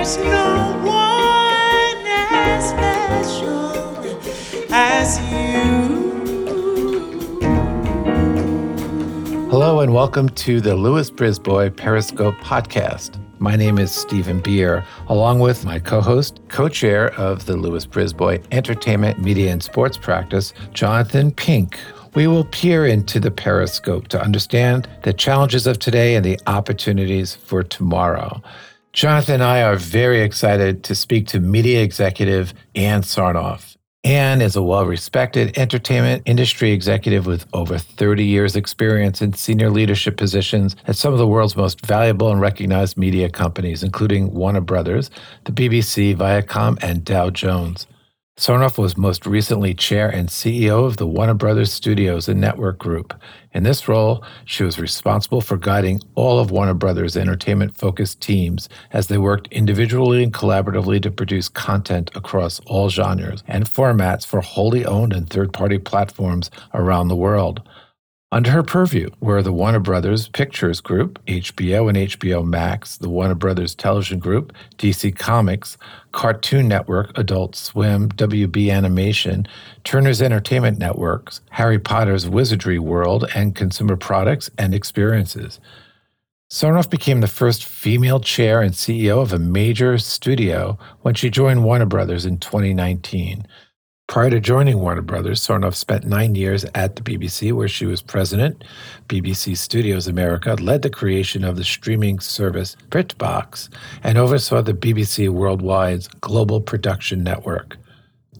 there's 0.00 0.16
no 0.16 0.80
one 0.82 2.06
as 2.06 2.70
special 2.70 3.98
as 4.72 5.20
you. 5.30 6.00
Hello 9.50 9.80
and 9.80 9.92
welcome 9.92 10.30
to 10.30 10.62
the 10.62 10.74
Lewis 10.74 11.10
Brisbois 11.10 11.76
Periscope 11.76 12.34
podcast. 12.36 13.20
My 13.40 13.56
name 13.56 13.76
is 13.76 13.92
Steven 13.92 14.40
Beer, 14.40 14.86
along 15.08 15.40
with 15.40 15.66
my 15.66 15.78
co 15.78 16.00
host, 16.00 16.40
co 16.48 16.70
chair 16.70 17.12
of 17.20 17.44
the 17.44 17.58
Lewis 17.58 17.84
Brisbois 17.84 18.42
Entertainment, 18.52 19.18
Media, 19.18 19.52
and 19.52 19.62
Sports 19.62 19.98
Practice, 19.98 20.54
Jonathan 20.72 21.30
Pink. 21.30 21.78
We 22.14 22.26
will 22.26 22.44
peer 22.46 22.86
into 22.86 23.20
the 23.20 23.30
periscope 23.30 24.08
to 24.08 24.20
understand 24.20 24.88
the 25.02 25.12
challenges 25.12 25.66
of 25.66 25.78
today 25.78 26.14
and 26.14 26.24
the 26.24 26.40
opportunities 26.46 27.34
for 27.34 27.62
tomorrow. 27.62 28.42
Jonathan 28.92 29.34
and 29.34 29.44
I 29.44 29.62
are 29.62 29.76
very 29.76 30.20
excited 30.20 30.82
to 30.84 30.96
speak 30.96 31.28
to 31.28 31.38
media 31.38 31.80
executive 31.80 32.52
Ann 32.74 33.02
Sarnoff. 33.02 33.76
Ann 34.02 34.42
is 34.42 34.56
a 34.56 34.62
well 34.62 34.84
respected 34.84 35.56
entertainment 35.56 36.22
industry 36.26 36.72
executive 36.72 37.24
with 37.24 37.46
over 37.52 37.78
30 37.78 38.24
years' 38.24 38.56
experience 38.56 39.22
in 39.22 39.34
senior 39.34 39.70
leadership 39.70 40.16
positions 40.16 40.74
at 40.88 40.96
some 40.96 41.12
of 41.12 41.20
the 41.20 41.26
world's 41.26 41.54
most 41.54 41.86
valuable 41.86 42.32
and 42.32 42.40
recognized 42.40 42.96
media 42.96 43.30
companies, 43.30 43.84
including 43.84 44.34
Warner 44.34 44.60
Brothers, 44.60 45.08
the 45.44 45.52
BBC, 45.52 46.16
Viacom, 46.16 46.76
and 46.82 47.04
Dow 47.04 47.30
Jones. 47.30 47.86
Sarnoff 48.40 48.78
was 48.78 48.96
most 48.96 49.26
recently 49.26 49.74
chair 49.74 50.08
and 50.08 50.30
CEO 50.30 50.86
of 50.86 50.96
the 50.96 51.06
Warner 51.06 51.34
Brothers 51.34 51.70
Studios 51.70 52.26
and 52.26 52.40
Network 52.40 52.78
Group. 52.78 53.12
In 53.52 53.64
this 53.64 53.86
role, 53.86 54.24
she 54.46 54.62
was 54.64 54.78
responsible 54.78 55.42
for 55.42 55.58
guiding 55.58 56.00
all 56.14 56.38
of 56.38 56.50
Warner 56.50 56.72
Brothers' 56.72 57.18
entertainment 57.18 57.76
focused 57.76 58.22
teams 58.22 58.70
as 58.94 59.08
they 59.08 59.18
worked 59.18 59.48
individually 59.48 60.22
and 60.22 60.32
collaboratively 60.32 61.02
to 61.02 61.10
produce 61.10 61.50
content 61.50 62.10
across 62.14 62.60
all 62.60 62.88
genres 62.88 63.44
and 63.46 63.66
formats 63.66 64.24
for 64.26 64.40
wholly 64.40 64.86
owned 64.86 65.12
and 65.12 65.28
third 65.28 65.52
party 65.52 65.76
platforms 65.76 66.50
around 66.72 67.08
the 67.08 67.16
world. 67.16 67.60
Under 68.32 68.52
her 68.52 68.62
purview 68.62 69.10
were 69.18 69.42
the 69.42 69.52
Warner 69.52 69.80
Brothers 69.80 70.28
Pictures 70.28 70.80
Group, 70.80 71.18
HBO 71.26 71.88
and 71.88 71.98
HBO 71.98 72.46
Max, 72.46 72.96
the 72.96 73.08
Warner 73.08 73.34
Brothers 73.34 73.74
Television 73.74 74.20
Group, 74.20 74.52
DC 74.78 75.16
Comics, 75.16 75.76
Cartoon 76.12 76.68
Network, 76.68 77.10
Adult 77.18 77.56
Swim, 77.56 78.08
WB 78.10 78.70
Animation, 78.70 79.48
Turner's 79.82 80.22
Entertainment 80.22 80.78
Networks, 80.78 81.40
Harry 81.50 81.80
Potter's 81.80 82.26
Wizarding 82.26 82.78
World, 82.78 83.28
and 83.34 83.56
Consumer 83.56 83.96
Products 83.96 84.48
and 84.56 84.74
Experiences. 84.76 85.58
Sarnoff 86.48 86.88
became 86.88 87.20
the 87.20 87.26
first 87.26 87.64
female 87.64 88.20
chair 88.20 88.60
and 88.60 88.74
CEO 88.74 89.20
of 89.20 89.32
a 89.32 89.40
major 89.40 89.98
studio 89.98 90.78
when 91.02 91.14
she 91.14 91.30
joined 91.30 91.64
Warner 91.64 91.86
Brothers 91.86 92.26
in 92.26 92.38
2019. 92.38 93.44
Prior 94.10 94.28
to 94.28 94.40
joining 94.40 94.80
Warner 94.80 95.02
Brothers, 95.02 95.40
Sarnoff 95.40 95.76
spent 95.76 96.04
nine 96.04 96.34
years 96.34 96.64
at 96.74 96.96
the 96.96 97.02
BBC, 97.02 97.52
where 97.52 97.68
she 97.68 97.86
was 97.86 98.02
president. 98.02 98.64
BBC 99.06 99.56
Studios 99.56 100.08
America 100.08 100.54
led 100.54 100.82
the 100.82 100.90
creation 100.90 101.44
of 101.44 101.54
the 101.54 101.62
streaming 101.62 102.18
service 102.18 102.76
BritBox 102.88 103.68
and 104.02 104.18
oversaw 104.18 104.62
the 104.62 104.74
BBC 104.74 105.28
Worldwide's 105.28 106.08
global 106.22 106.60
production 106.60 107.22
network. 107.22 107.76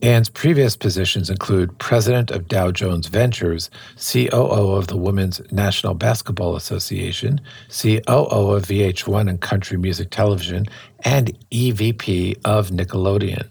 Ann's 0.02 0.28
previous 0.28 0.76
positions 0.76 1.30
include 1.30 1.78
president 1.78 2.32
of 2.32 2.48
Dow 2.48 2.72
Jones 2.72 3.06
Ventures, 3.06 3.70
COO 3.96 4.72
of 4.72 4.88
the 4.88 4.96
Women's 4.96 5.40
National 5.52 5.94
Basketball 5.94 6.56
Association, 6.56 7.40
COO 7.68 8.50
of 8.56 8.64
VH1 8.64 9.30
and 9.30 9.40
Country 9.40 9.78
Music 9.78 10.10
Television, 10.10 10.66
and 11.04 11.38
EVP 11.52 12.38
of 12.44 12.70
Nickelodeon. 12.70 13.46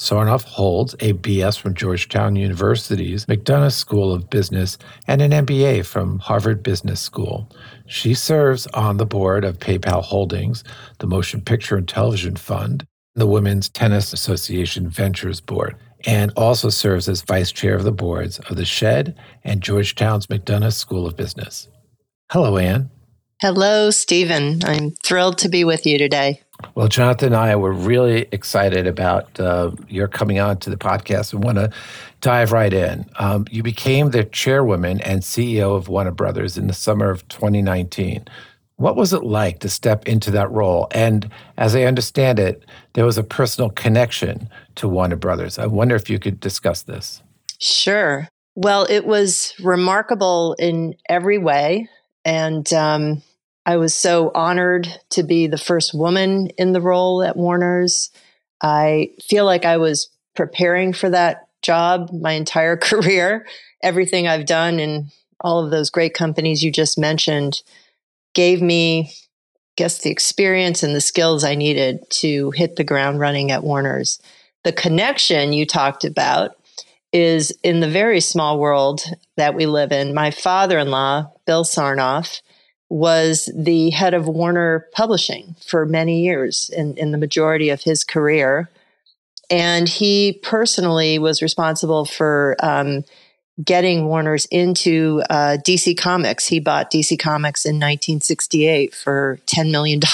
Sarnoff 0.00 0.44
holds 0.44 0.94
a 0.94 1.12
BS 1.12 1.60
from 1.60 1.74
Georgetown 1.74 2.34
University's 2.34 3.26
McDonough 3.26 3.74
School 3.74 4.14
of 4.14 4.30
Business 4.30 4.78
and 5.06 5.20
an 5.20 5.30
MBA 5.30 5.84
from 5.84 6.20
Harvard 6.20 6.62
Business 6.62 7.02
School. 7.02 7.52
She 7.86 8.14
serves 8.14 8.66
on 8.68 8.96
the 8.96 9.04
board 9.04 9.44
of 9.44 9.58
PayPal 9.58 10.02
Holdings, 10.02 10.64
the 11.00 11.06
Motion 11.06 11.42
Picture 11.42 11.76
and 11.76 11.86
Television 11.86 12.36
Fund, 12.36 12.86
the 13.14 13.26
Women's 13.26 13.68
Tennis 13.68 14.14
Association 14.14 14.88
Ventures 14.88 15.42
Board, 15.42 15.76
and 16.06 16.32
also 16.34 16.70
serves 16.70 17.06
as 17.06 17.20
vice 17.20 17.52
chair 17.52 17.74
of 17.74 17.84
the 17.84 17.92
boards 17.92 18.38
of 18.38 18.56
the 18.56 18.64
Shed 18.64 19.18
and 19.44 19.60
Georgetown's 19.60 20.28
McDonough 20.28 20.72
School 20.72 21.06
of 21.06 21.14
Business. 21.14 21.68
Hello, 22.30 22.56
Ann. 22.56 22.88
Hello, 23.40 23.90
Steven. 23.90 24.60
I'm 24.66 24.90
thrilled 24.90 25.38
to 25.38 25.48
be 25.48 25.64
with 25.64 25.86
you 25.86 25.96
today. 25.96 26.42
Well, 26.74 26.88
Jonathan 26.88 27.28
and 27.28 27.36
I 27.36 27.56
were 27.56 27.72
really 27.72 28.28
excited 28.32 28.86
about 28.86 29.40
uh, 29.40 29.70
your 29.88 30.08
coming 30.08 30.38
on 30.38 30.58
to 30.58 30.68
the 30.68 30.76
podcast 30.76 31.32
and 31.32 31.42
want 31.42 31.56
to 31.56 31.70
dive 32.20 32.52
right 32.52 32.70
in. 32.70 33.06
Um, 33.18 33.46
you 33.50 33.62
became 33.62 34.10
the 34.10 34.24
chairwoman 34.24 35.00
and 35.00 35.22
CEO 35.22 35.74
of 35.74 35.88
Warner 35.88 36.10
Brothers 36.10 36.58
in 36.58 36.66
the 36.66 36.74
summer 36.74 37.08
of 37.08 37.26
2019. 37.28 38.26
What 38.76 38.94
was 38.94 39.14
it 39.14 39.24
like 39.24 39.60
to 39.60 39.70
step 39.70 40.06
into 40.06 40.30
that 40.32 40.50
role? 40.50 40.88
And 40.90 41.30
as 41.56 41.74
I 41.74 41.84
understand 41.84 42.38
it, 42.38 42.66
there 42.92 43.06
was 43.06 43.16
a 43.16 43.24
personal 43.24 43.70
connection 43.70 44.50
to 44.74 44.86
Warner 44.86 45.16
Brothers. 45.16 45.58
I 45.58 45.66
wonder 45.66 45.96
if 45.96 46.10
you 46.10 46.18
could 46.18 46.40
discuss 46.40 46.82
this. 46.82 47.22
Sure. 47.58 48.28
Well, 48.54 48.86
it 48.90 49.06
was 49.06 49.54
remarkable 49.60 50.56
in 50.58 50.94
every 51.08 51.38
way. 51.38 51.88
And 52.26 52.70
um, 52.74 53.22
I 53.66 53.76
was 53.76 53.94
so 53.94 54.30
honored 54.34 54.88
to 55.10 55.22
be 55.22 55.46
the 55.46 55.58
first 55.58 55.94
woman 55.94 56.48
in 56.58 56.72
the 56.72 56.80
role 56.80 57.22
at 57.22 57.36
Warner's. 57.36 58.10
I 58.62 59.10
feel 59.22 59.44
like 59.44 59.64
I 59.64 59.76
was 59.76 60.08
preparing 60.34 60.92
for 60.92 61.10
that 61.10 61.48
job 61.62 62.10
my 62.12 62.32
entire 62.32 62.76
career. 62.76 63.46
Everything 63.82 64.26
I've 64.26 64.46
done 64.46 64.80
in 64.80 65.10
all 65.40 65.64
of 65.64 65.70
those 65.70 65.90
great 65.90 66.14
companies 66.14 66.62
you 66.62 66.70
just 66.70 66.98
mentioned 66.98 67.62
gave 68.34 68.62
me, 68.62 69.10
I 69.10 69.14
guess, 69.76 69.98
the 69.98 70.10
experience 70.10 70.82
and 70.82 70.94
the 70.94 71.00
skills 71.00 71.44
I 71.44 71.54
needed 71.54 72.04
to 72.10 72.50
hit 72.52 72.76
the 72.76 72.84
ground 72.84 73.18
running 73.18 73.50
at 73.50 73.64
Warner's. 73.64 74.20
The 74.64 74.72
connection 74.72 75.52
you 75.52 75.66
talked 75.66 76.04
about 76.04 76.52
is 77.12 77.50
in 77.62 77.80
the 77.80 77.88
very 77.88 78.20
small 78.20 78.58
world 78.58 79.02
that 79.36 79.54
we 79.54 79.66
live 79.66 79.90
in. 79.90 80.14
My 80.14 80.30
father 80.30 80.78
in 80.78 80.90
law, 80.90 81.32
Bill 81.46 81.64
Sarnoff, 81.64 82.40
was 82.90 83.50
the 83.56 83.90
head 83.90 84.12
of 84.12 84.26
Warner 84.26 84.86
Publishing 84.92 85.54
for 85.64 85.86
many 85.86 86.22
years 86.22 86.68
in, 86.76 86.96
in 86.96 87.12
the 87.12 87.18
majority 87.18 87.70
of 87.70 87.82
his 87.82 88.04
career. 88.04 88.68
And 89.48 89.88
he 89.88 90.40
personally 90.42 91.18
was 91.18 91.40
responsible 91.40 92.04
for 92.04 92.56
um, 92.60 93.04
getting 93.64 94.06
Warner's 94.06 94.46
into 94.46 95.22
uh, 95.30 95.56
DC 95.66 95.96
Comics. 95.96 96.46
He 96.46 96.60
bought 96.60 96.90
DC 96.90 97.18
Comics 97.18 97.64
in 97.64 97.76
1968 97.76 98.94
for 98.94 99.38
$10 99.46 99.70
million. 99.70 100.00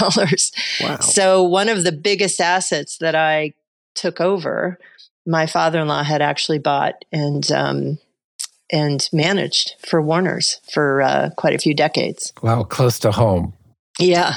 Wow. 0.80 0.98
So, 1.00 1.42
one 1.42 1.68
of 1.68 1.84
the 1.84 1.92
biggest 1.92 2.40
assets 2.40 2.98
that 2.98 3.14
I 3.14 3.54
took 3.94 4.20
over, 4.20 4.78
my 5.26 5.46
father 5.46 5.80
in 5.80 5.88
law 5.88 6.02
had 6.02 6.20
actually 6.20 6.58
bought. 6.58 7.04
And 7.12 7.50
um, 7.50 7.98
and 8.70 9.08
managed 9.12 9.74
for 9.86 10.00
Warner's 10.02 10.60
for 10.72 11.02
uh, 11.02 11.30
quite 11.36 11.54
a 11.54 11.58
few 11.58 11.74
decades. 11.74 12.32
Wow, 12.42 12.64
close 12.64 12.98
to 13.00 13.12
home. 13.12 13.54
Yeah. 13.98 14.36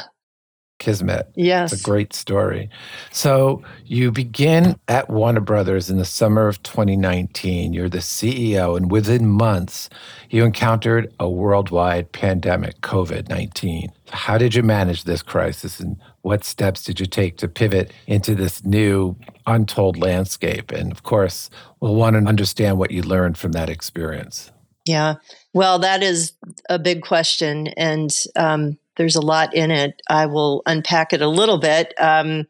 Kismet. 0.80 1.30
Yes. 1.36 1.72
It's 1.72 1.82
a 1.82 1.86
great 1.86 2.14
story. 2.14 2.70
So 3.12 3.62
you 3.86 4.12
begin 4.12 4.80
at 4.88 5.10
Warner 5.10 5.42
Brothers 5.42 5.90
in 5.90 5.98
the 5.98 6.06
summer 6.06 6.48
of 6.48 6.64
2019. 6.64 7.74
You're 7.74 7.90
the 7.90 8.00
CEO, 8.00 8.76
and 8.76 8.90
within 8.90 9.28
months, 9.28 9.90
you 10.30 10.44
encountered 10.44 11.14
a 11.20 11.30
worldwide 11.30 12.12
pandemic, 12.12 12.82
COVID 12.82 13.30
19. 13.30 13.92
How 14.10 14.38
did 14.38 14.56
you 14.56 14.64
manage 14.64 15.04
this 15.04 15.22
crisis, 15.22 15.80
and 15.80 15.98
what 16.22 16.44
steps 16.44 16.84
did 16.84 17.00
you 17.00 17.06
take 17.06 17.38
to 17.38 17.48
pivot 17.48 17.92
into 18.08 18.34
this 18.34 18.66
new, 18.66 19.16
untold 19.46 19.98
landscape? 19.98 20.72
And 20.72 20.92
of 20.92 21.04
course, 21.04 21.50
we'll 21.80 21.96
want 21.96 22.16
to 22.16 22.28
understand 22.28 22.78
what 22.80 22.92
you 22.92 23.04
learned 23.04 23.38
from 23.38 23.52
that 23.52 23.70
experience. 23.70 24.52
Yeah. 24.86 25.16
Well, 25.54 25.80
that 25.80 26.02
is 26.02 26.34
a 26.70 26.80
big 26.80 27.04
question. 27.04 27.68
And 27.78 28.12
um, 28.36 28.78
there's 29.00 29.16
a 29.16 29.22
lot 29.22 29.56
in 29.56 29.72
it. 29.72 30.02
I 30.10 30.26
will 30.26 30.62
unpack 30.66 31.14
it 31.14 31.22
a 31.22 31.28
little 31.30 31.58
bit, 31.58 31.94
um, 31.98 32.46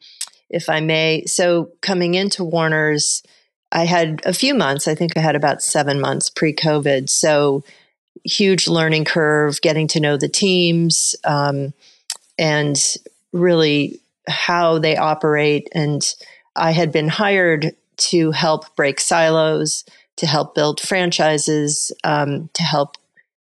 if 0.50 0.68
I 0.68 0.80
may. 0.80 1.24
So, 1.28 1.70
coming 1.82 2.16
into 2.16 2.44
Warner's, 2.44 3.22
I 3.72 3.86
had 3.86 4.22
a 4.26 4.34
few 4.34 4.56
months. 4.56 4.88
I 4.88 4.96
think 4.96 5.16
I 5.16 5.20
had 5.20 5.36
about 5.36 5.62
seven 5.62 6.02
months 6.02 6.28
pre 6.32 6.52
COVID. 6.56 7.08
So, 7.08 7.64
huge 8.26 8.68
learning 8.68 9.06
curve, 9.06 9.62
getting 9.62 9.88
to 9.90 10.00
know 10.00 10.18
the 10.18 10.28
teams, 10.28 11.16
um, 11.24 11.72
and 12.40 12.84
really 13.32 14.00
how 14.28 14.80
they 14.80 14.98
operate. 14.98 15.70
And 15.72 16.02
I 16.56 16.72
had 16.72 16.92
been 16.92 17.10
hired 17.10 17.76
to 18.10 18.32
help 18.32 18.76
break 18.76 19.00
silos, 19.00 19.86
to 20.16 20.26
help 20.26 20.56
build 20.56 20.80
franchises, 20.80 21.92
um, 22.04 22.50
to 22.54 22.64
help 22.64 22.98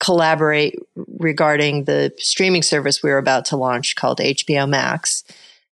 collaborate 0.04 0.78
regarding 1.18 1.84
the 1.84 2.12
streaming 2.18 2.62
service 2.62 3.02
we 3.02 3.10
were 3.10 3.18
about 3.18 3.44
to 3.46 3.56
launch 3.56 3.96
called 3.96 4.18
HBO 4.18 4.68
Max. 4.68 5.24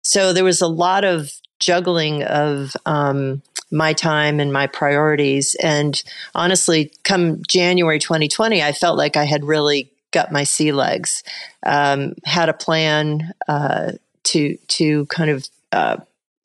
so 0.02 0.34
there 0.34 0.44
was 0.44 0.62
a 0.62 0.68
lot 0.68 1.04
of 1.04 1.32
juggling 1.60 2.24
of 2.24 2.76
um, 2.86 3.42
my 3.72 3.94
time 3.94 4.40
and 4.40 4.54
my 4.54 4.68
priorities. 4.68 5.56
And 5.62 6.02
honestly, 6.34 6.92
come 7.04 7.42
January 7.48 8.00
2020, 8.00 8.64
I 8.64 8.72
felt 8.72 8.98
like 8.98 9.18
I 9.18 9.26
had 9.26 9.44
really 9.44 9.92
got 10.12 10.32
my 10.32 10.44
sea 10.44 10.72
legs. 10.72 11.24
Um, 11.66 12.14
had 12.24 12.50
a 12.50 12.54
plan 12.54 13.34
uh, 13.48 13.94
to 14.24 14.58
to 14.58 15.06
kind 15.08 15.30
of 15.30 15.48
uh, 15.72 15.98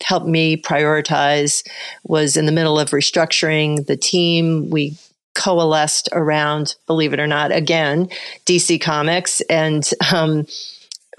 help 0.02 0.26
me 0.26 0.56
prioritize. 0.56 1.66
Was 2.04 2.36
in 2.36 2.46
the 2.46 2.52
middle 2.52 2.78
of 2.78 2.90
restructuring 2.90 3.86
the 3.86 3.96
team. 3.96 4.70
We 4.70 4.96
coalesced 5.34 6.08
around, 6.12 6.76
believe 6.86 7.12
it 7.12 7.20
or 7.20 7.26
not, 7.26 7.52
again 7.52 8.08
DC 8.46 8.80
Comics, 8.80 9.40
and 9.42 9.88
um, 10.12 10.46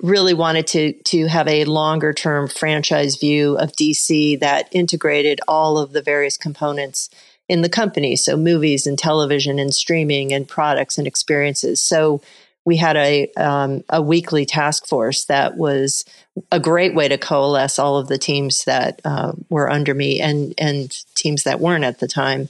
really 0.02 0.34
wanted 0.34 0.68
to 0.68 0.94
to 1.04 1.28
have 1.28 1.48
a 1.48 1.66
longer 1.66 2.14
term 2.14 2.48
franchise 2.48 3.16
view 3.18 3.58
of 3.58 3.72
DC 3.74 4.40
that 4.40 4.68
integrated 4.72 5.40
all 5.48 5.78
of 5.78 5.92
the 5.92 6.02
various 6.02 6.38
components 6.38 7.10
in 7.48 7.62
the 7.62 7.70
company. 7.70 8.16
So 8.16 8.36
movies 8.36 8.88
and 8.88 8.98
television 8.98 9.60
and 9.60 9.74
streaming 9.74 10.34
and 10.34 10.48
products 10.48 10.98
and 10.98 11.08
experiences. 11.08 11.80
So 11.80 12.22
we 12.66 12.78
had 12.78 12.98
a 12.98 13.32
um, 13.38 13.84
a 13.90 14.02
weekly 14.02 14.46
task 14.46 14.88
force 14.88 15.26
that 15.26 15.56
was 15.56 16.04
a 16.52 16.60
great 16.60 16.96
way 16.96 17.08
to 17.08 17.18
coalesce 17.18 17.80
all 17.80 17.98
of 17.98 18.08
the 18.08 18.18
teams 18.18 18.66
that 18.66 19.00
uh, 19.06 19.34
were 19.50 19.70
under 19.70 19.94
me 19.94 20.20
and 20.20 20.54
and 20.58 21.06
teams 21.16 21.44
that 21.44 21.60
weren't 21.60 21.84
at 21.86 22.00
the 22.00 22.08
time 22.08 22.50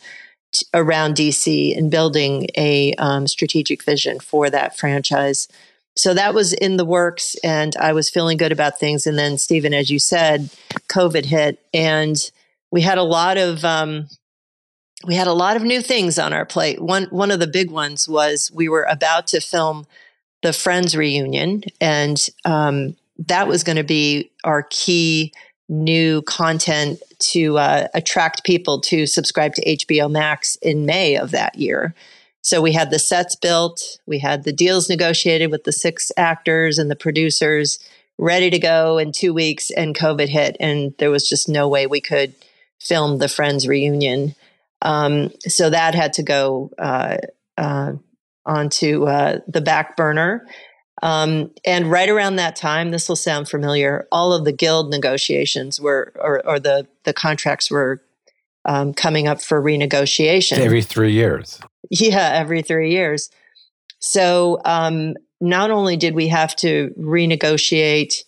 around 0.74 1.16
DC 1.16 1.78
and 1.78 1.92
building 1.92 2.48
a 2.57 2.94
um, 2.96 3.28
strategic 3.28 3.84
vision 3.84 4.19
for 4.19 4.50
that 4.50 4.78
franchise 4.78 5.48
so 5.98 6.13
that 6.13 6.34
was 6.34 6.54
in 6.54 6.78
the 6.78 6.86
works 6.86 7.36
and 7.44 7.75
I 7.78 7.94
was 7.94 8.10
feeling 8.10 8.38
good 8.38 8.52
about 8.52 8.80
things. 8.80 9.07
And 9.07 9.18
then, 9.18 9.38
Steven, 9.38 9.74
as 9.74 9.90
you 9.90 10.00
said, 10.00 10.50
COVID 10.90 11.25
hit 11.25 11.66
and 11.74 12.18
we 12.69 12.81
had 12.81 12.98
a 12.98 13.04
lot 13.04 13.38
of, 13.38 13.63
um, 13.63 14.10
we 15.06 15.16
had 15.16 15.28
a 15.28 15.34
lot 15.34 15.56
of 15.56 15.63
new 15.63 15.81
things 15.81 16.19
on 16.19 16.34
our 16.34 16.46
plate. 16.46 16.81
One, 16.81 17.06
one 17.06 17.31
of 17.31 17.40
the 17.40 17.48
big 17.48 17.72
ones 17.72 18.10
was 18.10 18.51
we 18.54 18.68
were 18.68 18.86
about 18.90 19.28
to 19.28 19.40
film 19.40 19.86
the 20.42 20.51
Friends 20.51 20.96
reunion, 20.96 21.63
and 21.80 22.18
um, 22.44 22.96
that 23.18 23.48
was 23.48 23.63
going 23.63 23.78
to 23.78 23.84
be 23.84 24.31
our 24.44 24.63
key 24.69 25.34
new 25.68 26.22
content 26.24 27.02
to 27.20 27.58
uh, 27.58 27.88
attract 27.94 28.44
people 28.44 28.80
to 28.82 29.06
subscribe 29.06 29.54
to 29.56 29.76
HBO 29.76 30.10
Max 30.12 30.56
in 30.58 30.86
May 30.86 31.16
of 31.18 31.32
that 31.32 31.56
year. 31.56 31.96
So 32.42 32.62
we 32.62 32.74
had 32.74 32.92
the 32.92 33.00
sets 33.00 33.36
built, 33.36 34.00
we 34.06 34.20
had 34.20 34.44
the 34.44 34.54
deals 34.54 34.88
negotiated 34.88 35.50
with 35.50 35.64
the 35.64 35.72
six 35.72 36.12
actors 36.16 36.78
and 36.78 36.92
the 36.92 36.96
producers 36.96 37.80
ready 38.18 38.50
to 38.50 38.60
go 38.60 38.98
in 38.98 39.12
two 39.12 39.34
weeks, 39.34 39.72
and 39.72 39.96
COVID 39.96 40.30
hit, 40.30 40.56
and 40.60 40.94
there 41.00 41.10
was 41.10 41.28
just 41.28 41.50
no 41.50 41.68
way 41.68 41.88
we 41.88 42.02
could 42.02 42.34
film 42.80 43.18
the 43.18 43.28
Friends 43.28 43.68
reunion. 43.68 44.36
Um, 44.82 45.32
so 45.40 45.70
that 45.70 45.96
had 45.96 46.14
to 46.14 46.24
go 46.24 46.72
uh, 46.78 47.18
uh, 47.58 47.94
onto 48.46 49.06
uh, 49.06 49.40
the 49.48 49.62
back 49.62 49.98
burner. 49.98 50.46
Um, 51.04 51.52
and 51.66 51.92
right 51.92 52.10
around 52.10 52.38
that 52.38 52.56
time, 52.56 52.92
this 52.92 53.10
will 53.10 53.18
sound 53.18 53.50
familiar. 53.50 54.08
All 54.12 54.32
of 54.32 54.46
the 54.46 54.54
guild 54.54 54.90
negotiations 54.90 55.80
were, 55.80 56.14
or, 56.16 56.46
or 56.48 56.60
the 56.60 56.88
the 57.04 57.14
contracts 57.14 57.70
were 57.70 58.02
um, 58.64 58.94
coming 58.94 59.28
up 59.28 59.42
for 59.42 59.62
renegotiation 59.62 60.58
every 60.58 60.82
three 60.82 61.12
years. 61.12 61.60
Yeah, 61.90 62.32
every 62.34 62.62
three 62.62 62.92
years. 62.92 63.30
So 64.00 64.62
um, 64.64 65.16
not 65.42 65.70
only 65.70 65.98
did 65.98 66.16
we 66.16 66.30
have 66.30 66.56
to 66.58 66.94
renegotiate 66.98 68.24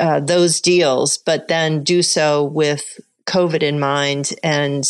uh, 0.00 0.20
those 0.20 0.60
deals, 0.60 1.18
but 1.18 1.48
then 1.48 1.84
do 1.84 2.02
so 2.02 2.42
with 2.42 2.98
COVID 3.26 3.62
in 3.62 3.78
mind. 3.78 4.30
And 4.42 4.84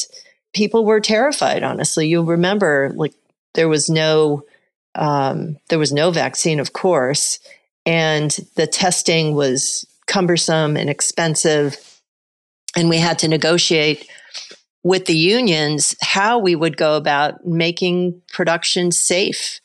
people 0.54 0.84
were 0.84 1.00
terrified, 1.00 1.62
honestly. 1.62 2.06
You'll 2.06 2.24
remember, 2.24 2.92
like, 2.94 3.14
there 3.54 3.68
was 3.68 3.90
no. 3.90 4.44
Um, 4.96 5.58
there 5.68 5.78
was 5.78 5.92
no 5.92 6.10
vaccine, 6.10 6.58
of 6.58 6.72
course, 6.72 7.38
and 7.84 8.30
the 8.56 8.66
testing 8.66 9.34
was 9.34 9.86
cumbersome 10.06 10.76
and 10.76 10.90
expensive. 10.90 11.76
And 12.76 12.88
we 12.88 12.98
had 12.98 13.18
to 13.20 13.28
negotiate 13.28 14.08
with 14.82 15.06
the 15.06 15.16
unions 15.16 15.96
how 16.00 16.38
we 16.38 16.54
would 16.54 16.76
go 16.76 16.96
about 16.96 17.44
making 17.44 18.22
production 18.32 18.92
safe, 18.92 19.60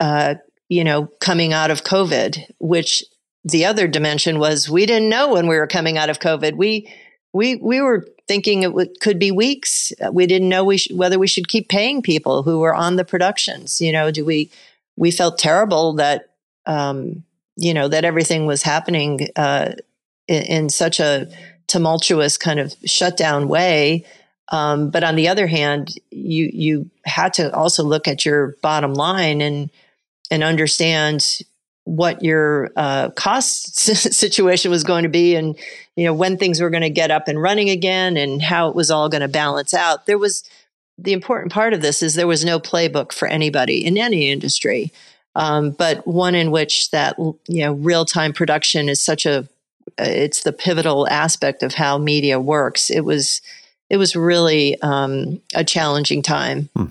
uh, 0.00 0.34
you 0.68 0.82
know, 0.82 1.08
coming 1.20 1.52
out 1.52 1.70
of 1.70 1.84
COVID, 1.84 2.42
which 2.58 3.04
the 3.44 3.64
other 3.64 3.86
dimension 3.86 4.40
was 4.40 4.68
we 4.68 4.86
didn't 4.86 5.08
know 5.08 5.32
when 5.32 5.46
we 5.46 5.56
were 5.56 5.68
coming 5.68 5.96
out 5.96 6.10
of 6.10 6.18
COVID. 6.18 6.56
We 6.56 6.92
we 7.32 7.56
we 7.56 7.80
were 7.80 8.04
thinking 8.28 8.62
it 8.62 8.72
would, 8.72 9.00
could 9.00 9.18
be 9.18 9.30
weeks. 9.30 9.92
We 10.12 10.26
didn't 10.26 10.48
know 10.48 10.64
we 10.64 10.78
sh- 10.78 10.92
whether 10.92 11.18
we 11.18 11.28
should 11.28 11.48
keep 11.48 11.68
paying 11.68 12.02
people 12.02 12.42
who 12.42 12.60
were 12.60 12.74
on 12.74 12.96
the 12.96 13.04
productions. 13.04 13.80
You 13.80 13.92
know, 13.92 14.10
do 14.10 14.24
we? 14.24 14.50
We 14.96 15.10
felt 15.10 15.38
terrible 15.38 15.94
that 15.94 16.30
um, 16.64 17.24
you 17.56 17.74
know 17.74 17.88
that 17.88 18.04
everything 18.04 18.46
was 18.46 18.62
happening 18.62 19.28
uh, 19.36 19.72
in, 20.26 20.42
in 20.42 20.68
such 20.68 21.00
a 21.00 21.28
tumultuous 21.66 22.36
kind 22.38 22.60
of 22.60 22.74
shutdown 22.84 23.48
way. 23.48 24.04
Um, 24.48 24.90
but 24.90 25.02
on 25.02 25.16
the 25.16 25.28
other 25.28 25.46
hand, 25.46 25.94
you 26.10 26.50
you 26.52 26.90
had 27.04 27.32
to 27.34 27.54
also 27.54 27.82
look 27.82 28.06
at 28.06 28.24
your 28.24 28.56
bottom 28.62 28.94
line 28.94 29.40
and 29.40 29.70
and 30.30 30.42
understand 30.42 31.40
what 31.86 32.22
your 32.22 32.70
uh, 32.76 33.10
cost 33.10 33.76
situation 33.78 34.70
was 34.70 34.84
going 34.84 35.04
to 35.04 35.08
be, 35.08 35.34
and 35.36 35.56
you 35.94 36.04
know 36.04 36.12
when 36.12 36.36
things 36.36 36.60
were 36.60 36.70
going 36.70 36.82
to 36.82 36.90
get 36.90 37.10
up 37.10 37.28
and 37.28 37.40
running 37.40 37.70
again, 37.70 38.16
and 38.16 38.42
how 38.42 38.68
it 38.68 38.74
was 38.74 38.90
all 38.90 39.08
going 39.08 39.22
to 39.22 39.28
balance 39.28 39.72
out. 39.72 40.06
There 40.06 40.18
was 40.18 40.44
the 40.98 41.12
important 41.12 41.52
part 41.52 41.72
of 41.72 41.80
this 41.80 42.02
is 42.02 42.14
there 42.14 42.26
was 42.26 42.44
no 42.44 42.58
playbook 42.58 43.12
for 43.12 43.28
anybody 43.28 43.84
in 43.84 43.96
any 43.96 44.30
industry, 44.30 44.92
um, 45.34 45.70
but 45.70 46.06
one 46.06 46.34
in 46.34 46.50
which 46.50 46.90
that 46.90 47.16
you 47.18 47.64
know 47.64 47.72
real 47.72 48.04
time 48.04 48.32
production 48.32 48.88
is 48.88 49.02
such 49.02 49.24
a 49.24 49.48
it's 49.98 50.42
the 50.42 50.52
pivotal 50.52 51.08
aspect 51.08 51.62
of 51.62 51.74
how 51.74 51.98
media 51.98 52.40
works. 52.40 52.90
It 52.90 53.04
was 53.04 53.40
it 53.88 53.96
was 53.96 54.16
really 54.16 54.80
um, 54.82 55.40
a 55.54 55.64
challenging 55.64 56.22
time. 56.22 56.68
Hmm. 56.76 56.86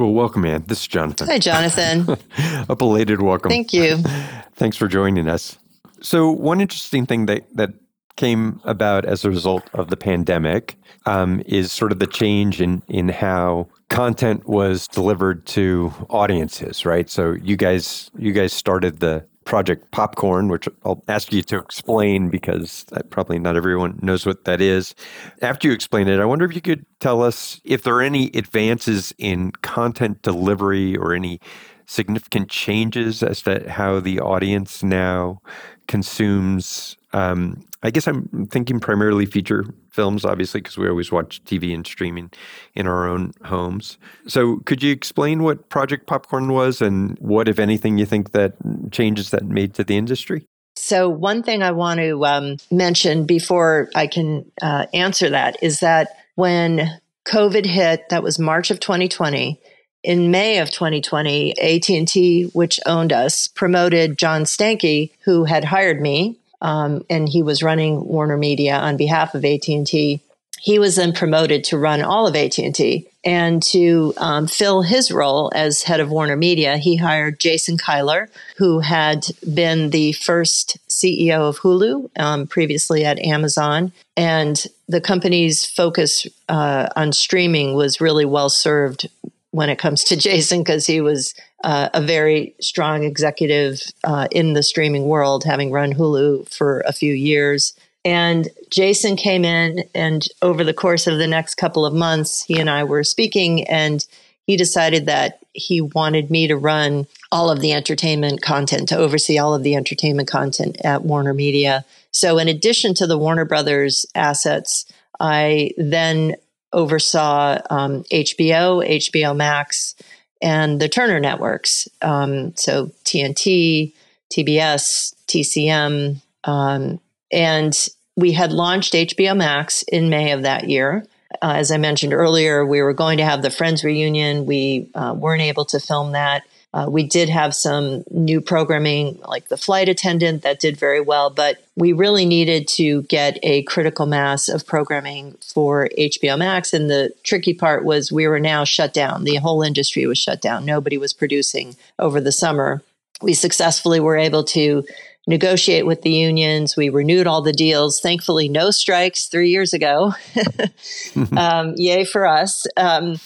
Well, 0.00 0.14
welcome, 0.14 0.46
Ann. 0.46 0.64
This 0.66 0.80
is 0.80 0.86
Jonathan. 0.86 1.26
Hi, 1.26 1.38
Jonathan. 1.38 2.16
a 2.70 2.74
belated 2.74 3.20
welcome. 3.20 3.50
Thank 3.50 3.74
you. 3.74 3.98
Thanks 4.54 4.78
for 4.78 4.88
joining 4.88 5.28
us. 5.28 5.58
So, 6.00 6.30
one 6.30 6.62
interesting 6.62 7.04
thing 7.04 7.26
that 7.26 7.44
that 7.54 7.74
came 8.16 8.62
about 8.64 9.04
as 9.04 9.26
a 9.26 9.28
result 9.28 9.68
of 9.74 9.88
the 9.90 9.98
pandemic 9.98 10.78
um, 11.04 11.42
is 11.44 11.70
sort 11.70 11.92
of 11.92 11.98
the 11.98 12.06
change 12.06 12.62
in 12.62 12.82
in 12.88 13.10
how 13.10 13.68
content 13.90 14.48
was 14.48 14.88
delivered 14.88 15.44
to 15.48 15.92
audiences, 16.08 16.86
right? 16.86 17.10
So 17.10 17.32
you 17.32 17.58
guys 17.58 18.10
you 18.16 18.32
guys 18.32 18.54
started 18.54 19.00
the 19.00 19.26
Project 19.44 19.90
Popcorn, 19.90 20.48
which 20.48 20.68
I'll 20.84 21.02
ask 21.08 21.32
you 21.32 21.42
to 21.42 21.58
explain 21.58 22.28
because 22.28 22.84
probably 23.10 23.38
not 23.38 23.56
everyone 23.56 23.98
knows 24.02 24.26
what 24.26 24.44
that 24.44 24.60
is. 24.60 24.94
After 25.42 25.68
you 25.68 25.74
explain 25.74 26.08
it, 26.08 26.20
I 26.20 26.24
wonder 26.24 26.44
if 26.44 26.54
you 26.54 26.60
could 26.60 26.84
tell 27.00 27.22
us 27.22 27.60
if 27.64 27.82
there 27.82 27.94
are 27.96 28.02
any 28.02 28.30
advances 28.34 29.12
in 29.18 29.50
content 29.62 30.22
delivery 30.22 30.96
or 30.96 31.14
any 31.14 31.40
significant 31.86 32.48
changes 32.48 33.22
as 33.22 33.42
to 33.42 33.68
how 33.68 33.98
the 33.98 34.20
audience 34.20 34.82
now 34.82 35.40
consumes 35.88 36.96
um, 37.12 37.66
I 37.82 37.90
guess 37.90 38.06
I'm 38.06 38.46
thinking 38.50 38.78
primarily 38.78 39.24
feature 39.24 39.64
films, 39.90 40.24
obviously, 40.24 40.60
because 40.60 40.76
we 40.76 40.88
always 40.88 41.10
watch 41.10 41.42
TV 41.44 41.74
and 41.74 41.86
streaming 41.86 42.30
in 42.74 42.86
our 42.86 43.08
own 43.08 43.32
homes. 43.44 43.96
So, 44.26 44.58
could 44.66 44.82
you 44.82 44.92
explain 44.92 45.42
what 45.42 45.70
Project 45.70 46.06
Popcorn 46.06 46.52
was 46.52 46.82
and 46.82 47.18
what, 47.20 47.48
if 47.48 47.58
anything, 47.58 47.96
you 47.96 48.04
think 48.04 48.32
that 48.32 48.54
changes 48.90 49.30
that 49.30 49.44
made 49.44 49.74
to 49.74 49.84
the 49.84 49.96
industry? 49.96 50.46
So, 50.76 51.08
one 51.08 51.42
thing 51.42 51.62
I 51.62 51.70
want 51.70 52.00
to 52.00 52.24
um, 52.26 52.56
mention 52.70 53.24
before 53.24 53.90
I 53.94 54.06
can 54.06 54.50
uh, 54.60 54.86
answer 54.92 55.30
that 55.30 55.56
is 55.62 55.80
that 55.80 56.08
when 56.34 57.00
COVID 57.26 57.64
hit, 57.64 58.08
that 58.10 58.22
was 58.22 58.38
March 58.38 58.70
of 58.70 58.80
2020. 58.80 59.60
In 60.02 60.30
May 60.30 60.58
of 60.58 60.70
2020, 60.70 61.58
AT&T, 61.58 62.44
which 62.54 62.80
owned 62.86 63.12
us, 63.12 63.46
promoted 63.48 64.16
John 64.16 64.44
Stankey, 64.44 65.10
who 65.24 65.44
had 65.44 65.64
hired 65.64 66.00
me 66.00 66.38
um, 66.60 67.04
and 67.08 67.28
he 67.28 67.42
was 67.42 67.62
running 67.62 68.06
Warner 68.06 68.36
Media 68.36 68.76
on 68.76 68.96
behalf 68.96 69.34
of 69.34 69.44
AT 69.44 69.68
and 69.68 69.86
T. 69.86 70.20
He 70.60 70.78
was 70.78 70.96
then 70.96 71.12
promoted 71.12 71.64
to 71.64 71.78
run 71.78 72.02
all 72.02 72.26
of 72.26 72.36
AT 72.36 72.58
and 72.58 72.74
T, 72.74 73.08
and 73.24 73.62
to 73.64 74.14
um, 74.18 74.46
fill 74.46 74.82
his 74.82 75.10
role 75.10 75.50
as 75.54 75.82
head 75.82 76.00
of 76.00 76.10
Warner 76.10 76.36
Media, 76.36 76.76
he 76.76 76.96
hired 76.96 77.40
Jason 77.40 77.76
Kilar, 77.76 78.28
who 78.56 78.80
had 78.80 79.26
been 79.54 79.90
the 79.90 80.12
first 80.12 80.78
CEO 80.88 81.48
of 81.48 81.58
Hulu, 81.58 82.10
um, 82.18 82.46
previously 82.46 83.04
at 83.04 83.18
Amazon, 83.20 83.92
and 84.16 84.66
the 84.88 85.00
company's 85.00 85.64
focus 85.64 86.26
uh, 86.48 86.88
on 86.96 87.12
streaming 87.12 87.74
was 87.74 88.00
really 88.00 88.24
well 88.24 88.50
served 88.50 89.08
when 89.50 89.68
it 89.68 89.78
comes 89.78 90.04
to 90.04 90.16
Jason 90.28 90.60
because 90.60 90.86
he 90.86 91.00
was 91.00 91.34
uh, 91.62 91.90
a 91.92 92.00
very 92.00 92.54
strong 92.60 93.04
executive 93.04 93.80
uh, 94.04 94.28
in 94.30 94.54
the 94.54 94.62
streaming 94.62 95.04
world, 95.06 95.44
having 95.44 95.70
run 95.70 95.92
Hulu 95.92 96.52
for 96.52 96.80
a 96.80 96.92
few 96.92 97.12
years. 97.12 97.74
And 98.04 98.48
Jason 98.70 99.16
came 99.16 99.44
in, 99.44 99.84
and 99.94 100.26
over 100.40 100.64
the 100.64 100.72
course 100.72 101.06
of 101.06 101.18
the 101.18 101.26
next 101.26 101.56
couple 101.56 101.84
of 101.84 101.92
months, 101.92 102.42
he 102.42 102.58
and 102.58 102.70
I 102.70 102.84
were 102.84 103.04
speaking, 103.04 103.68
and 103.68 104.04
he 104.46 104.56
decided 104.56 105.06
that 105.06 105.38
he 105.52 105.80
wanted 105.80 106.30
me 106.30 106.46
to 106.46 106.56
run 106.56 107.06
all 107.30 107.50
of 107.50 107.60
the 107.60 107.72
entertainment 107.72 108.40
content, 108.40 108.88
to 108.88 108.96
oversee 108.96 109.38
all 109.38 109.54
of 109.54 109.62
the 109.62 109.76
entertainment 109.76 110.28
content 110.28 110.78
at 110.82 111.04
Warner 111.04 111.34
Media. 111.34 111.84
So, 112.10 112.38
in 112.38 112.48
addition 112.48 112.94
to 112.94 113.06
the 113.06 113.18
Warner 113.18 113.44
Brothers 113.44 114.06
assets, 114.14 114.90
I 115.20 115.72
then 115.76 116.36
oversaw 116.72 117.58
um, 117.68 118.04
HBO, 118.04 118.86
HBO 118.88 119.36
Max, 119.36 119.94
and 120.42 120.80
the 120.80 120.88
Turner 120.88 121.20
networks. 121.20 121.88
Um, 122.02 122.54
so 122.56 122.86
TNT, 123.04 123.92
TBS, 124.32 125.14
TCM, 125.26 126.22
um, 126.44 127.00
and 127.32 127.88
we 128.16 128.32
had 128.32 128.52
launched 128.52 128.94
HBO 128.94 129.36
Max 129.36 129.82
in 129.82 130.10
May 130.10 130.32
of 130.32 130.42
that 130.42 130.68
year. 130.68 131.06
Uh, 131.42 131.54
as 131.56 131.70
I 131.70 131.76
mentioned 131.76 132.12
earlier, 132.12 132.66
we 132.66 132.82
were 132.82 132.92
going 132.92 133.18
to 133.18 133.24
have 133.24 133.42
the 133.42 133.50
Friends 133.50 133.84
reunion. 133.84 134.46
We 134.46 134.90
uh, 134.94 135.14
weren't 135.16 135.42
able 135.42 135.64
to 135.66 135.80
film 135.80 136.12
that. 136.12 136.42
Uh, 136.72 136.86
we 136.88 137.02
did 137.02 137.28
have 137.28 137.52
some 137.52 138.04
new 138.10 138.40
programming, 138.40 139.18
like 139.26 139.48
the 139.48 139.56
flight 139.56 139.88
attendant, 139.88 140.42
that 140.42 140.60
did 140.60 140.76
very 140.76 141.00
well, 141.00 141.28
but 141.28 141.64
we 141.74 141.92
really 141.92 142.24
needed 142.24 142.68
to 142.68 143.02
get 143.02 143.38
a 143.42 143.62
critical 143.64 144.06
mass 144.06 144.48
of 144.48 144.64
programming 144.64 145.36
for 145.42 145.88
HBO 145.98 146.38
Max. 146.38 146.72
And 146.72 146.88
the 146.88 147.12
tricky 147.24 147.54
part 147.54 147.84
was 147.84 148.12
we 148.12 148.28
were 148.28 148.38
now 148.38 148.62
shut 148.62 148.94
down. 148.94 149.24
The 149.24 149.36
whole 149.36 149.62
industry 149.62 150.06
was 150.06 150.18
shut 150.18 150.40
down. 150.40 150.64
Nobody 150.64 150.96
was 150.96 151.12
producing 151.12 151.76
over 151.98 152.20
the 152.20 152.32
summer. 152.32 152.82
We 153.20 153.34
successfully 153.34 153.98
were 153.98 154.16
able 154.16 154.44
to 154.44 154.84
negotiate 155.26 155.86
with 155.86 156.02
the 156.02 156.10
unions. 156.10 156.76
We 156.76 156.88
renewed 156.88 157.26
all 157.26 157.42
the 157.42 157.52
deals. 157.52 158.00
Thankfully, 158.00 158.48
no 158.48 158.70
strikes 158.70 159.26
three 159.26 159.50
years 159.50 159.72
ago. 159.72 160.14
um, 161.36 161.74
yay 161.76 162.04
for 162.04 162.26
us. 162.26 162.66
Um, 162.76 163.16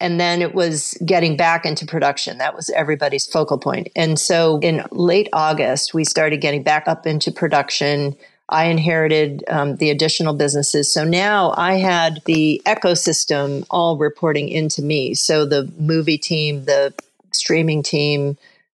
and 0.00 0.20
then 0.20 0.42
it 0.42 0.54
was 0.54 0.96
getting 1.04 1.36
back 1.36 1.64
into 1.64 1.86
production. 1.86 2.38
That 2.38 2.54
was 2.54 2.68
everybody's 2.70 3.26
focal 3.26 3.58
point. 3.58 3.88
And 3.96 4.18
so 4.18 4.58
in 4.60 4.84
late 4.90 5.28
August, 5.32 5.94
we 5.94 6.04
started 6.04 6.40
getting 6.40 6.62
back 6.62 6.86
up 6.86 7.06
into 7.06 7.32
production. 7.32 8.14
I 8.48 8.66
inherited 8.66 9.42
um, 9.48 9.76
the 9.76 9.90
additional 9.90 10.34
businesses. 10.34 10.92
So 10.92 11.04
now 11.04 11.54
I 11.56 11.74
had 11.74 12.20
the 12.26 12.60
ecosystem 12.66 13.66
all 13.70 13.96
reporting 13.96 14.48
into 14.48 14.82
me. 14.82 15.14
So 15.14 15.46
the 15.46 15.72
movie 15.78 16.18
team, 16.18 16.66
the 16.66 16.92
streaming 17.32 17.82
team, 17.82 18.36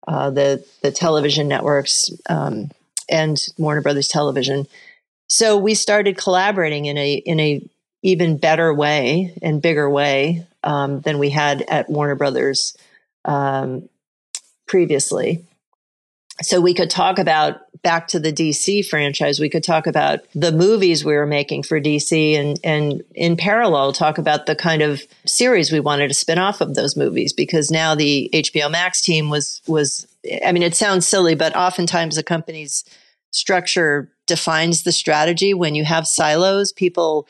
uh, 0.07 0.31
the 0.31 0.65
the 0.83 0.93
television 0.93 1.49
networks, 1.49 2.11
um, 2.29 2.71
and 3.09 3.39
Warner 3.59 3.83
Brothers 3.83 4.09
Television. 4.09 4.67
So 5.29 5.57
we 5.57 5.75
started 5.75 6.17
collaborating 6.17 6.85
in 6.85 6.97
a 6.97 7.15
in 7.15 7.41
a 7.41 7.63
even 8.03 8.37
better 8.37 8.73
way 8.73 9.35
and 9.43 9.61
bigger 9.61 9.91
way 9.91 10.47
um, 10.67 11.01
than 11.01 11.19
we 11.19 11.31
had 11.31 11.63
at 11.63 11.89
Warner 11.89 12.17
Brothers 12.17 12.77
um, 13.25 13.89
previously. 14.67 15.45
So 16.43 16.61
we 16.61 16.75
could 16.75 16.91
talk 16.91 17.19
about 17.19 17.61
back 17.83 18.09
to 18.09 18.19
the 18.21 18.33
DC 18.33 18.87
franchise. 18.87 19.41
We 19.41 19.49
could 19.49 19.65
talk 19.65 19.87
about 19.87 20.21
the 20.35 20.53
movies 20.53 21.03
we 21.03 21.15
were 21.15 21.27
making 21.27 21.63
for 21.63 21.81
DC, 21.81 22.39
and 22.39 22.61
and 22.63 23.03
in 23.15 23.39
parallel 23.39 23.95
talk 23.95 24.19
about 24.19 24.45
the 24.45 24.55
kind 24.55 24.83
of 24.83 25.03
series 25.25 25.73
we 25.73 25.81
wanted 25.81 26.09
to 26.09 26.15
spin 26.15 26.39
off 26.39 26.61
of 26.61 26.75
those 26.75 26.95
movies. 26.95 27.33
Because 27.33 27.71
now 27.71 27.95
the 27.95 28.29
HBO 28.35 28.71
Max 28.71 29.01
team 29.01 29.31
was 29.31 29.63
was. 29.67 30.07
I 30.45 30.53
mean, 30.53 30.65
it 30.65 30.75
sounds 30.75 31.07
silly, 31.07 31.37
but 31.37 31.57
oftentimes 31.57 32.19
a 32.19 32.23
company's 32.23 32.85
structure 33.31 34.11
defines 34.27 34.83
the 34.83 34.93
strategy. 34.93 35.55
When 35.55 35.75
you 35.75 35.85
have 35.85 36.07
silos, 36.07 36.73
people 36.73 37.27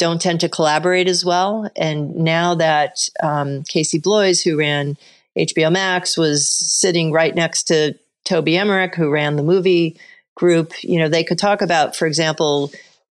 don't 0.00 0.20
tend 0.20 0.40
to 0.40 0.48
collaborate 0.48 1.06
as 1.06 1.24
well. 1.24 1.70
And 1.76 2.16
now 2.16 2.54
that 2.54 3.08
um, 3.22 3.62
Casey 3.64 3.98
Bloys, 3.98 4.42
who 4.42 4.58
ran 4.58 4.96
HBO 5.38 5.70
Max, 5.70 6.16
was 6.16 6.48
sitting 6.48 7.12
right 7.12 7.34
next 7.34 7.64
to 7.64 7.94
Toby 8.24 8.56
Emmerich, 8.56 8.94
who 8.94 9.10
ran 9.10 9.36
the 9.36 9.42
movie 9.42 10.00
group, 10.34 10.72
you 10.82 10.98
know, 10.98 11.08
they 11.08 11.22
could 11.22 11.38
talk 11.38 11.60
about, 11.60 11.94
for 11.94 12.06
example, 12.06 12.72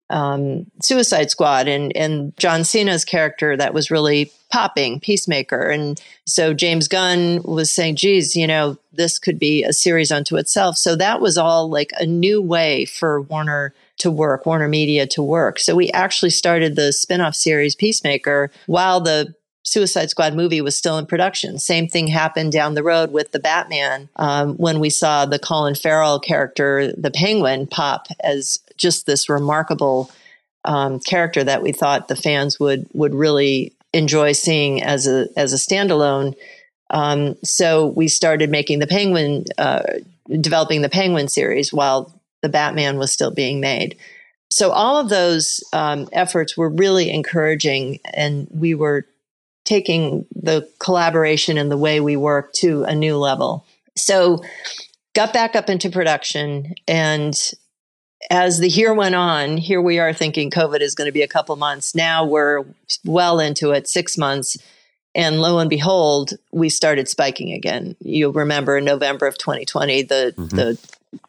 um, 0.10 0.65
Suicide 0.82 1.29
Squad 1.29 1.67
and 1.67 1.91
and 1.94 2.36
John 2.38 2.63
Cena's 2.63 3.03
character 3.03 3.58
that 3.58 3.74
was 3.74 3.91
really 3.91 4.32
popping, 4.50 5.01
Peacemaker, 5.01 5.70
and 5.70 6.01
so 6.25 6.53
James 6.53 6.88
Gunn 6.88 7.41
was 7.44 7.70
saying, 7.70 7.98
"Geez, 7.98 8.34
you 8.34 8.48
know, 8.48 8.77
this 8.94 9.20
could 9.20 9.38
be 9.38 9.65
a 9.65 9.74
series 9.74 10.10
unto 10.10 10.38
itself." 10.38 10.77
So 10.77 10.96
that 10.96 11.20
was 11.20 11.38
all 11.38 11.70
like 11.70 11.91
a 11.98 12.06
new 12.06 12.41
way 12.41 12.86
for 12.86 13.20
Warner 13.20 13.74
to 13.98 14.12
work, 14.12 14.46
Warner 14.46 14.68
Media 14.68 15.08
to 15.08 15.24
work. 15.24 15.60
So 15.60 15.75
we 15.75 15.89
actually 15.92 16.30
started 16.30 16.75
the 16.75 16.94
spin-off 16.94 17.36
series 17.36 17.75
Peacemaker 17.75 18.51
while 18.66 19.01
the 19.01 19.34
Suicide 19.63 20.10
Squad 20.10 20.34
movie 20.34 20.62
was 20.62 20.77
still 20.77 20.98
in 20.98 21.06
production. 21.06 21.60
Same 21.60 21.89
thing 21.89 22.08
happened 22.08 22.54
down 22.54 22.74
the 22.74 22.84
road 22.84 23.12
with 23.12 23.34
the 23.34 23.39
Batman 23.39 24.08
um, 24.16 24.56
when 24.56 24.80
we 24.80 24.89
saw 24.89 25.25
the 25.25 25.39
Colin 25.39 25.75
Farrell 25.75 26.20
character, 26.20 26.94
the 26.94 27.12
Penguin, 27.12 27.68
pop 27.68 28.08
as 28.22 28.60
just 28.77 29.06
this 29.06 29.27
remarkable 29.27 30.10
um, 30.63 31.01
character 31.01 31.44
that 31.44 31.62
we 31.62 31.74
thought 31.74 32.08
the 32.08 32.16
fans 32.16 32.60
would 32.60 32.88
would 32.94 33.13
really 33.13 33.74
enjoy 33.94 34.32
seeing 34.32 34.82
as 34.82 35.06
a 35.06 35.27
as 35.36 35.51
a 35.51 35.58
standalone. 35.58 36.34
Um, 36.89 37.36
so 37.44 37.88
we 37.88 38.08
started 38.08 38.50
making 38.50 38.80
the 38.80 38.88
Penguin, 38.88 39.44
uh, 39.58 39.84
developing 40.39 40.82
the 40.82 40.89
Penguin 40.89 41.27
series 41.27 41.74
while 41.74 42.16
the 42.41 42.50
Batman 42.50 42.98
was 42.98 43.12
still 43.12 43.32
being 43.32 43.60
made. 43.60 43.98
So 44.50 44.72
all 44.72 44.98
of 44.98 45.10
those 45.10 45.62
um, 45.74 46.08
efforts 46.13 46.56
were 46.56 46.70
really 46.70 47.10
encouraging, 47.10 48.00
and 48.13 48.48
we 48.51 48.75
were 48.75 49.06
taking 49.65 50.25
the 50.34 50.70
collaboration 50.79 51.58
and 51.58 51.70
the 51.70 51.77
way 51.77 52.00
we 52.00 52.15
work 52.15 52.53
to 52.53 52.84
a 52.84 52.96
new 52.96 53.17
level. 53.17 53.65
So 53.98 54.41
got 55.13 55.34
back 55.34 55.56
up 55.56 55.70
into 55.70 55.89
production 55.89 56.75
and 56.88 57.36
as 58.29 58.60
the 58.60 58.67
year 58.67 58.94
went 58.94 59.15
on, 59.15 59.58
here 59.58 59.82
we 59.82 60.00
are 60.00 60.13
thinking 60.13 60.50
COVID 60.50 60.82
is 60.82 60.96
going 60.96 61.08
to 61.08 61.12
be 61.12 61.22
a 61.22 61.27
couple 61.27 61.56
months. 61.56 61.96
Now 61.96 62.25
we're 62.25 62.65
well 63.06 63.39
into 63.39 63.72
it, 63.72 63.88
six 63.88 64.17
months. 64.17 64.58
And 65.15 65.41
lo 65.41 65.60
and 65.60 65.70
behold, 65.70 66.34
we 66.51 66.70
started 66.70 67.08
spiking 67.08 67.51
again. 67.51 67.96
You'll 68.00 68.34
remember 68.34 68.77
in 68.77 68.86
November 68.86 69.27
of 69.27 69.38
2020, 69.38 70.03
the, 70.03 70.34
mm-hmm. 70.38 70.56
the 70.56 70.79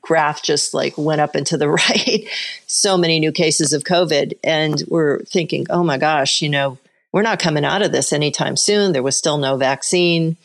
graph 0.02 0.42
just 0.42 0.74
like 0.74 0.96
went 0.96 1.20
up 1.20 1.36
into 1.36 1.56
the 1.56 1.68
right. 1.88 2.28
so 2.66 2.96
many 2.96 3.20
new 3.20 3.32
cases 3.32 3.72
of 3.72 3.84
COVID. 3.84 4.34
And 4.42 4.82
we're 4.88 5.20
thinking, 5.24 5.66
oh 5.70 5.84
my 5.84 5.98
gosh, 5.98 6.42
you 6.42 6.48
know, 6.48 6.78
we're 7.12 7.22
not 7.22 7.40
coming 7.40 7.64
out 7.64 7.82
of 7.82 7.92
this 7.92 8.12
anytime 8.12 8.56
soon. 8.56 8.92
There 8.92 9.02
was 9.02 9.16
still 9.16 9.38
no 9.38 9.56
vaccine. 9.56 10.36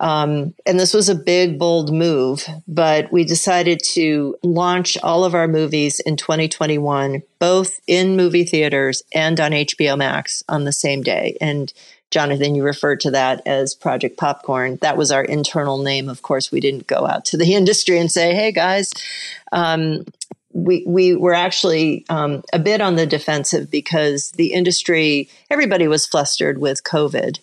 Um, 0.00 0.54
and 0.64 0.78
this 0.78 0.94
was 0.94 1.08
a 1.08 1.14
big, 1.14 1.58
bold 1.58 1.92
move, 1.92 2.46
but 2.68 3.10
we 3.12 3.24
decided 3.24 3.80
to 3.94 4.36
launch 4.44 4.96
all 4.98 5.24
of 5.24 5.34
our 5.34 5.48
movies 5.48 5.98
in 6.00 6.16
2021, 6.16 7.22
both 7.40 7.80
in 7.88 8.16
movie 8.16 8.44
theaters 8.44 9.02
and 9.12 9.40
on 9.40 9.50
HBO 9.50 9.98
Max 9.98 10.44
on 10.48 10.64
the 10.64 10.72
same 10.72 11.02
day. 11.02 11.36
And 11.40 11.72
Jonathan, 12.10 12.54
you 12.54 12.62
referred 12.62 13.00
to 13.00 13.10
that 13.10 13.42
as 13.46 13.74
Project 13.74 14.16
Popcorn. 14.16 14.78
That 14.80 14.96
was 14.96 15.12
our 15.12 15.24
internal 15.24 15.78
name. 15.78 16.08
Of 16.08 16.22
course, 16.22 16.50
we 16.50 16.60
didn't 16.60 16.86
go 16.86 17.06
out 17.06 17.24
to 17.26 17.36
the 17.36 17.54
industry 17.54 17.98
and 17.98 18.10
say, 18.10 18.34
hey 18.34 18.52
guys, 18.52 18.92
um, 19.52 20.04
we 20.52 20.82
we 20.86 21.14
were 21.14 21.34
actually 21.34 22.04
um, 22.08 22.42
a 22.52 22.58
bit 22.58 22.80
on 22.80 22.96
the 22.96 23.06
defensive 23.06 23.70
because 23.70 24.32
the 24.32 24.52
industry, 24.52 25.28
everybody 25.50 25.86
was 25.86 26.06
flustered 26.06 26.58
with 26.58 26.84
COVID, 26.84 27.38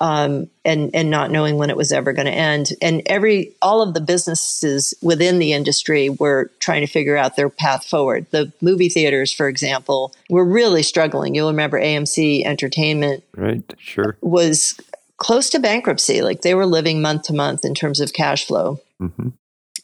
um, 0.00 0.50
and 0.64 0.90
and 0.92 1.08
not 1.08 1.30
knowing 1.30 1.56
when 1.56 1.70
it 1.70 1.76
was 1.76 1.92
ever 1.92 2.12
going 2.12 2.26
to 2.26 2.32
end, 2.32 2.70
and 2.82 3.02
every 3.06 3.54
all 3.62 3.80
of 3.80 3.94
the 3.94 4.00
businesses 4.00 4.92
within 5.02 5.38
the 5.38 5.52
industry 5.52 6.08
were 6.08 6.50
trying 6.58 6.80
to 6.80 6.90
figure 6.90 7.16
out 7.16 7.36
their 7.36 7.48
path 7.48 7.84
forward. 7.86 8.26
The 8.30 8.52
movie 8.60 8.88
theaters, 8.88 9.32
for 9.32 9.48
example, 9.48 10.12
were 10.28 10.44
really 10.44 10.82
struggling. 10.82 11.34
You'll 11.34 11.50
remember 11.50 11.80
AMC 11.80 12.44
Entertainment, 12.44 13.22
right? 13.36 13.62
Sure, 13.78 14.16
was 14.20 14.80
close 15.16 15.48
to 15.50 15.60
bankruptcy. 15.60 16.22
Like 16.22 16.42
they 16.42 16.54
were 16.54 16.66
living 16.66 17.00
month 17.00 17.22
to 17.24 17.32
month 17.32 17.64
in 17.64 17.74
terms 17.74 18.00
of 18.00 18.12
cash 18.12 18.46
flow. 18.46 18.80
Mm-hmm. 19.00 19.28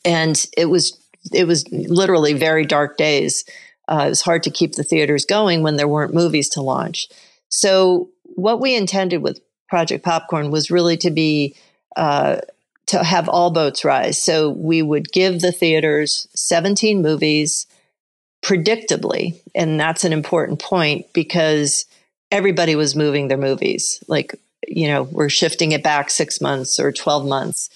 And 0.05 0.47
it 0.57 0.67
was 0.67 0.99
it 1.33 1.47
was 1.47 1.71
literally 1.71 2.33
very 2.33 2.64
dark 2.64 2.97
days. 2.97 3.45
Uh, 3.88 4.05
it 4.07 4.11
was 4.11 4.23
hard 4.23 4.43
to 4.45 4.50
keep 4.50 4.75
the 4.75 4.85
theaters 4.85 5.25
going 5.25 5.62
when 5.62 5.76
there 5.76 5.88
weren't 5.88 6.14
movies 6.14 6.49
to 6.50 6.62
launch. 6.62 7.09
So, 7.49 8.09
what 8.37 8.61
we 8.61 8.75
intended 8.75 9.23
with 9.23 9.40
Project 9.70 10.04
Popcorn 10.04 10.50
was 10.50 10.70
really 10.70 10.96
to 10.98 11.10
be 11.10 11.54
uh, 11.96 12.38
to 12.86 13.02
have 13.02 13.28
all 13.28 13.50
boats 13.50 13.84
rise. 13.84 14.22
So, 14.22 14.50
we 14.50 14.82
would 14.82 15.12
give 15.12 15.40
the 15.40 15.52
theaters 15.52 16.28
17 16.34 17.00
movies 17.00 17.66
predictably, 18.42 19.40
and 19.54 19.80
that's 19.80 20.04
an 20.04 20.12
important 20.12 20.60
point 20.60 21.06
because 21.12 21.86
everybody 22.30 22.76
was 22.76 22.94
moving 22.94 23.28
their 23.28 23.38
movies. 23.38 24.02
Like 24.08 24.34
you 24.70 24.88
know, 24.88 25.02
we're 25.02 25.28
shifting 25.28 25.72
it 25.72 25.82
back 25.82 26.10
six 26.10 26.40
months 26.40 26.78
or 26.78 26.92
12 26.92 27.26
months. 27.26 27.70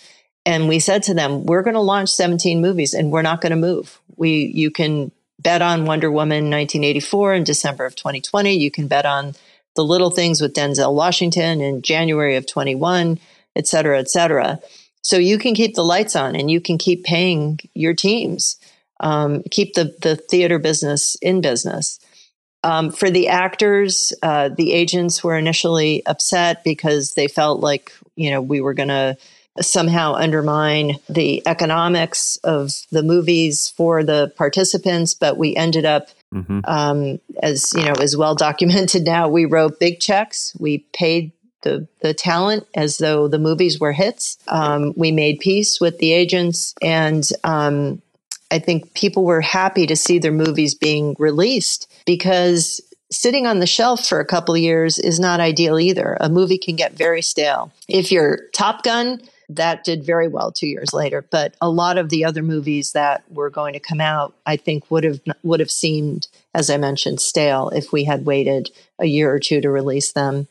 And 0.47 0.69
we 0.69 0.79
said 0.79 1.03
to 1.05 1.15
them, 1.15 1.45
we're 1.45 1.63
going 1.63 1.75
to 1.75 1.81
launch 1.81 2.11
17 2.11 2.61
movies 2.61 2.95
and 2.95 3.11
we're 3.11 3.23
not 3.23 3.41
going 3.41 3.51
to 3.51 3.57
move. 3.57 3.99
We, 4.17 4.53
you 4.55 4.71
can 4.71 5.11
bet 5.41 5.63
on 5.63 5.87
Wonder 5.87 6.11
Woman 6.11 6.51
1984 6.51 7.35
in 7.35 7.45
December 7.45 7.85
of 7.85 7.97
2020. 7.97 8.55
You 8.55 8.71
can 8.71 8.87
bet 8.87 9.07
on 9.07 9.35
the 9.77 9.85
little 9.85 10.11
things 10.11 10.41
with 10.41 10.55
Denzel 10.55 10.95
Washington 10.95 11.61
in 11.61 11.83
January 11.83 12.37
of 12.37 12.47
21, 12.47 13.19
et 13.57 13.67
cetera, 13.67 13.99
et 13.99 14.09
cetera. 14.09 14.61
So 15.03 15.17
you 15.17 15.39
can 15.39 15.55
keep 15.55 15.75
the 15.75 15.85
lights 15.85 16.17
on 16.17 16.35
and 16.35 16.51
you 16.51 16.61
can 16.61 16.79
keep 16.79 17.05
paying 17.05 17.61
your 17.75 17.95
teams, 17.95 18.57
um, 19.01 19.43
keep 19.51 19.75
the, 19.75 19.95
the 20.01 20.17
theater 20.17 20.59
business 20.59 21.17
in 21.21 21.41
business. 21.41 22.01
Um, 22.63 22.91
for 22.91 23.11
the 23.11 23.29
actors, 23.29 24.15
uh, 24.23 24.49
the 24.49 24.73
agents 24.73 25.23
were 25.23 25.37
initially 25.37 26.05
upset 26.07 26.65
because 26.65 27.13
they 27.13 27.29
felt 27.29 27.61
like, 27.61 27.93
you 28.17 28.31
know, 28.31 28.41
we 28.41 28.63
were 28.63 28.73
going 28.73 28.89
to 28.89 29.19
somehow 29.61 30.15
undermine 30.15 30.97
the 31.09 31.43
economics 31.47 32.39
of 32.43 32.73
the 32.91 33.03
movies 33.03 33.69
for 33.77 34.03
the 34.03 34.33
participants, 34.37 35.15
but 35.15 35.37
we 35.37 35.55
ended 35.55 35.85
up, 35.85 36.09
mm-hmm. 36.35 36.61
um, 36.65 37.21
as 37.43 37.73
you 37.75 37.85
know, 37.85 37.95
is 37.95 38.17
well 38.17 38.35
documented 38.35 39.05
now. 39.07 39.29
We 39.29 39.45
wrote 39.45 39.81
big 39.81 40.01
checks. 40.01 40.55
We 40.59 40.79
paid 40.93 41.33
the 41.63 41.89
the 42.03 42.15
talent 42.15 42.67
as 42.75 42.99
though 42.99 43.29
the 43.29 43.39
movies 43.39 43.81
were 43.81 43.93
hits. 43.93 44.39
Um, 44.49 44.93
we 44.97 45.13
made 45.13 45.41
peace 45.41 45.81
with 45.81 45.99
the 45.99 46.13
agents, 46.13 46.75
and 46.83 47.29
um, 47.43 48.03
I 48.51 48.59
think 48.59 48.95
people 48.95 49.25
were 49.25 49.41
happy 49.41 49.87
to 49.87 49.97
see 49.97 50.19
their 50.19 50.33
movies 50.33 50.75
being 50.75 51.17
released 51.19 51.91
because 52.07 52.81
sitting 53.11 53.47
on 53.47 53.61
the 53.61 53.67
shelf 53.67 54.07
for 54.07 54.21
a 54.21 54.25
couple 54.25 54.55
of 54.55 54.61
years 54.61 54.99
is 54.99 55.21
not 55.21 55.41
ideal 55.41 55.79
either. 55.79 56.17
A 56.21 56.29
movie 56.29 56.59
can 56.59 56.77
get 56.77 56.93
very 56.93 57.23
stale. 57.23 57.73
If 57.89 58.11
you're 58.13 58.41
Top 58.53 58.83
Gun, 58.83 59.21
that 59.49 59.85
did 59.85 60.05
very 60.05 60.29
well 60.29 60.53
two 60.53 60.67
years 60.67 60.93
later. 60.93 61.23
But 61.31 61.55
a 61.61 61.69
lot 61.69 61.99
of 61.99 62.09
the 62.09 62.25
other 62.25 62.43
movies 62.43 62.93
that 62.93 63.25
were 63.31 63.51
going 63.51 63.75
to 63.75 63.81
come 63.81 64.01
out, 64.01 64.35
I 64.47 64.57
think, 64.57 64.91
would 64.91 65.05
have 65.05 65.21
would 65.43 65.61
have 65.61 65.71
seemed, 65.71 66.29
as 66.55 66.71
I 66.71 66.77
mentioned, 66.77 67.21
stale 67.21 67.71
if 67.71 67.93
we 67.93 68.05
had 68.05 68.27
waited 68.27 68.71
a 68.99 69.07
year 69.07 69.33
or 69.33 69.39
two 69.39 69.61
to 69.61 69.71
release 69.71 70.13
them. 70.13 70.49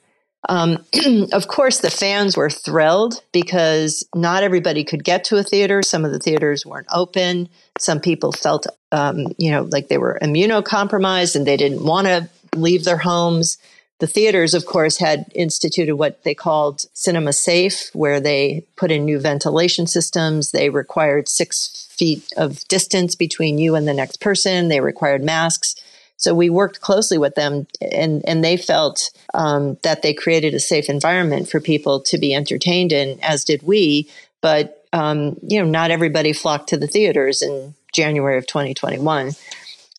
Um, 0.49 0.83
of 1.31 1.47
course, 1.47 1.79
the 1.79 1.89
fans 1.89 2.35
were 2.35 2.49
thrilled 2.49 3.21
because 3.31 4.07
not 4.13 4.43
everybody 4.43 4.83
could 4.83 5.03
get 5.03 5.23
to 5.25 5.37
a 5.37 5.43
theater. 5.43 5.81
Some 5.81 6.05
of 6.05 6.11
the 6.11 6.19
theaters 6.19 6.65
weren't 6.65 6.87
open. 6.91 7.49
Some 7.79 7.99
people 7.99 8.31
felt, 8.31 8.67
um, 8.91 9.27
you 9.37 9.51
know, 9.51 9.63
like 9.63 9.87
they 9.87 9.97
were 9.97 10.19
immunocompromised 10.21 11.35
and 11.35 11.47
they 11.47 11.57
didn't 11.57 11.83
want 11.83 12.07
to 12.07 12.29
leave 12.55 12.83
their 12.83 12.97
homes. 12.97 13.57
The 14.03 14.07
theaters, 14.07 14.53
of 14.53 14.65
course, 14.65 14.97
had 14.97 15.31
instituted 15.33 15.95
what 15.95 16.25
they 16.25 16.35
called 16.35 16.83
cinema 16.93 17.31
safe, 17.31 17.89
where 17.93 18.19
they 18.19 18.65
put 18.75 18.91
in 18.91 19.05
new 19.05 19.17
ventilation 19.17 19.87
systems. 19.87 20.51
They 20.51 20.69
required 20.69 21.29
six 21.29 21.87
feet 21.89 22.27
of 22.35 22.67
distance 22.67 23.15
between 23.15 23.59
you 23.59 23.75
and 23.75 23.87
the 23.87 23.93
next 23.93 24.19
person. 24.19 24.67
They 24.67 24.81
required 24.81 25.23
masks. 25.23 25.75
So 26.17 26.35
we 26.35 26.49
worked 26.49 26.81
closely 26.81 27.17
with 27.17 27.35
them, 27.35 27.65
and 27.79 28.21
and 28.27 28.43
they 28.43 28.57
felt 28.57 29.09
um, 29.33 29.77
that 29.83 30.01
they 30.01 30.13
created 30.13 30.53
a 30.53 30.59
safe 30.59 30.89
environment 30.89 31.47
for 31.47 31.61
people 31.61 32.01
to 32.01 32.17
be 32.17 32.35
entertained 32.35 32.91
in, 32.91 33.17
as 33.21 33.45
did 33.45 33.63
we. 33.63 34.09
But 34.41 34.85
um, 34.91 35.37
you 35.47 35.61
know, 35.61 35.69
not 35.69 35.91
everybody 35.91 36.33
flocked 36.33 36.67
to 36.67 36.77
the 36.77 36.87
theaters 36.87 37.41
in 37.41 37.73
January 37.93 38.37
of 38.37 38.47
2021. 38.47 39.31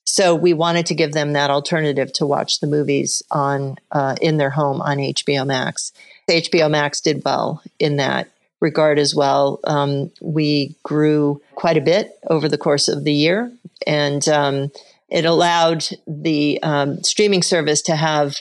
So 0.04 0.34
we 0.34 0.52
wanted 0.52 0.86
to 0.86 0.94
give 0.94 1.12
them 1.12 1.32
that 1.32 1.50
alternative 1.50 2.12
to 2.14 2.26
watch 2.26 2.60
the 2.60 2.66
movies 2.66 3.22
on 3.30 3.76
uh, 3.90 4.16
in 4.20 4.36
their 4.36 4.50
home 4.50 4.80
on 4.82 4.98
HBO 4.98 5.46
Max. 5.46 5.92
HBO 6.28 6.70
Max 6.70 7.00
did 7.00 7.22
well 7.24 7.62
in 7.78 7.96
that 7.96 8.28
regard 8.60 8.98
as 8.98 9.14
well. 9.14 9.60
Um, 9.64 10.10
we 10.20 10.74
grew 10.82 11.40
quite 11.54 11.76
a 11.76 11.82
bit 11.82 12.18
over 12.28 12.48
the 12.48 12.58
course 12.58 12.88
of 12.88 13.04
the 13.04 13.12
year, 13.12 13.52
and 13.86 14.26
um, 14.28 14.70
it 15.08 15.24
allowed 15.24 15.84
the 16.06 16.58
um, 16.62 17.02
streaming 17.02 17.42
service 17.42 17.82
to 17.82 17.96
have 17.96 18.36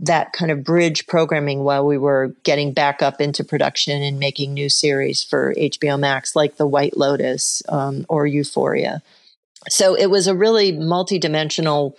that 0.00 0.32
kind 0.32 0.50
of 0.50 0.64
bridge 0.64 1.06
programming 1.06 1.62
while 1.62 1.86
we 1.86 1.96
were 1.96 2.34
getting 2.42 2.72
back 2.72 3.00
up 3.00 3.20
into 3.20 3.44
production 3.44 4.02
and 4.02 4.18
making 4.18 4.52
new 4.52 4.68
series 4.68 5.22
for 5.22 5.54
HBO 5.54 5.98
Max, 5.98 6.34
like 6.34 6.56
The 6.56 6.66
White 6.66 6.96
Lotus 6.96 7.62
um, 7.68 8.04
or 8.08 8.26
Euphoria. 8.26 9.02
So 9.68 9.94
it 9.94 10.06
was 10.06 10.26
a 10.26 10.34
really 10.34 10.72
multidimensional 10.72 11.94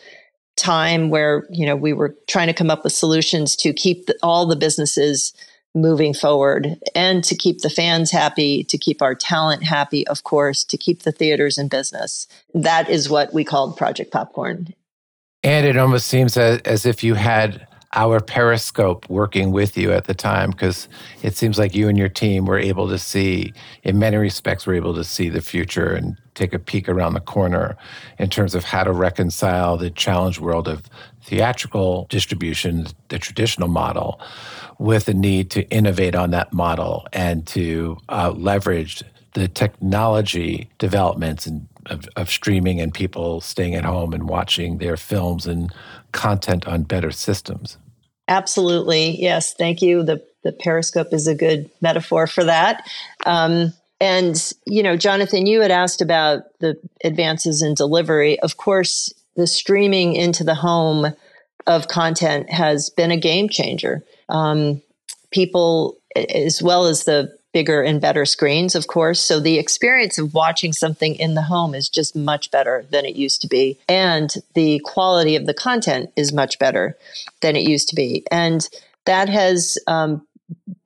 time 0.55 1.09
where 1.09 1.45
you 1.49 1.65
know 1.65 1.75
we 1.75 1.93
were 1.93 2.15
trying 2.27 2.47
to 2.47 2.53
come 2.53 2.69
up 2.69 2.83
with 2.83 2.93
solutions 2.93 3.55
to 3.57 3.73
keep 3.73 4.05
the, 4.05 4.15
all 4.23 4.45
the 4.45 4.55
businesses 4.55 5.33
moving 5.75 6.13
forward 6.13 6.77
and 6.95 7.23
to 7.25 7.35
keep 7.35 7.59
the 7.59 7.69
fans 7.69 8.09
happy, 8.09 8.63
to 8.63 8.77
keep 8.77 9.01
our 9.01 9.13
talent 9.13 9.61
happy, 9.61 10.07
of 10.07 10.23
course, 10.23 10.63
to 10.63 10.77
keep 10.77 11.03
the 11.03 11.11
theaters 11.11 11.57
in 11.57 11.67
business. 11.67 12.27
That 12.53 12.89
is 12.89 13.09
what 13.09 13.33
we 13.33 13.43
called 13.43 13.75
Project 13.75 14.11
Popcorn. 14.11 14.73
And 15.43 15.65
it 15.65 15.77
almost 15.77 16.07
seems 16.07 16.37
as, 16.37 16.61
as 16.61 16.85
if 16.85 17.03
you 17.03 17.13
had 17.13 17.67
our 17.95 18.19
Periscope 18.19 19.09
working 19.09 19.51
with 19.51 19.77
you 19.77 19.91
at 19.91 20.03
the 20.03 20.13
time 20.13 20.51
because 20.51 20.87
it 21.23 21.35
seems 21.35 21.57
like 21.57 21.73
you 21.73 21.87
and 21.87 21.97
your 21.97 22.09
team 22.09 22.45
were 22.45 22.59
able 22.59 22.87
to 22.89 22.97
see, 22.97 23.53
in 23.83 23.97
many 23.97 24.17
respects, 24.17 24.67
were 24.67 24.73
able 24.73 24.93
to 24.93 25.03
see 25.03 25.29
the 25.29 25.41
future 25.41 25.93
and 25.93 26.17
take 26.35 26.53
a 26.53 26.59
peek 26.59 26.89
around 26.89 27.13
the 27.13 27.21
corner 27.21 27.77
in 28.19 28.29
terms 28.29 28.53
of 28.53 28.65
how 28.65 28.83
to 28.83 28.91
reconcile 28.91 29.77
the 29.77 29.89
challenge 29.89 30.39
world 30.39 30.67
of 30.67 30.83
theatrical 31.23 32.05
distribution, 32.09 32.85
the 33.07 33.17
traditional 33.17 33.69
model, 33.69 34.19
with 34.77 35.05
the 35.05 35.13
need 35.13 35.49
to 35.51 35.67
innovate 35.69 36.15
on 36.15 36.31
that 36.31 36.51
model 36.51 37.07
and 37.13 37.47
to 37.47 37.97
uh, 38.09 38.31
leverage 38.35 39.03
the 39.33 39.47
technology 39.47 40.69
developments 40.77 41.45
and 41.45 41.67
of, 41.87 42.07
of, 42.15 42.29
streaming 42.29 42.81
and 42.81 42.93
people 42.93 43.39
staying 43.41 43.75
at 43.75 43.85
home 43.85 44.11
and 44.11 44.27
watching 44.27 44.79
their 44.79 44.97
films 44.97 45.45
and 45.45 45.71
content 46.13 46.67
on 46.67 46.81
better 46.81 47.11
systems. 47.11 47.77
Absolutely. 48.27 49.21
Yes. 49.21 49.53
Thank 49.53 49.81
you. 49.81 50.03
The, 50.03 50.25
the 50.43 50.51
periscope 50.51 51.13
is 51.13 51.27
a 51.27 51.35
good 51.35 51.69
metaphor 51.81 52.27
for 52.27 52.43
that. 52.43 52.87
Um, 53.25 53.73
and, 54.01 54.53
you 54.65 54.83
know, 54.83 54.97
Jonathan, 54.97 55.45
you 55.45 55.61
had 55.61 55.71
asked 55.71 56.01
about 56.01 56.43
the 56.59 56.75
advances 57.03 57.61
in 57.61 57.75
delivery. 57.75 58.39
Of 58.39 58.57
course, 58.57 59.13
the 59.35 59.47
streaming 59.47 60.15
into 60.15 60.43
the 60.43 60.55
home 60.55 61.13
of 61.67 61.87
content 61.87 62.49
has 62.49 62.89
been 62.89 63.11
a 63.11 63.17
game 63.17 63.49
changer. 63.49 64.03
Um, 64.29 64.81
people, 65.31 65.97
as 66.15 66.61
well 66.61 66.85
as 66.85 67.05
the 67.05 67.35
bigger 67.55 67.81
and 67.81 68.01
better 68.01 68.25
screens, 68.25 68.75
of 68.75 68.87
course. 68.87 69.21
So 69.21 69.39
the 69.39 69.57
experience 69.57 70.17
of 70.17 70.33
watching 70.33 70.73
something 70.73 71.15
in 71.15 71.35
the 71.35 71.41
home 71.43 71.73
is 71.73 71.87
just 71.87 72.13
much 72.13 72.51
better 72.51 72.85
than 72.89 73.05
it 73.05 73.15
used 73.15 73.41
to 73.43 73.47
be. 73.47 73.79
And 73.87 74.29
the 74.55 74.81
quality 74.83 75.37
of 75.37 75.45
the 75.45 75.53
content 75.53 76.11
is 76.17 76.33
much 76.33 76.59
better 76.59 76.97
than 77.39 77.55
it 77.55 77.65
used 77.65 77.87
to 77.89 77.95
be. 77.95 78.25
And 78.29 78.67
that 79.05 79.29
has 79.29 79.77
um, 79.87 80.27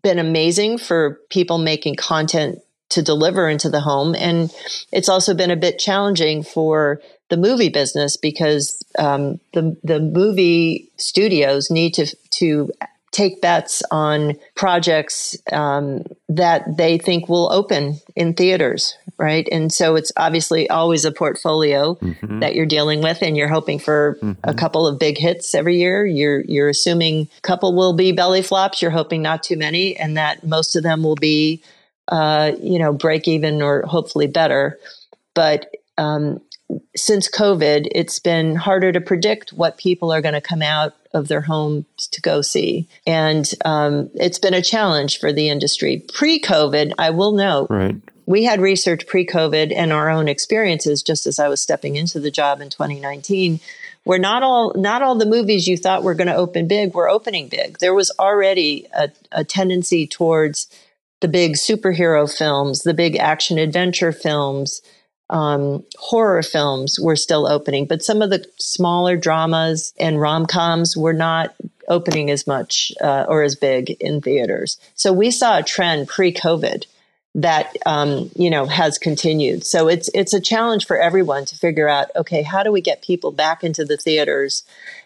been 0.03 0.19
amazing 0.19 0.77
for 0.77 1.19
people 1.31 1.57
making 1.57 1.95
content 1.95 2.59
to 2.89 3.01
deliver 3.01 3.49
into 3.49 3.71
the 3.71 3.81
home. 3.81 4.13
And 4.13 4.53
it's 4.91 5.09
also 5.09 5.33
been 5.33 5.49
a 5.49 5.55
bit 5.55 5.79
challenging 5.79 6.43
for 6.43 7.01
the 7.29 7.37
movie 7.37 7.69
business 7.69 8.15
because 8.15 8.79
um, 8.99 9.39
the 9.53 9.75
the 9.83 9.99
movie 9.99 10.91
studios 10.97 11.71
need 11.71 11.95
to 11.95 12.15
to 12.31 12.71
take 13.11 13.41
bets 13.41 13.81
on 13.91 14.35
projects 14.55 15.35
um, 15.51 16.03
that 16.27 16.77
they 16.77 16.97
think 16.97 17.27
will 17.27 17.51
open 17.51 17.99
in 18.15 18.33
theaters, 18.33 18.97
right? 19.17 19.47
And 19.51 19.73
so 19.73 19.95
it's 19.95 20.11
obviously 20.15 20.69
always 20.69 21.05
a 21.05 21.11
portfolio 21.11 21.95
mm-hmm. 21.95 22.39
that 22.39 22.55
you're 22.55 22.65
dealing 22.65 23.01
with, 23.01 23.21
and 23.21 23.35
you're 23.35 23.47
hoping 23.47 23.79
for 23.79 24.17
mm-hmm. 24.21 24.33
a 24.43 24.53
couple 24.53 24.85
of 24.85 24.99
big 24.99 25.17
hits 25.17 25.55
every 25.55 25.77
year. 25.77 26.05
You're 26.05 26.41
you're 26.41 26.69
assuming 26.69 27.29
a 27.37 27.41
couple 27.41 27.75
will 27.75 27.93
be 27.93 28.11
belly 28.11 28.41
flops. 28.41 28.81
You're 28.81 28.91
hoping 28.91 29.21
not 29.21 29.43
too 29.43 29.57
many, 29.57 29.95
and 29.97 30.17
that 30.17 30.45
most 30.45 30.75
of 30.75 30.83
them 30.83 31.03
will 31.03 31.15
be, 31.15 31.63
uh, 32.09 32.51
you 32.61 32.77
know, 32.77 32.93
break 32.93 33.27
even 33.27 33.61
or 33.61 33.83
hopefully 33.83 34.27
better. 34.27 34.77
But 35.33 35.73
um, 35.97 36.41
since 36.95 37.29
COVID, 37.29 37.87
it's 37.91 38.19
been 38.19 38.55
harder 38.55 38.91
to 38.91 39.01
predict 39.01 39.53
what 39.53 39.77
people 39.77 40.11
are 40.11 40.21
going 40.21 40.33
to 40.33 40.41
come 40.41 40.61
out 40.61 40.93
of 41.13 41.27
their 41.27 41.41
homes 41.41 41.85
to 42.11 42.21
go 42.21 42.41
see. 42.41 42.87
And 43.05 43.49
um, 43.65 44.09
it's 44.15 44.39
been 44.39 44.53
a 44.53 44.61
challenge 44.61 45.19
for 45.19 45.33
the 45.33 45.49
industry. 45.49 46.03
Pre 46.13 46.39
COVID, 46.39 46.93
I 46.97 47.09
will 47.09 47.31
note, 47.31 47.67
right. 47.69 47.95
we 48.25 48.43
had 48.43 48.61
research 48.61 49.07
pre 49.07 49.25
COVID 49.25 49.73
and 49.75 49.91
our 49.91 50.09
own 50.09 50.27
experiences 50.27 51.01
just 51.03 51.25
as 51.25 51.39
I 51.39 51.47
was 51.47 51.61
stepping 51.61 51.95
into 51.95 52.19
the 52.19 52.31
job 52.31 52.61
in 52.61 52.69
2019 52.69 53.59
where 54.03 54.17
not 54.19 54.43
all 54.43 54.73
not 54.75 55.01
all 55.01 55.15
the 55.15 55.25
movies 55.25 55.67
you 55.67 55.77
thought 55.77 56.03
were 56.03 56.15
going 56.15 56.27
to 56.27 56.35
open 56.35 56.67
big 56.67 56.93
were 56.93 57.09
opening 57.09 57.47
big. 57.47 57.79
There 57.79 57.93
was 57.93 58.11
already 58.17 58.87
a, 58.93 59.09
a 59.31 59.43
tendency 59.43 60.07
towards 60.07 60.67
the 61.21 61.27
big 61.27 61.53
superhero 61.53 62.31
films, 62.31 62.81
the 62.81 62.93
big 62.93 63.17
action 63.17 63.57
adventure 63.57 64.11
films, 64.11 64.81
um, 65.29 65.83
horror 65.97 66.41
films 66.41 66.99
were 66.99 67.15
still 67.15 67.47
opening, 67.47 67.85
but 67.85 68.03
some 68.03 68.21
of 68.21 68.29
the 68.29 68.45
smaller 68.57 69.15
dramas 69.15 69.93
and 69.99 70.19
rom 70.19 70.45
coms 70.45 70.97
were 70.97 71.13
not 71.13 71.55
opening 71.87 72.29
as 72.29 72.47
much 72.47 72.91
uh, 73.01 73.25
or 73.27 73.43
as 73.43 73.55
big 73.55 73.91
in 73.99 74.21
theaters. 74.21 74.79
So 74.95 75.11
we 75.11 75.31
saw 75.31 75.57
a 75.57 75.63
trend 75.63 76.07
pre-COVID 76.07 76.85
that 77.35 77.75
um, 77.85 78.31
you 78.35 78.49
know 78.49 78.65
has 78.65 78.97
continued. 78.97 79.63
So 79.65 79.87
it's 79.87 80.09
it's 80.13 80.33
a 80.33 80.41
challenge 80.41 80.87
for 80.87 80.97
everyone 80.97 81.45
to 81.45 81.55
figure 81.55 81.87
out. 81.87 82.09
Okay, 82.15 82.41
how 82.41 82.63
do 82.63 82.71
we 82.71 82.81
get 82.81 83.03
people 83.03 83.31
back 83.31 83.63
into 83.63 83.85
the 83.85 83.97
theaters 83.97 84.63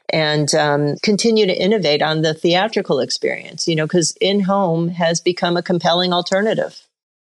and 0.10 0.54
um, 0.56 0.96
continue 1.04 1.46
to 1.46 1.54
innovate 1.54 2.02
on 2.02 2.22
the 2.22 2.34
theatrical 2.34 3.00
experience? 3.00 3.68
You 3.68 3.76
know, 3.76 3.86
because 3.86 4.16
in 4.22 4.42
home 4.42 4.90
has 4.90 5.20
become 5.20 5.58
a 5.58 5.64
compelling 5.64 6.14
alternative. 6.14 6.82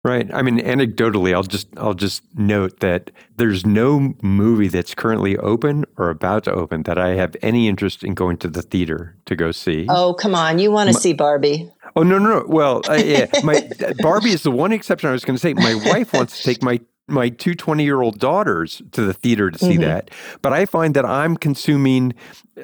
Right. 0.06 0.32
I 0.32 0.44
mean, 0.44 0.60
anecdotally, 0.60 1.34
I'll 1.34 1.42
just 1.42 1.68
I'll 1.78 1.96
just 1.96 2.22
note 2.36 2.80
that 2.82 3.10
there's 3.38 3.66
no 3.66 4.14
movie 4.22 4.68
that's 4.68 4.94
currently 4.94 5.36
open 5.38 5.84
or 5.98 6.12
about 6.12 6.44
to 6.44 6.52
open 6.52 6.84
that 6.84 7.00
I 7.00 7.16
have 7.16 7.36
any 7.42 7.68
interest 7.68 8.04
in 8.04 8.14
going 8.14 8.38
to 8.38 8.48
the 8.48 8.62
theater 8.62 9.16
to 9.26 9.36
go 9.36 9.52
see. 9.52 9.88
Oh, 9.90 10.14
come 10.14 10.36
on! 10.36 10.60
You 10.60 10.70
want 10.70 10.90
to 10.90 10.94
see 10.94 11.14
Barbie? 11.14 11.72
Oh 11.96 12.04
no, 12.04 12.20
no, 12.20 12.42
no. 12.42 12.46
Well, 12.48 12.84
uh, 12.88 12.94
yeah, 12.94 13.26
my 13.44 13.68
Barbie 14.00 14.30
is 14.30 14.44
the 14.44 14.52
one 14.52 14.72
exception 14.72 15.10
I 15.10 15.12
was 15.12 15.26
going 15.26 15.38
to 15.38 15.42
say. 15.42 15.56
My 15.56 15.74
wife 15.74 16.14
wants 16.14 16.38
to 16.38 16.44
take 16.44 16.62
my 16.62 16.80
my 17.08 17.30
two 17.30 17.54
20 17.54 17.84
year 17.84 18.02
old 18.02 18.20
daughters 18.20 18.82
to 18.92 19.02
the 19.02 19.14
theater 19.14 19.52
to 19.52 19.58
see 19.58 19.74
mm-hmm. 19.74 19.82
that. 19.82 20.12
But 20.42 20.54
I 20.54 20.66
find 20.66 20.96
that 20.96 21.06
I'm 21.06 21.38
consuming, 21.38 22.14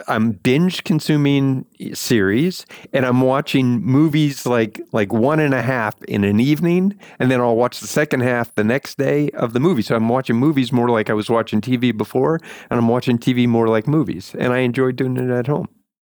I'm 0.07 0.31
binge 0.31 0.83
consuming 0.83 1.65
series 1.93 2.65
and 2.93 3.05
I'm 3.05 3.21
watching 3.21 3.81
movies 3.81 4.45
like, 4.45 4.81
like 4.91 5.13
one 5.13 5.39
and 5.39 5.53
a 5.53 5.61
half 5.61 6.01
in 6.03 6.23
an 6.23 6.39
evening. 6.39 6.97
And 7.19 7.29
then 7.29 7.39
I'll 7.39 7.55
watch 7.55 7.79
the 7.79 7.87
second 7.87 8.21
half 8.21 8.53
the 8.55 8.63
next 8.63 8.97
day 8.97 9.29
of 9.31 9.53
the 9.53 9.59
movie. 9.59 9.83
So 9.83 9.95
I'm 9.95 10.09
watching 10.09 10.37
movies 10.37 10.71
more 10.71 10.89
like 10.89 11.09
I 11.09 11.13
was 11.13 11.29
watching 11.29 11.61
TV 11.61 11.95
before 11.95 12.39
and 12.69 12.79
I'm 12.79 12.87
watching 12.87 13.17
TV 13.17 13.47
more 13.47 13.67
like 13.67 13.87
movies. 13.87 14.35
And 14.39 14.53
I 14.53 14.59
enjoy 14.59 14.91
doing 14.91 15.17
it 15.17 15.29
at 15.29 15.47
home. 15.47 15.67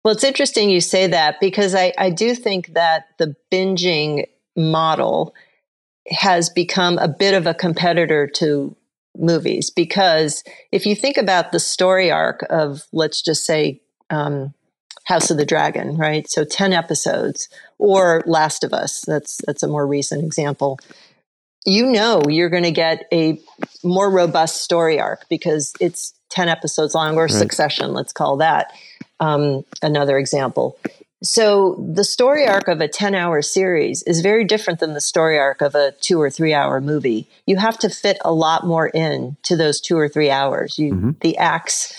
Well, 0.03 0.13
it's 0.13 0.23
interesting 0.23 0.69
you 0.69 0.81
say 0.81 1.07
that 1.07 1.39
because 1.39 1.73
I, 1.73 1.91
I 1.97 2.11
do 2.11 2.35
think 2.35 2.73
that 2.73 3.05
the 3.17 3.35
binging 3.51 4.25
model 4.55 5.33
has 6.09 6.49
become 6.49 6.97
a 6.97 7.07
bit 7.07 7.33
of 7.33 7.47
a 7.47 7.53
competitor 7.53 8.27
to 8.27 8.75
movies 9.17 9.69
because 9.69 10.43
if 10.71 10.85
you 10.85 10.95
think 10.95 11.17
about 11.17 11.51
the 11.51 11.59
story 11.59 12.11
arc 12.11 12.45
of, 12.49 12.83
let's 12.91 13.21
just 13.21 13.45
say, 13.45 13.81
um, 14.09 14.53
House 15.05 15.29
of 15.29 15.37
the 15.37 15.45
Dragon, 15.45 15.97
right? 15.97 16.27
So 16.29 16.43
10 16.43 16.73
episodes, 16.73 17.47
or 17.77 18.23
Last 18.25 18.63
of 18.63 18.73
Us, 18.73 19.01
that's, 19.01 19.39
that's 19.45 19.61
a 19.61 19.67
more 19.67 19.85
recent 19.85 20.23
example. 20.23 20.79
You 21.63 21.85
know, 21.91 22.21
you're 22.27 22.49
going 22.49 22.63
to 22.63 22.71
get 22.71 23.05
a 23.13 23.39
more 23.83 24.09
robust 24.09 24.63
story 24.63 24.99
arc 24.99 25.27
because 25.29 25.73
it's 25.79 26.13
10 26.31 26.49
episodes 26.49 26.95
long, 26.95 27.17
or 27.17 27.23
right. 27.23 27.31
Succession, 27.31 27.93
let's 27.93 28.13
call 28.13 28.37
that 28.37 28.71
um, 29.19 29.63
another 29.81 30.17
example. 30.17 30.77
So 31.23 31.75
the 31.93 32.03
story 32.03 32.45
arc 32.45 32.67
of 32.67 32.81
a 32.81 32.87
10 32.87 33.15
hour 33.15 33.41
series 33.41 34.03
is 34.03 34.21
very 34.21 34.43
different 34.43 34.79
than 34.79 34.93
the 34.93 35.01
story 35.01 35.39
arc 35.39 35.61
of 35.61 35.73
a 35.73 35.93
two 36.01 36.21
or 36.21 36.29
three 36.29 36.53
hour 36.53 36.81
movie. 36.81 37.27
You 37.47 37.57
have 37.57 37.79
to 37.79 37.89
fit 37.89 38.17
a 38.23 38.33
lot 38.33 38.65
more 38.65 38.87
in 38.87 39.37
to 39.43 39.55
those 39.55 39.79
two 39.79 39.97
or 39.97 40.09
three 40.09 40.29
hours. 40.29 40.77
You, 40.77 40.93
mm-hmm. 40.93 41.11
The 41.21 41.37
acts, 41.37 41.93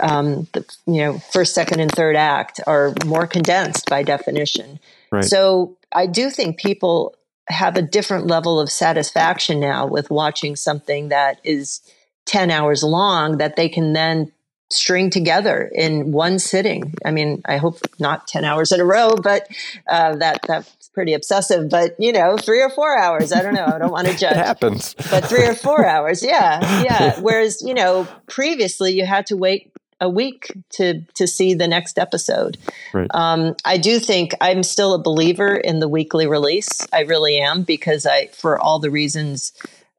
um, 0.00 0.48
the, 0.52 0.64
you 0.86 0.98
know, 1.02 1.18
first, 1.18 1.54
second, 1.54 1.80
and 1.80 1.92
third 1.92 2.16
act 2.16 2.60
are 2.66 2.94
more 3.04 3.26
condensed 3.26 3.88
by 3.88 4.02
definition. 4.02 4.80
Right. 5.10 5.24
So 5.24 5.76
I 5.92 6.06
do 6.06 6.30
think 6.30 6.58
people 6.58 7.14
have 7.48 7.76
a 7.76 7.82
different 7.82 8.26
level 8.26 8.58
of 8.58 8.70
satisfaction 8.70 9.60
now 9.60 9.86
with 9.86 10.10
watching 10.10 10.56
something 10.56 11.08
that 11.08 11.40
is 11.44 11.80
10 12.26 12.50
hours 12.50 12.82
long 12.82 13.38
that 13.38 13.56
they 13.56 13.68
can 13.68 13.92
then 13.92 14.32
string 14.72 15.10
together 15.10 15.70
in 15.74 16.12
one 16.12 16.38
sitting. 16.38 16.94
I 17.04 17.10
mean, 17.10 17.42
I 17.44 17.56
hope 17.58 17.78
not 17.98 18.26
10 18.26 18.44
hours 18.44 18.72
in 18.72 18.80
a 18.80 18.84
row, 18.84 19.16
but 19.16 19.48
uh, 19.88 20.16
that 20.16 20.40
that's 20.46 20.88
pretty 20.88 21.14
obsessive. 21.14 21.68
But, 21.68 21.94
you 21.98 22.12
know, 22.12 22.36
three 22.36 22.62
or 22.62 22.70
four 22.70 22.98
hours. 22.98 23.32
I 23.32 23.42
don't 23.42 23.54
know. 23.54 23.66
I 23.66 23.78
don't 23.78 23.92
want 23.92 24.08
to 24.08 24.16
judge. 24.16 24.32
it 24.32 24.44
happens. 24.44 24.94
But 25.10 25.26
three 25.26 25.46
or 25.46 25.54
four 25.54 25.86
hours. 25.86 26.22
Yeah. 26.24 26.82
Yeah. 26.82 27.20
Whereas, 27.20 27.62
you 27.62 27.74
know, 27.74 28.06
previously 28.26 28.92
you 28.92 29.06
had 29.06 29.26
to 29.26 29.36
wait 29.36 29.72
a 30.00 30.08
week 30.08 30.52
to 30.70 31.00
to 31.14 31.28
see 31.28 31.54
the 31.54 31.68
next 31.68 31.96
episode. 31.96 32.58
Right. 32.92 33.06
Um, 33.14 33.54
I 33.64 33.78
do 33.78 34.00
think 34.00 34.34
I'm 34.40 34.64
still 34.64 34.94
a 34.94 34.98
believer 34.98 35.54
in 35.54 35.78
the 35.78 35.88
weekly 35.88 36.26
release. 36.26 36.68
I 36.92 37.02
really 37.02 37.38
am 37.38 37.62
because 37.62 38.04
I, 38.04 38.26
for 38.26 38.58
all 38.58 38.80
the 38.80 38.90
reasons 38.90 39.52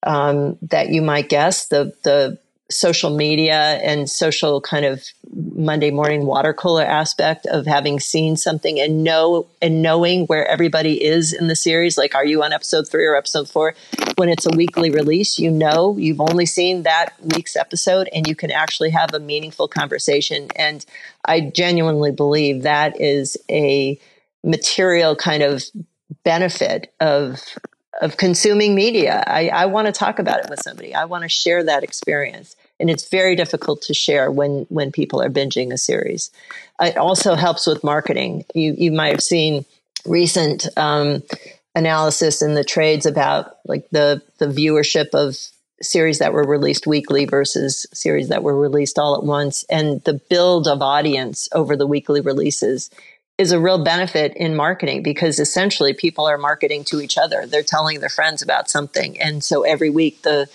um, 0.05 0.57
that 0.63 0.89
you 0.89 1.01
might 1.01 1.29
guess, 1.29 1.67
the 1.67 1.93
the 2.03 2.37
social 2.73 3.09
media 3.09 3.79
and 3.83 4.09
social 4.09 4.61
kind 4.61 4.85
of 4.85 5.03
Monday 5.33 5.91
morning 5.91 6.25
water 6.25 6.53
cooler 6.53 6.83
aspect 6.83 7.45
of 7.47 7.65
having 7.65 7.99
seen 7.99 8.35
something 8.37 8.79
and 8.79 9.03
know 9.03 9.47
and 9.61 9.81
knowing 9.81 10.25
where 10.25 10.47
everybody 10.47 11.03
is 11.03 11.33
in 11.33 11.47
the 11.47 11.55
series. 11.55 11.97
Like, 11.97 12.15
are 12.15 12.25
you 12.25 12.43
on 12.43 12.53
episode 12.53 12.87
three 12.87 13.05
or 13.05 13.15
episode 13.15 13.49
four? 13.49 13.75
When 14.15 14.29
it's 14.29 14.45
a 14.45 14.55
weekly 14.55 14.91
release, 14.91 15.39
you 15.39 15.49
know 15.49 15.97
you've 15.97 16.21
only 16.21 16.45
seen 16.45 16.83
that 16.83 17.13
week's 17.21 17.55
episode 17.55 18.09
and 18.13 18.27
you 18.27 18.35
can 18.35 18.51
actually 18.51 18.91
have 18.91 19.13
a 19.13 19.19
meaningful 19.19 19.67
conversation. 19.67 20.49
And 20.55 20.85
I 21.25 21.41
genuinely 21.41 22.11
believe 22.11 22.63
that 22.63 22.99
is 22.99 23.37
a 23.49 23.99
material 24.43 25.15
kind 25.15 25.41
of 25.41 25.63
benefit 26.23 26.93
of 26.99 27.41
of 28.01 28.17
consuming 28.17 28.75
media. 28.75 29.23
I, 29.27 29.49
I 29.49 29.65
want 29.67 29.85
to 29.85 29.91
talk 29.91 30.19
about 30.19 30.39
it 30.39 30.49
with 30.49 30.59
somebody. 30.63 30.95
I 30.95 31.05
want 31.05 31.23
to 31.23 31.29
share 31.29 31.63
that 31.63 31.83
experience 31.83 32.55
and 32.79 32.89
it's 32.89 33.09
very 33.09 33.35
difficult 33.35 33.81
to 33.83 33.93
share 33.93 34.31
when 34.31 34.65
when 34.69 34.91
people 34.91 35.21
are 35.21 35.29
binging 35.29 35.71
a 35.71 35.77
series. 35.77 36.31
It 36.81 36.97
also 36.97 37.35
helps 37.35 37.67
with 37.67 37.83
marketing. 37.83 38.45
You 38.53 38.75
you 38.77 38.91
might 38.91 39.11
have 39.11 39.21
seen 39.21 39.65
recent 40.05 40.67
um, 40.77 41.23
analysis 41.75 42.41
in 42.41 42.53
the 42.53 42.63
trades 42.63 43.05
about 43.05 43.57
like 43.65 43.89
the 43.91 44.21
the 44.39 44.47
viewership 44.47 45.09
of 45.13 45.37
series 45.81 46.19
that 46.19 46.33
were 46.33 46.45
released 46.47 46.87
weekly 46.87 47.25
versus 47.25 47.85
series 47.93 48.29
that 48.29 48.43
were 48.43 48.57
released 48.57 48.97
all 48.97 49.15
at 49.15 49.23
once, 49.23 49.63
and 49.69 50.01
the 50.03 50.19
build 50.29 50.67
of 50.67 50.81
audience 50.81 51.49
over 51.53 51.75
the 51.75 51.87
weekly 51.87 52.21
releases 52.21 52.89
is 53.37 53.51
a 53.51 53.59
real 53.59 53.83
benefit 53.83 54.31
in 54.35 54.55
marketing 54.55 55.01
because 55.01 55.39
essentially 55.39 55.93
people 55.93 56.27
are 56.27 56.37
marketing 56.37 56.83
to 56.83 57.01
each 57.01 57.17
other. 57.17 57.47
They're 57.47 57.63
telling 57.63 57.99
their 57.99 58.09
friends 58.09 58.41
about 58.41 58.69
something, 58.69 59.19
and 59.19 59.43
so 59.43 59.63
every 59.63 59.89
week 59.89 60.21
the 60.23 60.47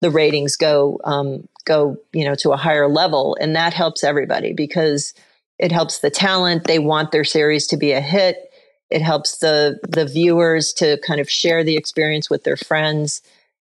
the 0.00 0.10
ratings 0.10 0.56
go 0.56 1.00
um, 1.04 1.48
go 1.64 1.96
you 2.12 2.24
know 2.24 2.34
to 2.34 2.52
a 2.52 2.56
higher 2.56 2.88
level 2.88 3.36
and 3.40 3.56
that 3.56 3.74
helps 3.74 4.04
everybody 4.04 4.52
because 4.52 5.14
it 5.58 5.72
helps 5.72 6.00
the 6.00 6.10
talent 6.10 6.64
they 6.64 6.78
want 6.78 7.12
their 7.12 7.24
series 7.24 7.66
to 7.68 7.76
be 7.76 7.92
a 7.92 8.00
hit. 8.00 8.50
It 8.90 9.02
helps 9.02 9.38
the 9.38 9.78
the 9.88 10.06
viewers 10.06 10.72
to 10.74 10.98
kind 11.06 11.20
of 11.20 11.30
share 11.30 11.64
the 11.64 11.76
experience 11.76 12.28
with 12.28 12.44
their 12.44 12.56
friends. 12.56 13.22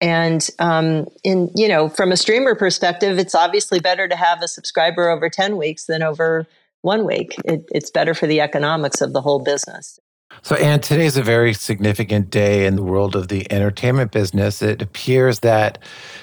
And 0.02 0.47
um, 0.60 1.08
in 1.23 1.50
you 1.56 1.67
know 1.67 1.89
from 1.89 2.12
a 2.12 2.17
streamer 2.17 2.56
perspective 2.56 3.17
it's 3.17 3.36
obviously 3.36 3.80
better 3.80 4.08
to 4.08 4.15
have 4.15 4.41
a 4.41 4.47
subscriber 4.47 5.10
over 5.10 5.30
10 5.30 5.58
weeks 5.58 5.86
than 5.86 6.04
over 6.04 6.45
one 6.82 7.06
week. 7.06 7.36
It, 7.45 7.65
it's 7.71 7.89
better 7.89 8.13
for 8.13 8.28
the 8.28 8.41
economics 8.41 9.02
of 9.02 9.13
the 9.13 9.21
whole 9.21 9.39
business 9.39 10.00
so, 10.48 10.56
Ann, 10.56 10.80
today 10.80 11.06
is 11.06 11.18
a 11.18 11.24
very 11.24 11.54
significant 11.54 12.30
day 12.30 12.66
in 12.66 12.76
the 12.76 12.84
world 12.84 13.16
of 13.16 13.28
the 13.28 13.52
entertainment 13.52 14.12
business. 14.12 14.62
It 14.62 14.82
appears 14.82 15.40
that 15.40 15.80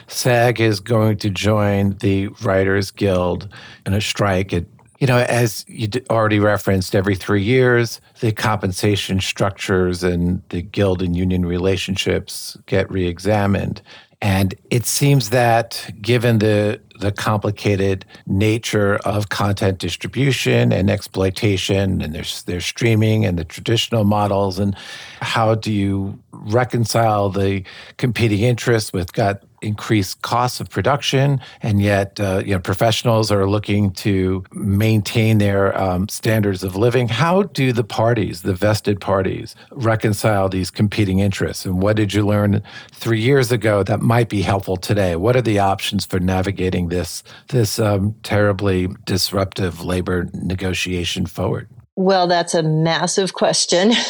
SAG 0.07 0.61
is 0.61 0.81
going 0.81 1.19
to 1.19 1.31
join 1.31 1.97
the 1.99 2.29
Writers 2.43 2.91
Guild 2.91 3.49
in 3.85 3.93
a 3.93 4.01
strike. 4.01 4.53
It, 4.53 4.67
you 4.99 5.07
know, 5.07 5.19
as 5.19 5.65
you 5.69 5.89
already 6.09 6.39
referenced, 6.39 6.95
every 6.95 7.17
three 7.17 7.43
years, 7.43 8.01
the 8.21 8.33
compensation 8.33 9.21
structures 9.21 10.03
and 10.03 10.43
the 10.49 10.63
guild 10.63 11.03
and 11.03 11.15
union 11.15 11.45
relationships 11.45 12.57
get 12.67 12.91
reexamined. 12.91 13.83
And 14.23 14.55
it 14.71 14.87
seems 14.87 15.31
that 15.31 15.91
given 16.01 16.39
the 16.39 16.81
the 16.99 17.13
complicated 17.13 18.05
nature 18.27 18.97
of 19.05 19.29
content 19.29 19.79
distribution 19.79 20.73
and 20.73 20.91
exploitation 20.91 22.01
and 22.01 22.15
there's 22.15 22.43
there's 22.45 22.65
streaming 22.65 23.25
and 23.25 23.39
the 23.39 23.45
traditional 23.45 24.05
models 24.05 24.59
and 24.59 24.77
how 25.25 25.55
do 25.55 25.73
you 25.73 26.19
reconcile 26.33 27.31
the 27.31 27.65
competing 27.97 28.41
interests 28.41 28.93
with 28.93 29.13
got 29.13 29.43
increased 29.65 30.23
costs 30.23 30.61
of 30.61 30.69
production, 30.69 31.41
and 31.63 31.81
yet 31.81 32.21
uh, 32.21 32.43
you 32.45 32.53
know 32.53 32.61
professionals 32.61 33.33
are 33.33 33.49
looking 33.49 33.91
to 33.91 34.45
maintain 34.53 35.39
their 35.39 35.77
um, 35.81 36.09
standards 36.09 36.63
of 36.63 36.77
living. 36.77 37.09
How 37.09 37.45
do 37.45 37.73
the 37.73 37.85
parties, 37.85 38.43
the 38.43 38.55
vested 38.55 39.01
parties, 39.01 39.57
reconcile 39.73 40.49
these 40.49 40.71
competing 40.71 41.19
interests? 41.19 41.65
And 41.65 41.83
what 41.83 41.97
did 41.97 42.13
you 42.13 42.27
learn 42.27 42.63
three 42.93 43.21
years 43.21 43.51
ago 43.51 43.83
that 43.83 44.01
might 44.01 44.29
be 44.29 44.43
helpful 44.43 44.77
today? 44.77 45.17
What 45.17 45.37
are 45.37 45.43
the 45.43 45.59
options 45.59 46.05
for 46.05 46.21
navigating 46.21 46.89
this 46.89 47.23
this 47.49 47.79
um, 47.79 48.15
terribly 48.23 48.89
disruptive 49.05 49.83
labor 49.83 50.29
negotiation 50.35 51.27
forward? 51.27 51.69
Well, 51.97 52.27
that's 52.27 52.55
a 52.55 52.63
massive 52.63 53.35
question. 53.35 53.93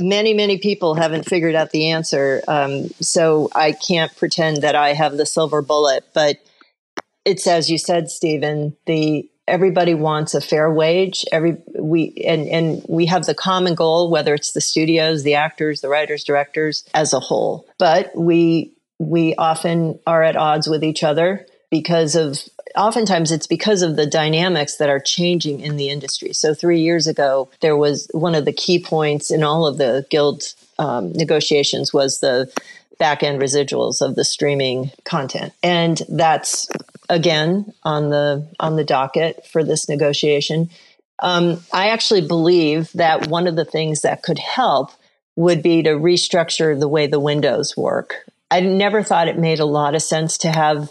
many, 0.00 0.34
many 0.34 0.58
people 0.58 0.94
haven't 0.94 1.28
figured 1.28 1.54
out 1.54 1.70
the 1.70 1.90
answer. 1.90 2.42
Um, 2.48 2.88
so 3.00 3.48
I 3.54 3.72
can't 3.72 4.14
pretend 4.16 4.62
that 4.62 4.74
I 4.74 4.92
have 4.92 5.16
the 5.16 5.26
silver 5.26 5.62
bullet. 5.62 6.04
But 6.14 6.38
it's 7.24 7.46
as 7.46 7.70
you 7.70 7.78
said, 7.78 8.10
Steven, 8.10 8.76
the 8.86 9.28
everybody 9.48 9.94
wants 9.94 10.34
a 10.34 10.40
fair 10.40 10.72
wage. 10.72 11.24
Every 11.32 11.56
we 11.78 12.14
and 12.26 12.48
and 12.48 12.84
we 12.88 13.06
have 13.06 13.26
the 13.26 13.34
common 13.34 13.74
goal, 13.74 14.10
whether 14.10 14.34
it's 14.34 14.52
the 14.52 14.60
studios, 14.60 15.22
the 15.22 15.34
actors, 15.34 15.80
the 15.80 15.88
writers, 15.88 16.24
directors, 16.24 16.84
as 16.94 17.12
a 17.12 17.20
whole. 17.20 17.66
But 17.78 18.16
we 18.16 18.72
we 18.98 19.34
often 19.34 19.98
are 20.06 20.22
at 20.22 20.36
odds 20.36 20.68
with 20.68 20.82
each 20.82 21.02
other 21.02 21.46
because 21.70 22.14
of 22.14 22.42
oftentimes 22.76 23.32
it's 23.32 23.46
because 23.46 23.82
of 23.82 23.96
the 23.96 24.06
dynamics 24.06 24.76
that 24.76 24.88
are 24.88 25.00
changing 25.00 25.60
in 25.60 25.76
the 25.76 25.88
industry. 25.88 26.32
So 26.32 26.54
three 26.54 26.80
years 26.80 27.06
ago, 27.06 27.48
there 27.60 27.76
was 27.76 28.08
one 28.12 28.34
of 28.34 28.44
the 28.44 28.52
key 28.52 28.78
points 28.78 29.30
in 29.30 29.42
all 29.42 29.66
of 29.66 29.78
the 29.78 30.06
guild 30.10 30.42
um, 30.78 31.12
negotiations 31.12 31.92
was 31.92 32.20
the 32.20 32.52
back 32.98 33.22
end 33.22 33.40
residuals 33.40 34.00
of 34.00 34.14
the 34.14 34.24
streaming 34.24 34.90
content, 35.04 35.52
and 35.62 36.02
that's 36.08 36.68
again 37.08 37.72
on 37.82 38.10
the 38.10 38.46
on 38.60 38.76
the 38.76 38.84
docket 38.84 39.46
for 39.46 39.64
this 39.64 39.88
negotiation. 39.88 40.70
Um, 41.20 41.62
I 41.72 41.88
actually 41.88 42.26
believe 42.26 42.92
that 42.92 43.28
one 43.28 43.46
of 43.46 43.56
the 43.56 43.64
things 43.64 44.02
that 44.02 44.22
could 44.22 44.38
help 44.38 44.90
would 45.34 45.62
be 45.62 45.82
to 45.82 45.90
restructure 45.90 46.78
the 46.78 46.88
way 46.88 47.06
the 47.06 47.20
windows 47.20 47.76
work. 47.76 48.16
I 48.50 48.60
never 48.60 49.02
thought 49.02 49.28
it 49.28 49.38
made 49.38 49.58
a 49.58 49.64
lot 49.64 49.94
of 49.94 50.02
sense 50.02 50.38
to 50.38 50.50
have 50.50 50.90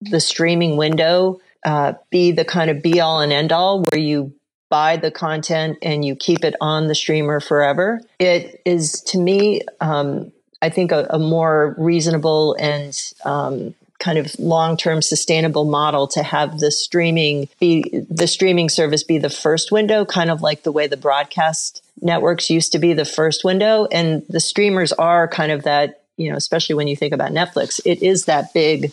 the 0.00 0.20
streaming 0.20 0.76
window 0.76 1.40
uh, 1.64 1.94
be 2.10 2.32
the 2.32 2.44
kind 2.44 2.70
of 2.70 2.82
be 2.82 3.00
all 3.00 3.20
and 3.20 3.32
end 3.32 3.52
all 3.52 3.82
where 3.82 4.00
you 4.00 4.32
buy 4.68 4.96
the 4.96 5.10
content 5.10 5.78
and 5.82 6.04
you 6.04 6.16
keep 6.16 6.44
it 6.44 6.54
on 6.60 6.88
the 6.88 6.94
streamer 6.94 7.40
forever. 7.40 8.00
It 8.18 8.60
is, 8.64 9.00
to 9.02 9.18
me, 9.18 9.62
um, 9.80 10.32
I 10.60 10.70
think, 10.70 10.92
a, 10.92 11.06
a, 11.10 11.18
more 11.18 11.74
reasonable 11.78 12.56
and 12.58 12.96
um, 13.24 13.74
kind 13.98 14.18
of 14.18 14.38
long-term 14.38 15.02
sustainable 15.02 15.64
model 15.64 16.06
to 16.08 16.22
have 16.22 16.58
the 16.58 16.70
streaming 16.70 17.48
be 17.60 18.04
the 18.10 18.26
streaming 18.26 18.68
service 18.68 19.02
be 19.02 19.18
the 19.18 19.30
first 19.30 19.72
window 19.72 20.04
kind 20.04 20.30
of 20.30 20.42
like 20.42 20.62
the 20.64 20.72
way 20.72 20.86
the 20.86 20.96
broadcast 20.96 21.82
networks 22.02 22.50
used 22.50 22.72
to 22.72 22.78
be 22.78 22.92
the 22.92 23.06
first 23.06 23.42
window 23.42 23.86
and 23.90 24.22
the 24.28 24.40
streamers 24.40 24.92
are 24.92 25.26
kind 25.26 25.50
of 25.50 25.62
that 25.62 26.02
you 26.18 26.30
know 26.30 26.36
especially 26.36 26.74
when 26.74 26.86
you 26.86 26.94
think 26.94 27.14
about 27.14 27.32
netflix 27.32 27.80
it 27.86 28.02
is 28.02 28.26
that 28.26 28.52
big 28.52 28.92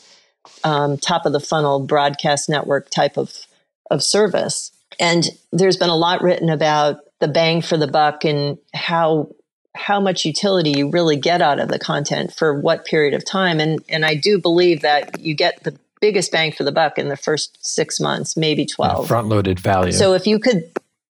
um, 0.63 0.97
top 0.97 1.25
of 1.25 1.33
the 1.33 1.39
funnel 1.39 1.79
broadcast 1.79 2.49
network 2.49 2.89
type 2.89 3.17
of 3.17 3.45
of 3.91 4.03
service. 4.03 4.71
And 4.99 5.25
there's 5.51 5.77
been 5.77 5.89
a 5.89 5.95
lot 5.95 6.21
written 6.21 6.49
about 6.49 6.99
the 7.19 7.27
bang 7.27 7.61
for 7.61 7.77
the 7.77 7.87
buck 7.87 8.25
and 8.25 8.57
how 8.73 9.29
how 9.75 9.99
much 9.99 10.23
utility 10.23 10.71
you 10.71 10.89
really 10.89 11.15
get 11.15 11.41
out 11.41 11.59
of 11.59 11.67
the 11.67 11.79
content 11.79 12.31
for 12.31 12.59
what 12.59 12.85
period 12.85 13.13
of 13.13 13.25
time. 13.25 13.59
And 13.59 13.83
and 13.89 14.05
I 14.05 14.15
do 14.15 14.39
believe 14.39 14.81
that 14.81 15.19
you 15.19 15.35
get 15.35 15.63
the 15.63 15.77
biggest 16.01 16.31
bang 16.31 16.51
for 16.51 16.63
the 16.63 16.71
buck 16.71 16.97
in 16.97 17.07
the 17.07 17.17
first 17.17 17.57
six 17.65 17.99
months, 17.99 18.37
maybe 18.37 18.65
twelve. 18.65 19.07
Front 19.07 19.27
loaded 19.27 19.59
value. 19.59 19.93
So 19.93 20.13
if 20.13 20.27
you 20.27 20.39
could 20.39 20.69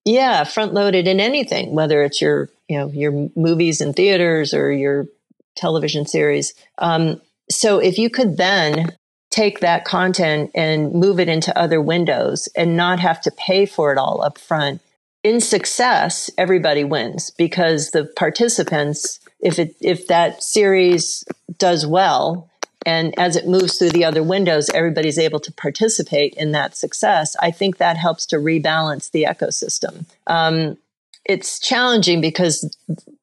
yeah, 0.05 0.43
front 0.43 0.73
loaded 0.73 1.07
in 1.07 1.19
anything, 1.19 1.75
whether 1.75 2.01
it's 2.03 2.21
your 2.21 2.49
you 2.67 2.77
know 2.77 2.89
your 2.89 3.29
movies 3.35 3.81
and 3.81 3.95
theaters 3.95 4.53
or 4.53 4.71
your 4.71 5.07
television 5.55 6.05
series. 6.05 6.53
Um, 6.77 7.21
so 7.51 7.79
if 7.79 7.97
you 7.97 8.09
could 8.09 8.37
then 8.37 8.95
take 9.39 9.61
that 9.61 9.85
content 9.85 10.51
and 10.53 10.91
move 10.91 11.17
it 11.17 11.29
into 11.29 11.57
other 11.57 11.81
windows 11.81 12.49
and 12.57 12.75
not 12.75 12.99
have 12.99 13.21
to 13.21 13.31
pay 13.31 13.65
for 13.65 13.93
it 13.93 13.97
all 13.97 14.21
up 14.21 14.37
front. 14.37 14.81
In 15.23 15.39
success, 15.39 16.29
everybody 16.37 16.83
wins 16.83 17.29
because 17.31 17.91
the 17.91 18.03
participants, 18.03 19.21
if 19.39 19.57
it 19.57 19.75
if 19.79 20.07
that 20.07 20.43
series 20.43 21.23
does 21.57 21.87
well 21.87 22.49
and 22.85 23.17
as 23.17 23.37
it 23.37 23.47
moves 23.47 23.77
through 23.77 23.91
the 23.91 24.03
other 24.03 24.23
windows, 24.23 24.69
everybody's 24.73 25.17
able 25.17 25.39
to 25.39 25.53
participate 25.53 26.33
in 26.33 26.51
that 26.51 26.75
success. 26.75 27.37
I 27.41 27.51
think 27.51 27.77
that 27.77 27.95
helps 27.95 28.25
to 28.27 28.37
rebalance 28.37 29.11
the 29.11 29.23
ecosystem. 29.23 30.05
Um, 30.27 30.77
it's 31.23 31.59
challenging 31.59 32.19
because 32.19 32.75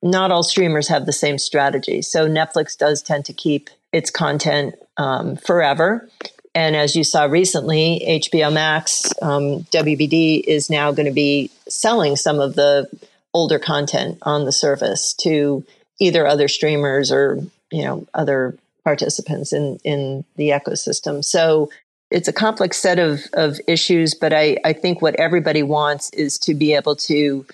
not 0.03 0.31
all 0.31 0.43
streamers 0.43 0.89
have 0.89 1.05
the 1.05 1.13
same 1.13 1.37
strategy. 1.37 2.01
So 2.01 2.27
Netflix 2.27 2.77
does 2.77 3.03
tend 3.03 3.27
to 3.27 3.33
keep 3.35 3.69
its 3.93 4.11
content 4.11 4.75
um, 4.97 5.37
forever. 5.37 6.09
And 6.55 6.75
as 6.75 6.97
you 6.97 7.05
saw 7.05 7.25
recently, 7.25 8.03
HBO 8.09 8.51
Max, 8.53 9.13
um, 9.21 9.65
WBD 9.65 10.43
is 10.47 10.71
now 10.71 10.91
going 10.91 11.07
to 11.07 11.13
be 11.13 11.51
selling 11.69 12.17
some 12.17 12.41
of 12.41 12.55
the 12.55 12.89
older 13.35 13.59
content 13.59 14.17
on 14.23 14.47
the 14.47 14.53
service 14.53 15.13
to 15.13 15.63
either 16.01 16.27
other 16.27 16.49
streamers 16.49 17.13
or 17.13 17.39
you 17.71 17.85
know 17.85 18.07
other 18.15 18.57
participants 18.85 19.53
in 19.53 19.79
in 19.85 20.25
the 20.37 20.49
ecosystem. 20.49 21.23
So 21.23 21.69
it's 22.11 22.29
a 22.29 22.33
complex 22.33 22.79
set 22.79 22.99
of 22.99 23.21
of 23.35 23.61
issues, 23.69 24.15
but 24.15 24.33
I 24.33 24.57
I 24.65 24.73
think 24.73 25.03
what 25.03 25.15
everybody 25.17 25.63
wants 25.63 26.09
is 26.11 26.39
to 26.39 26.55
be 26.55 26.73
able 26.73 26.97
to 26.97 27.45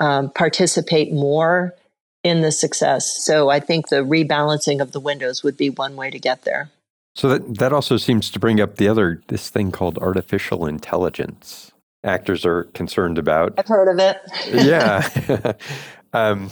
um, 0.00 0.30
participate 0.30 1.12
more 1.12 1.74
in 2.24 2.40
the 2.40 2.52
success. 2.52 3.24
So 3.24 3.48
I 3.50 3.60
think 3.60 3.88
the 3.88 4.04
rebalancing 4.04 4.80
of 4.80 4.92
the 4.92 5.00
windows 5.00 5.42
would 5.42 5.56
be 5.56 5.70
one 5.70 5.96
way 5.96 6.10
to 6.10 6.18
get 6.18 6.42
there. 6.42 6.70
So 7.14 7.28
that 7.28 7.58
that 7.58 7.72
also 7.72 7.96
seems 7.96 8.30
to 8.30 8.38
bring 8.38 8.60
up 8.60 8.76
the 8.76 8.88
other 8.88 9.22
this 9.28 9.50
thing 9.50 9.70
called 9.70 9.98
artificial 9.98 10.66
intelligence. 10.66 11.72
Actors 12.04 12.44
are 12.46 12.64
concerned 12.74 13.18
about. 13.18 13.54
I've 13.58 13.68
heard 13.68 13.88
of 13.88 13.98
it. 13.98 14.18
yeah. 14.50 15.52
um, 16.12 16.50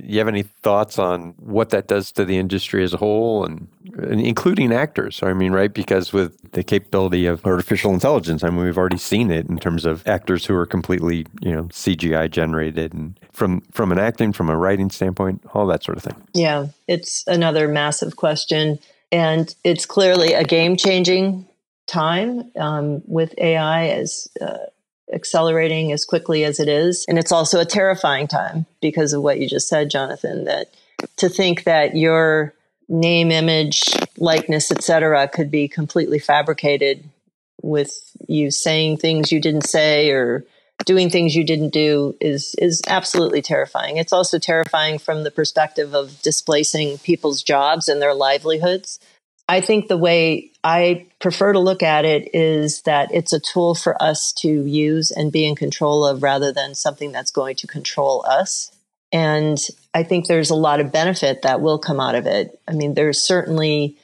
do 0.00 0.06
you 0.06 0.18
have 0.18 0.28
any 0.28 0.42
thoughts 0.42 0.98
on 0.98 1.34
what 1.38 1.70
that 1.70 1.88
does 1.88 2.12
to 2.12 2.24
the 2.24 2.38
industry 2.38 2.82
as 2.84 2.94
a 2.94 2.96
whole, 2.96 3.44
and, 3.44 3.68
and, 3.94 4.20
including 4.20 4.72
actors? 4.72 5.22
I 5.22 5.32
mean, 5.32 5.52
right? 5.52 5.72
Because 5.72 6.12
with 6.12 6.52
the 6.52 6.62
capability 6.62 7.26
of 7.26 7.44
artificial 7.44 7.92
intelligence, 7.92 8.44
I 8.44 8.50
mean, 8.50 8.64
we've 8.64 8.78
already 8.78 8.98
seen 8.98 9.30
it 9.30 9.48
in 9.48 9.58
terms 9.58 9.84
of 9.84 10.06
actors 10.06 10.46
who 10.46 10.54
are 10.54 10.66
completely, 10.66 11.26
you 11.40 11.52
know, 11.52 11.64
CGI 11.64 12.30
generated, 12.30 12.94
and 12.94 13.18
from 13.32 13.62
from 13.72 13.92
an 13.92 13.98
acting, 13.98 14.32
from 14.32 14.48
a 14.48 14.56
writing 14.56 14.90
standpoint, 14.90 15.42
all 15.54 15.66
that 15.66 15.82
sort 15.82 15.96
of 15.96 16.04
thing. 16.04 16.22
Yeah, 16.34 16.66
it's 16.88 17.24
another 17.26 17.68
massive 17.68 18.16
question, 18.16 18.78
and 19.10 19.54
it's 19.64 19.86
clearly 19.86 20.32
a 20.32 20.44
game 20.44 20.76
changing 20.76 21.46
time 21.86 22.50
um, 22.58 23.02
with 23.06 23.34
AI 23.38 23.88
as. 23.88 24.28
Uh, 24.40 24.56
accelerating 25.12 25.92
as 25.92 26.04
quickly 26.04 26.44
as 26.44 26.58
it 26.60 26.68
is. 26.68 27.04
And 27.08 27.18
it's 27.18 27.32
also 27.32 27.60
a 27.60 27.64
terrifying 27.64 28.26
time 28.26 28.66
because 28.80 29.12
of 29.12 29.22
what 29.22 29.38
you 29.38 29.48
just 29.48 29.68
said, 29.68 29.90
Jonathan, 29.90 30.44
that 30.44 30.66
to 31.16 31.28
think 31.28 31.64
that 31.64 31.96
your 31.96 32.54
name, 32.88 33.30
image, 33.30 33.82
likeness, 34.18 34.70
etc., 34.70 35.28
could 35.28 35.50
be 35.50 35.68
completely 35.68 36.18
fabricated 36.18 37.04
with 37.62 38.12
you 38.28 38.50
saying 38.50 38.96
things 38.96 39.32
you 39.32 39.40
didn't 39.40 39.66
say 39.66 40.10
or 40.10 40.44
doing 40.84 41.08
things 41.08 41.34
you 41.34 41.44
didn't 41.44 41.70
do 41.70 42.14
is 42.20 42.54
is 42.58 42.82
absolutely 42.86 43.42
terrifying. 43.42 43.96
It's 43.96 44.12
also 44.12 44.38
terrifying 44.38 44.98
from 44.98 45.24
the 45.24 45.30
perspective 45.30 45.94
of 45.94 46.20
displacing 46.22 46.98
people's 46.98 47.42
jobs 47.42 47.88
and 47.88 48.00
their 48.00 48.14
livelihoods. 48.14 49.00
I 49.48 49.60
think 49.60 49.88
the 49.88 49.96
way 49.96 50.50
I 50.64 51.06
prefer 51.20 51.52
to 51.52 51.60
look 51.60 51.82
at 51.82 52.04
it 52.04 52.34
is 52.34 52.82
that 52.82 53.14
it's 53.14 53.32
a 53.32 53.40
tool 53.40 53.74
for 53.74 54.00
us 54.02 54.32
to 54.38 54.48
use 54.48 55.10
and 55.12 55.30
be 55.30 55.46
in 55.46 55.54
control 55.54 56.04
of 56.04 56.22
rather 56.22 56.52
than 56.52 56.74
something 56.74 57.12
that's 57.12 57.30
going 57.30 57.56
to 57.56 57.66
control 57.66 58.24
us. 58.26 58.72
And 59.12 59.58
I 59.94 60.02
think 60.02 60.26
there's 60.26 60.50
a 60.50 60.56
lot 60.56 60.80
of 60.80 60.90
benefit 60.90 61.42
that 61.42 61.60
will 61.60 61.78
come 61.78 62.00
out 62.00 62.16
of 62.16 62.26
it. 62.26 62.58
I 62.66 62.72
mean, 62.72 62.94
there's 62.94 63.20
certainly, 63.22 63.96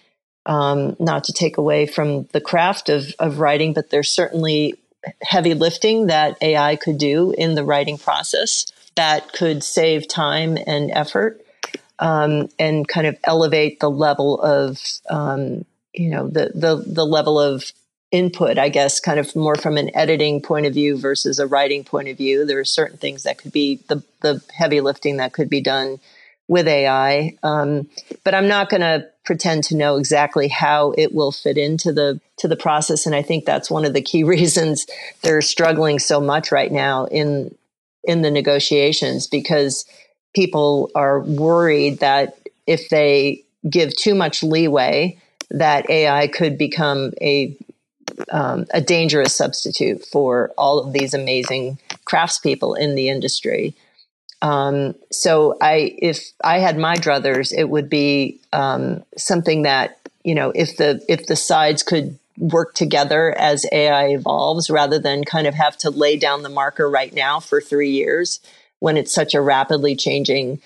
um, 0.46 0.96
not 1.00 1.24
to 1.24 1.32
take 1.32 1.58
away 1.58 1.86
from 1.86 2.24
the 2.32 2.40
craft 2.40 2.88
of, 2.88 3.12
of 3.18 3.40
writing, 3.40 3.72
but 3.72 3.90
there's 3.90 4.10
certainly 4.10 4.78
heavy 5.22 5.54
lifting 5.54 6.06
that 6.06 6.38
AI 6.40 6.76
could 6.76 6.98
do 6.98 7.32
in 7.32 7.56
the 7.56 7.64
writing 7.64 7.98
process 7.98 8.66
that 8.94 9.32
could 9.32 9.64
save 9.64 10.06
time 10.06 10.56
and 10.66 10.92
effort 10.92 11.44
um, 12.02 12.48
and 12.58 12.86
kind 12.86 13.06
of 13.06 13.16
elevate 13.24 13.78
the 13.78 13.88
level 13.88 14.42
of 14.42 14.78
um, 15.08 15.64
you 15.94 16.10
know 16.10 16.28
the 16.28 16.50
the 16.54 16.84
the 16.86 17.06
level 17.06 17.40
of 17.40 17.70
input 18.10 18.58
i 18.58 18.68
guess 18.68 19.00
kind 19.00 19.18
of 19.18 19.34
more 19.34 19.54
from 19.54 19.78
an 19.78 19.90
editing 19.96 20.42
point 20.42 20.66
of 20.66 20.74
view 20.74 20.98
versus 20.98 21.38
a 21.38 21.46
writing 21.46 21.82
point 21.82 22.08
of 22.08 22.18
view. 22.18 22.44
There 22.44 22.58
are 22.58 22.64
certain 22.64 22.98
things 22.98 23.22
that 23.22 23.38
could 23.38 23.52
be 23.52 23.80
the 23.88 24.02
the 24.20 24.42
heavy 24.52 24.82
lifting 24.82 25.16
that 25.16 25.32
could 25.32 25.48
be 25.48 25.62
done 25.62 25.98
with 26.48 26.66
ai 26.66 27.38
um, 27.42 27.88
but 28.24 28.34
i'm 28.34 28.48
not 28.48 28.68
going 28.68 28.80
to 28.80 29.06
pretend 29.24 29.62
to 29.62 29.76
know 29.76 29.96
exactly 29.96 30.48
how 30.48 30.92
it 30.98 31.14
will 31.14 31.30
fit 31.30 31.56
into 31.56 31.92
the 31.92 32.20
to 32.36 32.48
the 32.48 32.56
process 32.56 33.06
and 33.06 33.14
i 33.14 33.22
think 33.22 33.44
that's 33.44 33.70
one 33.70 33.84
of 33.84 33.94
the 33.94 34.02
key 34.02 34.24
reasons 34.34 34.86
they're 35.22 35.40
struggling 35.40 35.98
so 35.98 36.20
much 36.20 36.50
right 36.50 36.72
now 36.72 37.06
in 37.06 37.54
in 38.04 38.22
the 38.22 38.30
negotiations 38.30 39.28
because 39.28 39.86
people 40.34 40.90
are 40.94 41.20
worried 41.20 42.00
that 42.00 42.38
if 42.66 42.88
they 42.88 43.42
give 43.68 43.94
too 43.96 44.14
much 44.14 44.42
leeway, 44.42 45.18
that 45.50 45.88
AI 45.90 46.28
could 46.28 46.56
become 46.56 47.12
a 47.20 47.56
um, 48.30 48.66
a 48.72 48.80
dangerous 48.80 49.34
substitute 49.34 50.04
for 50.04 50.52
all 50.58 50.78
of 50.78 50.92
these 50.92 51.14
amazing 51.14 51.78
craftspeople 52.04 52.78
in 52.78 52.94
the 52.94 53.08
industry. 53.08 53.74
Um, 54.42 54.94
so 55.10 55.56
I, 55.60 55.96
if 55.98 56.32
I 56.44 56.58
had 56.58 56.76
my 56.76 56.96
druthers, 56.96 57.56
it 57.56 57.70
would 57.70 57.88
be 57.88 58.40
um, 58.52 59.02
something 59.16 59.62
that 59.62 59.98
you 60.24 60.34
know, 60.34 60.52
if 60.54 60.76
the 60.76 61.04
if 61.08 61.26
the 61.26 61.36
sides 61.36 61.82
could 61.82 62.18
work 62.38 62.74
together 62.74 63.36
as 63.38 63.66
AI 63.72 64.08
evolves 64.08 64.70
rather 64.70 64.98
than 64.98 65.24
kind 65.24 65.46
of 65.46 65.54
have 65.54 65.76
to 65.78 65.90
lay 65.90 66.16
down 66.16 66.42
the 66.42 66.48
marker 66.48 66.88
right 66.88 67.12
now 67.12 67.40
for 67.40 67.60
three 67.60 67.90
years 67.90 68.40
when 68.82 68.96
it's 68.96 69.14
such 69.14 69.34
a 69.34 69.40
rapidly 69.40 69.94
changing 69.94 70.60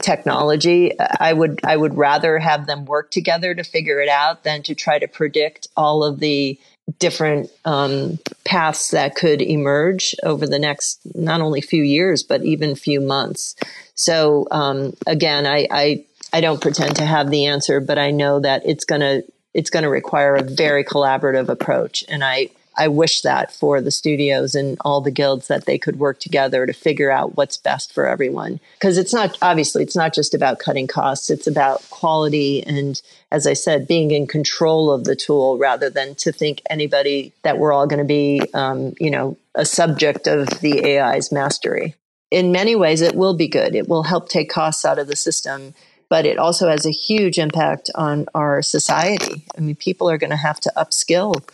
technology 0.00 0.92
i 1.20 1.32
would 1.32 1.60
i 1.64 1.76
would 1.76 1.96
rather 1.96 2.38
have 2.38 2.66
them 2.66 2.84
work 2.84 3.10
together 3.10 3.54
to 3.54 3.62
figure 3.62 4.00
it 4.00 4.08
out 4.08 4.42
than 4.42 4.62
to 4.62 4.74
try 4.74 4.98
to 4.98 5.06
predict 5.06 5.68
all 5.76 6.02
of 6.02 6.18
the 6.18 6.58
different 6.98 7.50
um, 7.64 8.18
paths 8.44 8.90
that 8.90 9.14
could 9.14 9.42
emerge 9.42 10.14
over 10.22 10.46
the 10.46 10.58
next 10.58 11.00
not 11.14 11.40
only 11.40 11.60
few 11.60 11.82
years 11.82 12.22
but 12.22 12.42
even 12.42 12.74
few 12.74 13.00
months. 13.00 13.54
So 13.94 14.46
um, 14.50 14.94
again 15.06 15.46
I, 15.46 15.66
I 15.70 16.04
i 16.32 16.40
don't 16.40 16.62
pretend 16.62 16.96
to 16.96 17.04
have 17.04 17.30
the 17.30 17.46
answer 17.46 17.80
but 17.80 17.98
i 17.98 18.10
know 18.10 18.40
that 18.40 18.62
it's 18.64 18.84
going 18.84 19.00
to 19.00 19.22
it's 19.54 19.70
going 19.70 19.82
to 19.82 19.88
require 19.88 20.34
a 20.34 20.42
very 20.42 20.84
collaborative 20.84 21.48
approach 21.48 22.04
and 22.08 22.22
i 22.22 22.48
I 22.78 22.86
wish 22.88 23.22
that 23.22 23.52
for 23.52 23.80
the 23.80 23.90
studios 23.90 24.54
and 24.54 24.78
all 24.82 25.00
the 25.00 25.10
guilds 25.10 25.48
that 25.48 25.66
they 25.66 25.78
could 25.78 25.98
work 25.98 26.20
together 26.20 26.64
to 26.64 26.72
figure 26.72 27.10
out 27.10 27.36
what's 27.36 27.56
best 27.56 27.92
for 27.92 28.06
everyone. 28.06 28.60
Because 28.74 28.96
it's 28.96 29.12
not, 29.12 29.36
obviously, 29.42 29.82
it's 29.82 29.96
not 29.96 30.14
just 30.14 30.32
about 30.32 30.60
cutting 30.60 30.86
costs, 30.86 31.28
it's 31.28 31.48
about 31.48 31.82
quality 31.90 32.64
and, 32.64 33.02
as 33.32 33.48
I 33.48 33.54
said, 33.54 33.88
being 33.88 34.12
in 34.12 34.28
control 34.28 34.92
of 34.92 35.04
the 35.04 35.16
tool 35.16 35.58
rather 35.58 35.90
than 35.90 36.14
to 36.16 36.30
think 36.30 36.62
anybody 36.70 37.32
that 37.42 37.58
we're 37.58 37.72
all 37.72 37.88
going 37.88 37.98
to 37.98 38.04
be, 38.04 38.40
um, 38.54 38.94
you 39.00 39.10
know, 39.10 39.36
a 39.56 39.66
subject 39.66 40.28
of 40.28 40.48
the 40.60 40.98
AI's 40.98 41.32
mastery. 41.32 41.96
In 42.30 42.52
many 42.52 42.76
ways, 42.76 43.00
it 43.00 43.16
will 43.16 43.34
be 43.34 43.48
good. 43.48 43.74
It 43.74 43.88
will 43.88 44.04
help 44.04 44.28
take 44.28 44.50
costs 44.50 44.84
out 44.84 45.00
of 45.00 45.08
the 45.08 45.16
system 45.16 45.74
but 46.10 46.24
it 46.24 46.38
also 46.38 46.68
has 46.68 46.86
a 46.86 46.90
huge 46.90 47.38
impact 47.38 47.90
on 47.94 48.26
our 48.34 48.62
society. 48.62 49.44
I 49.56 49.60
mean, 49.60 49.76
people 49.76 50.08
are 50.08 50.16
going 50.16 50.30
to 50.30 50.36
have 50.36 50.58
to 50.60 50.72
upskill 50.76 51.46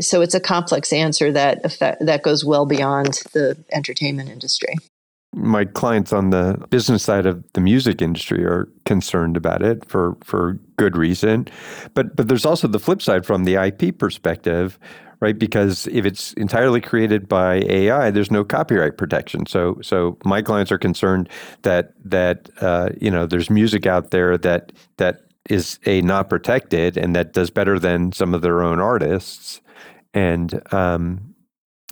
so 0.00 0.20
it's 0.20 0.34
a 0.34 0.40
complex 0.40 0.92
answer 0.92 1.32
that 1.32 1.64
effect, 1.64 2.04
that 2.04 2.22
goes 2.22 2.44
well 2.44 2.66
beyond 2.66 3.20
the 3.32 3.56
entertainment 3.72 4.30
industry. 4.30 4.76
My 5.34 5.64
clients 5.64 6.12
on 6.12 6.30
the 6.30 6.64
business 6.70 7.02
side 7.02 7.26
of 7.26 7.44
the 7.52 7.60
music 7.60 8.00
industry 8.00 8.44
are 8.44 8.68
concerned 8.86 9.36
about 9.36 9.62
it 9.62 9.84
for 9.88 10.16
for 10.24 10.58
good 10.76 10.96
reason, 10.96 11.48
but 11.92 12.16
but 12.16 12.28
there's 12.28 12.46
also 12.46 12.66
the 12.66 12.78
flip 12.78 13.02
side 13.02 13.26
from 13.26 13.44
the 13.44 13.54
IP 13.56 13.98
perspective, 13.98 14.78
right? 15.20 15.38
Because 15.38 15.86
if 15.88 16.06
it's 16.06 16.32
entirely 16.34 16.80
created 16.80 17.28
by 17.28 17.56
AI, 17.68 18.10
there's 18.10 18.30
no 18.30 18.42
copyright 18.42 18.96
protection. 18.96 19.44
So 19.44 19.78
so 19.82 20.16
my 20.24 20.40
clients 20.40 20.72
are 20.72 20.78
concerned 20.78 21.28
that 21.60 21.92
that 22.06 22.48
uh, 22.62 22.90
you 22.98 23.10
know 23.10 23.26
there's 23.26 23.50
music 23.50 23.84
out 23.84 24.10
there 24.10 24.38
that 24.38 24.72
that 24.96 25.24
is 25.50 25.78
a 25.84 26.00
not 26.00 26.30
protected 26.30 26.96
and 26.96 27.14
that 27.14 27.34
does 27.34 27.50
better 27.50 27.78
than 27.78 28.12
some 28.12 28.34
of 28.34 28.40
their 28.40 28.62
own 28.62 28.80
artists 28.80 29.60
and 30.14 30.60
um, 30.72 31.34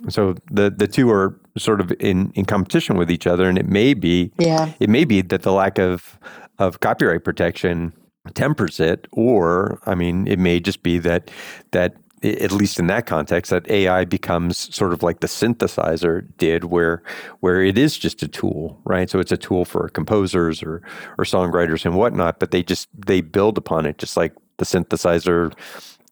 so 0.09 0.35
the 0.51 0.69
the 0.69 0.87
two 0.87 1.09
are 1.09 1.39
sort 1.57 1.81
of 1.81 1.91
in, 1.99 2.31
in 2.35 2.45
competition 2.45 2.97
with 2.97 3.09
each 3.09 3.27
other, 3.27 3.49
and 3.49 3.57
it 3.57 3.67
may 3.67 3.93
be 3.93 4.31
yeah. 4.37 4.71
it 4.79 4.89
may 4.89 5.05
be 5.05 5.21
that 5.21 5.41
the 5.41 5.51
lack 5.51 5.79
of 5.79 6.19
of 6.59 6.79
copyright 6.79 7.23
protection 7.23 7.93
tempers 8.33 8.79
it, 8.79 9.07
or 9.11 9.79
I 9.85 9.95
mean, 9.95 10.27
it 10.27 10.39
may 10.39 10.59
just 10.59 10.83
be 10.83 10.97
that 10.99 11.31
that 11.71 11.95
at 12.23 12.51
least 12.51 12.79
in 12.79 12.87
that 12.87 13.05
context, 13.05 13.51
that 13.51 13.69
AI 13.69 14.03
becomes 14.03 14.73
sort 14.75 14.91
of 14.91 15.03
like 15.03 15.19
the 15.19 15.27
synthesizer 15.27 16.27
did, 16.37 16.65
where 16.65 17.03
where 17.41 17.61
it 17.61 17.77
is 17.77 17.97
just 17.97 18.23
a 18.23 18.27
tool, 18.27 18.79
right? 18.85 19.09
So 19.09 19.19
it's 19.19 19.31
a 19.31 19.37
tool 19.37 19.65
for 19.65 19.89
composers 19.89 20.63
or 20.63 20.81
or 21.17 21.25
songwriters 21.25 21.85
and 21.85 21.95
whatnot, 21.95 22.39
but 22.39 22.51
they 22.51 22.63
just 22.63 22.87
they 23.05 23.21
build 23.21 23.57
upon 23.57 23.85
it, 23.85 23.97
just 23.97 24.17
like 24.17 24.33
the 24.57 24.65
synthesizer. 24.65 25.53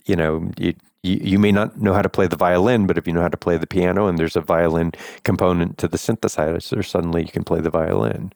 You 0.06 0.16
know, 0.16 0.52
you, 0.58 0.76
you, 1.06 1.20
you 1.22 1.40
may 1.40 1.52
not 1.52 1.80
know 1.80 1.94
how 1.94 2.02
to 2.02 2.10
play 2.10 2.28
the 2.28 2.36
violin, 2.36 2.88
but 2.88 2.98
if 2.98 3.06
you 3.08 3.14
know 3.14 3.22
how 3.22 3.30
to 3.30 3.38
play 3.38 3.58
the 3.58 3.68
piano 3.68 4.08
and 4.08 4.18
there's 4.18 4.36
a 4.36 4.42
violin 4.42 4.92
component 5.24 5.78
to 5.78 5.88
the 5.88 5.98
synthesizer, 5.98 6.84
suddenly 6.84 7.22
you 7.22 7.32
can 7.32 7.44
play 7.44 7.62
the 7.62 7.70
violin, 7.70 8.34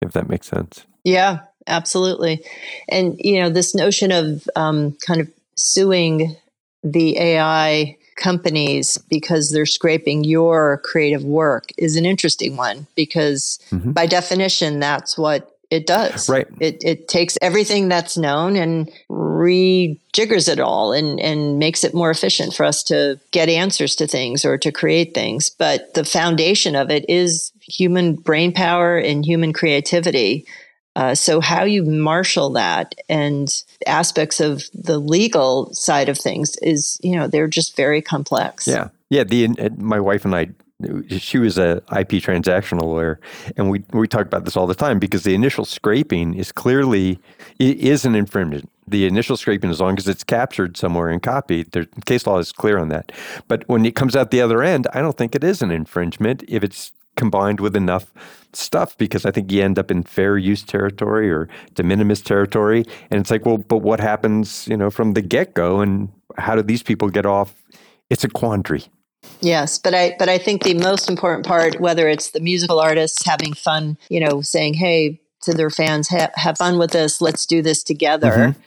if 0.00 0.12
that 0.12 0.28
makes 0.28 0.46
sense. 0.46 0.86
Yeah, 1.04 1.40
absolutely. 1.66 2.44
And, 2.88 3.16
you 3.18 3.40
know, 3.40 3.50
this 3.50 3.74
notion 3.74 4.12
of 4.12 4.48
um, 4.56 4.96
kind 5.06 5.20
of 5.20 5.28
suing 5.56 6.36
the 6.82 7.18
AI 7.18 7.96
companies 8.16 8.98
because 9.10 9.50
they're 9.50 9.66
scraping 9.66 10.22
your 10.22 10.78
creative 10.84 11.24
work 11.24 11.70
is 11.78 11.96
an 11.96 12.06
interesting 12.06 12.56
one 12.56 12.86
because 12.94 13.58
mm-hmm. 13.70 13.92
by 13.92 14.06
definition 14.06 14.78
that's 14.78 15.16
what 15.16 15.51
it 15.72 15.86
does. 15.86 16.28
Right. 16.28 16.46
It, 16.60 16.84
it 16.84 17.08
takes 17.08 17.38
everything 17.40 17.88
that's 17.88 18.18
known 18.18 18.56
and 18.56 18.92
rejiggers 19.08 20.46
it 20.46 20.60
all 20.60 20.92
and, 20.92 21.18
and 21.18 21.58
makes 21.58 21.82
it 21.82 21.94
more 21.94 22.10
efficient 22.10 22.52
for 22.52 22.64
us 22.64 22.82
to 22.84 23.18
get 23.30 23.48
answers 23.48 23.96
to 23.96 24.06
things 24.06 24.44
or 24.44 24.58
to 24.58 24.70
create 24.70 25.14
things. 25.14 25.48
But 25.48 25.94
the 25.94 26.04
foundation 26.04 26.76
of 26.76 26.90
it 26.90 27.06
is 27.08 27.52
human 27.62 28.16
brain 28.16 28.52
power 28.52 28.98
and 28.98 29.24
human 29.24 29.54
creativity. 29.54 30.44
Uh, 30.94 31.14
so 31.14 31.40
how 31.40 31.64
you 31.64 31.84
marshal 31.84 32.50
that 32.50 32.94
and 33.08 33.48
aspects 33.86 34.40
of 34.40 34.64
the 34.74 34.98
legal 34.98 35.72
side 35.72 36.10
of 36.10 36.18
things 36.18 36.54
is, 36.60 37.00
you 37.02 37.16
know, 37.16 37.28
they're 37.28 37.48
just 37.48 37.76
very 37.76 38.02
complex. 38.02 38.68
Yeah. 38.68 38.88
Yeah. 39.08 39.24
The, 39.24 39.48
my 39.78 40.00
wife 40.00 40.26
and 40.26 40.34
I 40.34 40.48
she 41.08 41.38
was 41.38 41.58
a 41.58 41.76
IP 41.96 42.20
transactional 42.22 42.82
lawyer, 42.82 43.20
and 43.56 43.70
we 43.70 43.82
we 43.92 44.08
talk 44.08 44.26
about 44.26 44.44
this 44.44 44.56
all 44.56 44.66
the 44.66 44.74
time 44.74 44.98
because 44.98 45.22
the 45.22 45.34
initial 45.34 45.64
scraping 45.64 46.34
is 46.34 46.52
clearly 46.52 47.18
it 47.58 47.78
is 47.78 48.04
an 48.04 48.14
infringement. 48.14 48.68
The 48.86 49.06
initial 49.06 49.36
scraping, 49.36 49.70
as 49.70 49.80
long 49.80 49.96
as 49.96 50.08
it's 50.08 50.24
captured 50.24 50.76
somewhere 50.76 51.08
and 51.08 51.22
copied, 51.22 51.72
the 51.72 51.86
case 52.04 52.26
law 52.26 52.38
is 52.38 52.52
clear 52.52 52.78
on 52.78 52.88
that. 52.88 53.12
But 53.48 53.68
when 53.68 53.86
it 53.86 53.94
comes 53.94 54.16
out 54.16 54.30
the 54.30 54.40
other 54.40 54.62
end, 54.62 54.88
I 54.92 55.00
don't 55.00 55.16
think 55.16 55.34
it 55.34 55.44
is 55.44 55.62
an 55.62 55.70
infringement 55.70 56.42
if 56.48 56.64
it's 56.64 56.92
combined 57.16 57.60
with 57.60 57.76
enough 57.76 58.12
stuff 58.52 58.96
because 58.98 59.24
I 59.24 59.30
think 59.30 59.50
you 59.50 59.62
end 59.62 59.78
up 59.78 59.90
in 59.90 60.02
fair 60.02 60.36
use 60.38 60.62
territory 60.62 61.30
or 61.30 61.48
de 61.74 61.82
minimis 61.82 62.22
territory. 62.22 62.84
And 63.10 63.20
it's 63.20 63.30
like, 63.30 63.46
well, 63.46 63.58
but 63.58 63.78
what 63.78 64.00
happens, 64.00 64.66
you 64.68 64.76
know, 64.76 64.90
from 64.90 65.12
the 65.12 65.22
get 65.22 65.54
go 65.54 65.80
and 65.80 66.08
how 66.38 66.54
do 66.54 66.62
these 66.62 66.82
people 66.82 67.08
get 67.08 67.26
off? 67.26 67.62
It's 68.10 68.24
a 68.24 68.28
quandary. 68.28 68.84
Yes, 69.40 69.78
but 69.78 69.94
I 69.94 70.14
but 70.18 70.28
I 70.28 70.38
think 70.38 70.62
the 70.62 70.74
most 70.74 71.08
important 71.08 71.46
part, 71.46 71.80
whether 71.80 72.08
it's 72.08 72.30
the 72.30 72.40
musical 72.40 72.78
artists 72.78 73.26
having 73.26 73.52
fun, 73.54 73.98
you 74.08 74.20
know, 74.20 74.40
saying, 74.40 74.74
"Hey," 74.74 75.20
to 75.42 75.52
their 75.52 75.70
fans, 75.70 76.08
"Have 76.08 76.58
fun 76.58 76.78
with 76.78 76.92
this. 76.92 77.20
Let's 77.20 77.44
do 77.46 77.62
this 77.62 77.82
together." 77.82 78.30
Mm-hmm. 78.30 78.60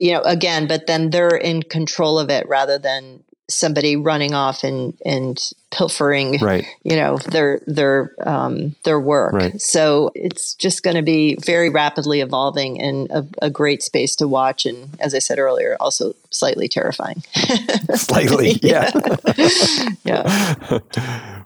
You 0.00 0.12
know, 0.12 0.22
again, 0.22 0.66
but 0.66 0.86
then 0.86 1.10
they're 1.10 1.36
in 1.36 1.62
control 1.62 2.18
of 2.18 2.30
it 2.30 2.48
rather 2.48 2.78
than 2.78 3.22
somebody 3.50 3.96
running 3.96 4.34
off 4.34 4.64
and 4.64 4.94
and 5.04 5.40
pilfering 5.70 6.38
right. 6.40 6.64
you 6.82 6.96
know 6.96 7.18
their 7.18 7.60
their 7.66 8.12
um, 8.26 8.74
their 8.84 9.00
work. 9.00 9.32
Right. 9.32 9.60
so 9.60 10.10
it's 10.14 10.54
just 10.54 10.82
going 10.82 10.96
to 10.96 11.02
be 11.02 11.36
very 11.44 11.70
rapidly 11.70 12.20
evolving 12.20 12.80
and 12.80 13.10
a, 13.10 13.26
a, 13.42 13.50
great 13.50 13.82
space 13.82 14.16
to 14.16 14.26
watch 14.26 14.66
and 14.66 14.96
as 15.00 15.14
i 15.14 15.18
said 15.18 15.38
earlier 15.38 15.76
also 15.80 16.14
slightly 16.30 16.68
terrifying. 16.68 17.22
Slightly 17.94 18.52
yeah. 18.62 18.90
yeah. 20.04 21.42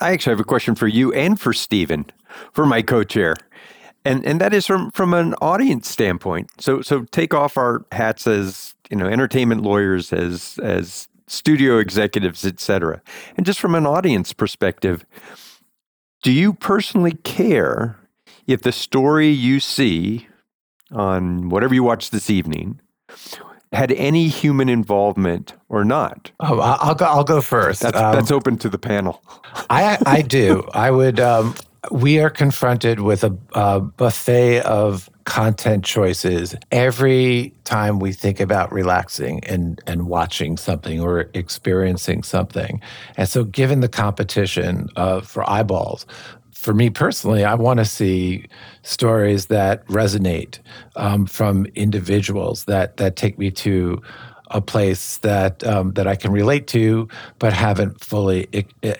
I 0.00 0.12
actually 0.12 0.32
have 0.32 0.40
a 0.40 0.44
question 0.44 0.74
for 0.74 0.86
you 0.86 1.12
and 1.12 1.40
for 1.40 1.52
Steven 1.52 2.06
for 2.52 2.66
my 2.66 2.82
co-chair. 2.82 3.36
And 4.04 4.24
and 4.24 4.40
that 4.40 4.54
is 4.54 4.66
from 4.66 4.92
from 4.92 5.14
an 5.14 5.34
audience 5.40 5.90
standpoint. 5.90 6.50
So 6.60 6.80
so 6.82 7.04
take 7.10 7.34
off 7.34 7.56
our 7.56 7.84
hats 7.90 8.26
as 8.26 8.74
you 8.90 8.96
know 8.96 9.06
entertainment 9.06 9.62
lawyers 9.62 10.12
as 10.12 10.58
as 10.62 11.08
studio 11.26 11.78
executives 11.78 12.44
etc 12.44 13.02
and 13.36 13.44
just 13.44 13.58
from 13.58 13.74
an 13.74 13.86
audience 13.86 14.32
perspective 14.32 15.04
do 16.22 16.32
you 16.32 16.52
personally 16.52 17.12
care 17.24 17.96
if 18.46 18.62
the 18.62 18.72
story 18.72 19.28
you 19.28 19.60
see 19.60 20.28
on 20.92 21.48
whatever 21.48 21.74
you 21.74 21.82
watch 21.82 22.10
this 22.10 22.30
evening 22.30 22.80
had 23.72 23.92
any 23.92 24.28
human 24.28 24.68
involvement 24.68 25.54
or 25.68 25.84
not? 25.84 26.30
Oh, 26.40 26.60
I'll 26.60 26.94
go. 26.94 27.04
I'll 27.04 27.24
go 27.24 27.40
first. 27.40 27.82
That's, 27.82 27.96
um, 27.96 28.14
that's 28.14 28.30
open 28.30 28.56
to 28.58 28.68
the 28.68 28.78
panel. 28.78 29.22
I 29.70 29.98
I 30.06 30.22
do. 30.22 30.68
I 30.72 30.90
would. 30.90 31.20
Um, 31.20 31.54
we 31.90 32.18
are 32.18 32.30
confronted 32.30 33.00
with 33.00 33.22
a, 33.22 33.36
a, 33.52 33.80
buffet 33.80 34.60
of 34.62 35.08
content 35.26 35.84
choices 35.84 36.54
every 36.70 37.52
time 37.64 37.98
we 37.98 38.12
think 38.12 38.40
about 38.40 38.72
relaxing 38.72 39.44
and, 39.44 39.82
and 39.86 40.06
watching 40.06 40.56
something 40.56 41.00
or 41.00 41.28
experiencing 41.34 42.22
something. 42.22 42.80
And 43.16 43.28
so, 43.28 43.44
given 43.44 43.80
the 43.80 43.88
competition 43.88 44.88
uh, 44.96 45.20
for 45.20 45.48
eyeballs, 45.50 46.06
for 46.52 46.72
me 46.72 46.90
personally, 46.90 47.44
I 47.44 47.54
want 47.54 47.78
to 47.78 47.84
see 47.84 48.46
stories 48.82 49.46
that 49.46 49.86
resonate 49.88 50.60
um, 50.94 51.26
from 51.26 51.66
individuals 51.74 52.64
that 52.64 52.96
that 52.96 53.16
take 53.16 53.38
me 53.38 53.50
to 53.50 54.00
a 54.52 54.60
place 54.60 55.18
that 55.18 55.64
um, 55.66 55.92
that 55.94 56.06
I 56.06 56.14
can 56.14 56.30
relate 56.30 56.68
to, 56.68 57.08
but 57.38 57.52
haven't 57.52 58.00
fully, 58.02 58.48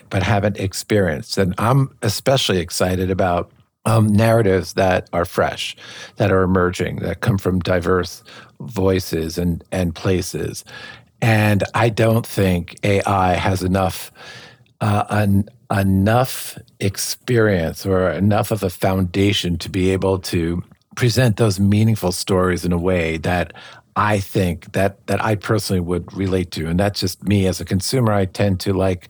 but 0.09 0.23
haven't 0.23 0.57
experienced. 0.57 1.37
And 1.37 1.55
I'm 1.57 1.95
especially 2.01 2.59
excited 2.59 3.09
about 3.09 3.49
um, 3.87 4.07
narratives 4.07 4.73
that 4.73 5.09
are 5.13 5.25
fresh, 5.25 5.75
that 6.17 6.31
are 6.31 6.43
emerging, 6.43 6.97
that 6.97 7.21
come 7.21 7.37
from 7.37 7.59
diverse 7.59 8.23
voices 8.59 9.37
and 9.37 9.63
and 9.71 9.95
places. 9.95 10.65
And 11.21 11.63
I 11.73 11.89
don't 11.89 12.27
think 12.27 12.77
AI 12.83 13.33
has 13.33 13.63
enough 13.63 14.11
uh, 14.81 15.05
an, 15.09 15.49
enough 15.71 16.57
experience 16.79 17.85
or 17.85 18.09
enough 18.11 18.51
of 18.51 18.61
a 18.61 18.69
foundation 18.69 19.57
to 19.57 19.69
be 19.69 19.89
able 19.91 20.19
to 20.19 20.63
present 20.95 21.37
those 21.37 21.59
meaningful 21.59 22.11
stories 22.11 22.65
in 22.65 22.73
a 22.73 22.77
way 22.77 23.17
that 23.17 23.53
I 23.97 24.19
think 24.19 24.73
that 24.73 25.07
that 25.07 25.25
I 25.25 25.33
personally 25.33 25.79
would 25.79 26.13
relate 26.15 26.51
to, 26.51 26.67
and 26.67 26.79
that's 26.79 26.99
just 26.99 27.23
me 27.23 27.47
as 27.47 27.59
a 27.59 27.65
consumer. 27.65 28.13
I 28.13 28.25
tend 28.25 28.59
to 28.61 28.73
like 28.73 29.09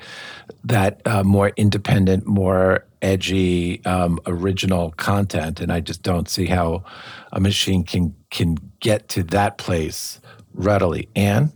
that 0.63 1.01
uh, 1.05 1.23
more 1.25 1.49
independent, 1.57 2.25
more 2.25 2.85
edgy, 3.01 3.83
um, 3.83 4.17
original 4.25 4.91
content, 4.91 5.59
and 5.59 5.73
I 5.73 5.81
just 5.81 6.03
don't 6.03 6.29
see 6.29 6.45
how 6.45 6.85
a 7.33 7.41
machine 7.41 7.83
can 7.83 8.15
can 8.31 8.55
get 8.79 9.09
to 9.09 9.23
that 9.23 9.57
place 9.57 10.21
readily. 10.53 11.09
Ann, 11.17 11.51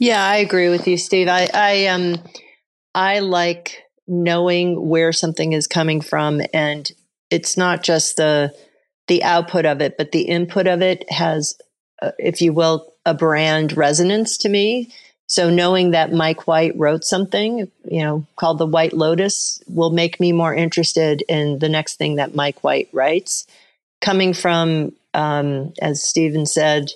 yeah, 0.00 0.26
I 0.26 0.38
agree 0.38 0.70
with 0.70 0.88
you, 0.88 0.98
Steve. 0.98 1.28
I 1.28 1.48
I 1.54 1.86
um 1.86 2.16
I 2.96 3.20
like 3.20 3.84
knowing 4.08 4.88
where 4.88 5.12
something 5.12 5.52
is 5.52 5.68
coming 5.68 6.00
from, 6.00 6.42
and 6.52 6.90
it's 7.30 7.56
not 7.56 7.84
just 7.84 8.16
the 8.16 8.52
the 9.06 9.22
output 9.22 9.66
of 9.66 9.80
it, 9.80 9.96
but 9.96 10.10
the 10.10 10.22
input 10.22 10.66
of 10.66 10.82
it 10.82 11.08
has 11.12 11.56
uh, 12.02 12.12
if 12.18 12.40
you 12.40 12.52
will, 12.52 12.92
a 13.04 13.14
brand 13.14 13.76
resonance 13.76 14.36
to 14.38 14.48
me. 14.48 14.92
So 15.28 15.50
knowing 15.50 15.90
that 15.90 16.12
Mike 16.12 16.46
White 16.46 16.76
wrote 16.76 17.04
something, 17.04 17.70
you 17.84 18.02
know, 18.02 18.26
called 18.36 18.58
The 18.58 18.66
White 18.66 18.92
Lotus 18.92 19.60
will 19.66 19.90
make 19.90 20.20
me 20.20 20.32
more 20.32 20.54
interested 20.54 21.22
in 21.28 21.58
the 21.58 21.68
next 21.68 21.96
thing 21.96 22.16
that 22.16 22.34
Mike 22.34 22.62
White 22.62 22.88
writes. 22.92 23.46
Coming 24.00 24.34
from, 24.34 24.92
um, 25.14 25.72
as 25.80 26.02
Steven 26.02 26.46
said, 26.46 26.90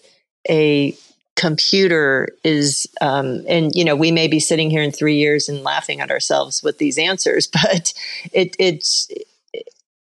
a 0.49 0.97
computer 1.35 2.29
is, 2.45 2.87
um, 3.01 3.43
and 3.49 3.73
you 3.75 3.85
know, 3.85 3.97
we 3.97 4.13
may 4.13 4.29
be 4.29 4.39
sitting 4.39 4.71
here 4.71 4.83
in 4.83 4.93
three 4.93 5.17
years 5.17 5.49
and 5.49 5.65
laughing 5.65 6.01
at 6.01 6.11
ourselves 6.11 6.63
with 6.63 6.79
these 6.79 6.99
answers, 6.99 7.47
but 7.63 7.93
it 8.33 8.55
it's 8.59 9.09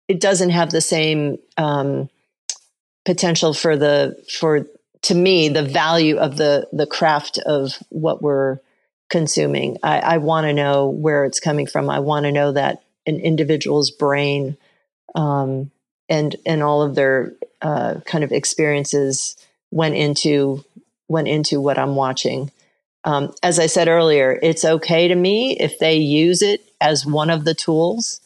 it 0.09 0.21
doesn't 0.21 0.51
have 0.51 0.71
the 0.71 0.81
same 0.81 1.39
um, 1.57 2.09
potential 3.05 3.55
for 3.55 3.77
the 3.77 4.17
for 4.39 4.67
to 5.07 5.15
me 5.15 5.49
the 5.49 5.63
value 5.63 6.17
of 6.17 6.37
the 6.37 6.67
the 6.73 6.87
craft 6.87 7.39
of 7.39 7.79
what 7.91 8.23
we're 8.23 8.59
consuming. 9.09 9.77
I, 9.83 10.01
I 10.01 10.17
want 10.19 10.47
to 10.47 10.53
know 10.53 10.89
where 10.89 11.25
it's 11.25 11.39
coming 11.39 11.69
from. 11.69 11.89
I 11.89 12.01
want 12.01 12.25
to 12.25 12.33
know 12.33 12.51
that 12.51 12.83
an 13.07 13.21
individual's 13.21 13.93
brain 13.93 14.57
um, 15.15 15.71
and 16.09 16.35
and 16.45 16.61
all 16.61 16.83
of 16.83 16.97
their 16.97 17.33
uh, 17.63 18.01
kind 18.05 18.25
of 18.25 18.33
experiences 18.33 19.37
went 19.71 19.95
into 19.95 20.65
went 21.09 21.29
into 21.29 21.61
what 21.61 21.79
I'm 21.79 21.95
watching. 21.95 22.51
Um, 23.05 23.33
as 23.45 23.61
I 23.61 23.67
said 23.67 23.87
earlier, 23.87 24.37
it's 24.43 24.65
okay 24.65 25.07
to 25.07 25.15
me 25.15 25.57
if 25.57 25.79
they 25.79 25.99
use 25.99 26.43
it 26.43 26.69
as 26.81 27.07
one 27.07 27.31
of 27.31 27.45
the 27.45 27.55
tools, 27.55 28.21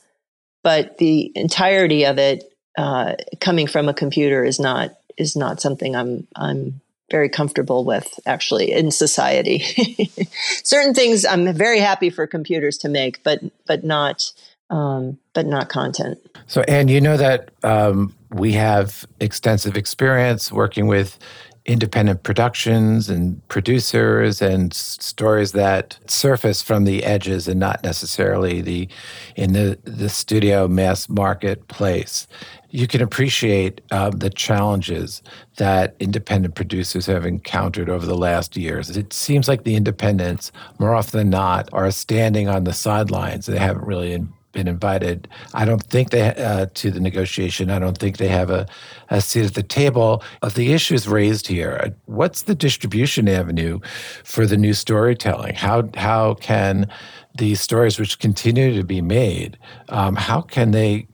but 0.64 0.96
the 0.96 1.30
entirety 1.34 2.06
of 2.06 2.18
it 2.18 2.44
uh, 2.78 3.16
coming 3.38 3.66
from 3.66 3.90
a 3.90 3.94
computer 3.94 4.42
is 4.42 4.58
not 4.58 4.92
is 5.16 5.36
not 5.36 5.60
something 5.60 5.94
I'm 5.96 6.26
I'm 6.36 6.80
very 7.10 7.28
comfortable 7.28 7.84
with 7.84 8.20
actually 8.24 8.72
in 8.72 8.90
society. 8.90 9.58
Certain 10.64 10.94
things 10.94 11.24
I'm 11.24 11.52
very 11.52 11.80
happy 11.80 12.10
for 12.10 12.26
computers 12.26 12.78
to 12.78 12.88
make, 12.88 13.22
but 13.24 13.40
but 13.66 13.84
not 13.84 14.32
um, 14.70 15.18
but 15.34 15.46
not 15.46 15.68
content. 15.68 16.18
So, 16.46 16.62
and 16.68 16.88
you 16.88 17.00
know 17.00 17.16
that 17.16 17.50
um, 17.64 18.14
we 18.30 18.52
have 18.52 19.04
extensive 19.18 19.76
experience 19.76 20.52
working 20.52 20.86
with 20.86 21.18
independent 21.66 22.22
productions 22.22 23.10
and 23.10 23.46
producers 23.48 24.40
and 24.40 24.72
stories 24.72 25.52
that 25.52 25.98
surface 26.06 26.62
from 26.62 26.84
the 26.84 27.04
edges 27.04 27.46
and 27.46 27.60
not 27.60 27.82
necessarily 27.84 28.60
the 28.60 28.88
in 29.36 29.52
the 29.52 29.78
the 29.84 30.08
studio 30.08 30.66
mass 30.66 31.08
marketplace 31.08 32.26
you 32.70 32.86
can 32.86 33.02
appreciate 33.02 33.80
um, 33.90 34.12
the 34.12 34.30
challenges 34.30 35.22
that 35.56 35.96
independent 36.00 36.54
producers 36.54 37.06
have 37.06 37.26
encountered 37.26 37.88
over 37.88 38.06
the 38.06 38.16
last 38.16 38.56
years. 38.56 38.96
It 38.96 39.12
seems 39.12 39.48
like 39.48 39.64
the 39.64 39.76
independents, 39.76 40.52
more 40.78 40.94
often 40.94 41.18
than 41.18 41.30
not, 41.30 41.68
are 41.72 41.90
standing 41.90 42.48
on 42.48 42.64
the 42.64 42.72
sidelines. 42.72 43.46
They 43.46 43.58
haven't 43.58 43.84
really 43.84 44.24
been 44.52 44.68
invited. 44.68 45.28
I 45.54 45.64
don't 45.64 45.82
think 45.82 46.10
they 46.10 46.22
uh, 46.34 46.66
to 46.74 46.90
the 46.90 47.00
negotiation. 47.00 47.70
I 47.70 47.78
don't 47.78 47.98
think 47.98 48.16
they 48.16 48.28
have 48.28 48.50
a, 48.50 48.66
a 49.08 49.20
seat 49.20 49.46
at 49.46 49.54
the 49.54 49.62
table. 49.62 50.22
Of 50.42 50.54
the 50.54 50.72
issues 50.72 51.06
raised 51.06 51.46
here, 51.46 51.94
what's 52.06 52.42
the 52.42 52.54
distribution 52.54 53.28
avenue 53.28 53.78
for 54.24 54.46
the 54.46 54.56
new 54.56 54.74
storytelling? 54.74 55.54
How 55.54 55.88
how 55.94 56.34
can 56.34 56.88
these 57.36 57.60
stories, 57.60 57.98
which 57.98 58.18
continue 58.18 58.76
to 58.76 58.84
be 58.84 59.00
made, 59.00 59.56
um, 59.88 60.16
how 60.16 60.40
can 60.40 60.72
they 60.72 61.06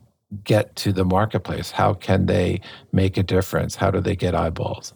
get 0.43 0.75
to 0.77 0.91
the 0.91 1.05
marketplace? 1.05 1.71
How 1.71 1.93
can 1.93 2.25
they 2.25 2.61
make 2.91 3.17
a 3.17 3.23
difference? 3.23 3.75
How 3.75 3.91
do 3.91 4.01
they 4.01 4.15
get 4.15 4.35
eyeballs? 4.35 4.93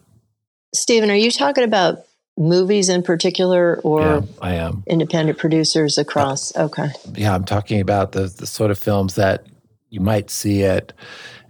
Steven, 0.74 1.10
are 1.10 1.16
you 1.16 1.30
talking 1.30 1.64
about 1.64 1.98
movies 2.36 2.88
in 2.88 3.02
particular 3.02 3.78
or 3.82 4.00
yeah, 4.00 4.20
I 4.40 4.54
am. 4.54 4.82
independent 4.86 5.38
producers 5.38 5.98
across? 5.98 6.54
Uh, 6.56 6.64
okay. 6.64 6.88
Yeah, 7.14 7.34
I'm 7.34 7.44
talking 7.44 7.80
about 7.80 8.12
the, 8.12 8.22
the 8.22 8.46
sort 8.46 8.70
of 8.70 8.78
films 8.78 9.14
that 9.16 9.46
you 9.90 10.00
might 10.00 10.30
see 10.30 10.64
at 10.64 10.92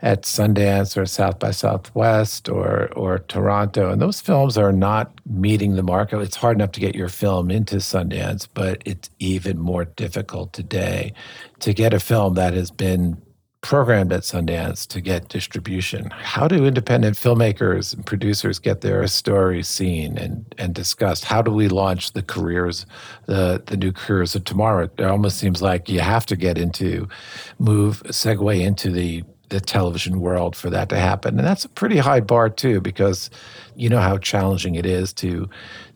at 0.02 0.22
Sundance 0.22 0.96
or 0.96 1.06
South 1.06 1.38
by 1.38 1.52
Southwest 1.52 2.48
or 2.48 2.92
or 2.94 3.20
Toronto, 3.20 3.90
and 3.90 4.02
those 4.02 4.20
films 4.20 4.58
are 4.58 4.72
not 4.72 5.12
meeting 5.24 5.76
the 5.76 5.82
market. 5.84 6.18
It's 6.20 6.36
hard 6.36 6.56
enough 6.56 6.72
to 6.72 6.80
get 6.80 6.96
your 6.96 7.08
film 7.08 7.52
into 7.52 7.76
Sundance, 7.76 8.48
but 8.52 8.82
it's 8.84 9.08
even 9.20 9.60
more 9.60 9.84
difficult 9.84 10.52
today 10.52 11.12
to 11.60 11.72
get 11.72 11.94
a 11.94 12.00
film 12.00 12.34
that 12.34 12.52
has 12.54 12.72
been 12.72 13.22
programmed 13.62 14.12
at 14.12 14.22
Sundance 14.22 14.86
to 14.88 15.00
get 15.00 15.28
distribution. 15.28 16.10
How 16.10 16.48
do 16.48 16.66
independent 16.66 17.16
filmmakers 17.16 17.94
and 17.94 18.04
producers 18.04 18.58
get 18.58 18.80
their 18.80 19.06
stories 19.06 19.68
seen 19.68 20.18
and, 20.18 20.52
and 20.58 20.74
discussed? 20.74 21.24
How 21.24 21.42
do 21.42 21.52
we 21.52 21.68
launch 21.68 22.12
the 22.12 22.22
careers, 22.22 22.86
the, 23.26 23.62
the 23.64 23.76
new 23.76 23.92
careers 23.92 24.34
of 24.34 24.44
tomorrow? 24.44 24.90
It 24.98 25.04
almost 25.04 25.38
seems 25.38 25.62
like 25.62 25.88
you 25.88 26.00
have 26.00 26.26
to 26.26 26.36
get 26.36 26.58
into, 26.58 27.08
move, 27.58 28.02
segue 28.04 28.60
into 28.60 28.90
the 28.90 29.24
the 29.48 29.60
television 29.60 30.18
world 30.20 30.56
for 30.56 30.70
that 30.70 30.88
to 30.88 30.96
happen. 30.96 31.38
And 31.38 31.46
that's 31.46 31.66
a 31.66 31.68
pretty 31.68 31.98
high 31.98 32.20
bar 32.20 32.48
too, 32.48 32.80
because 32.80 33.28
you 33.76 33.90
know 33.90 34.00
how 34.00 34.16
challenging 34.16 34.76
it 34.76 34.86
is 34.86 35.12
to 35.14 35.46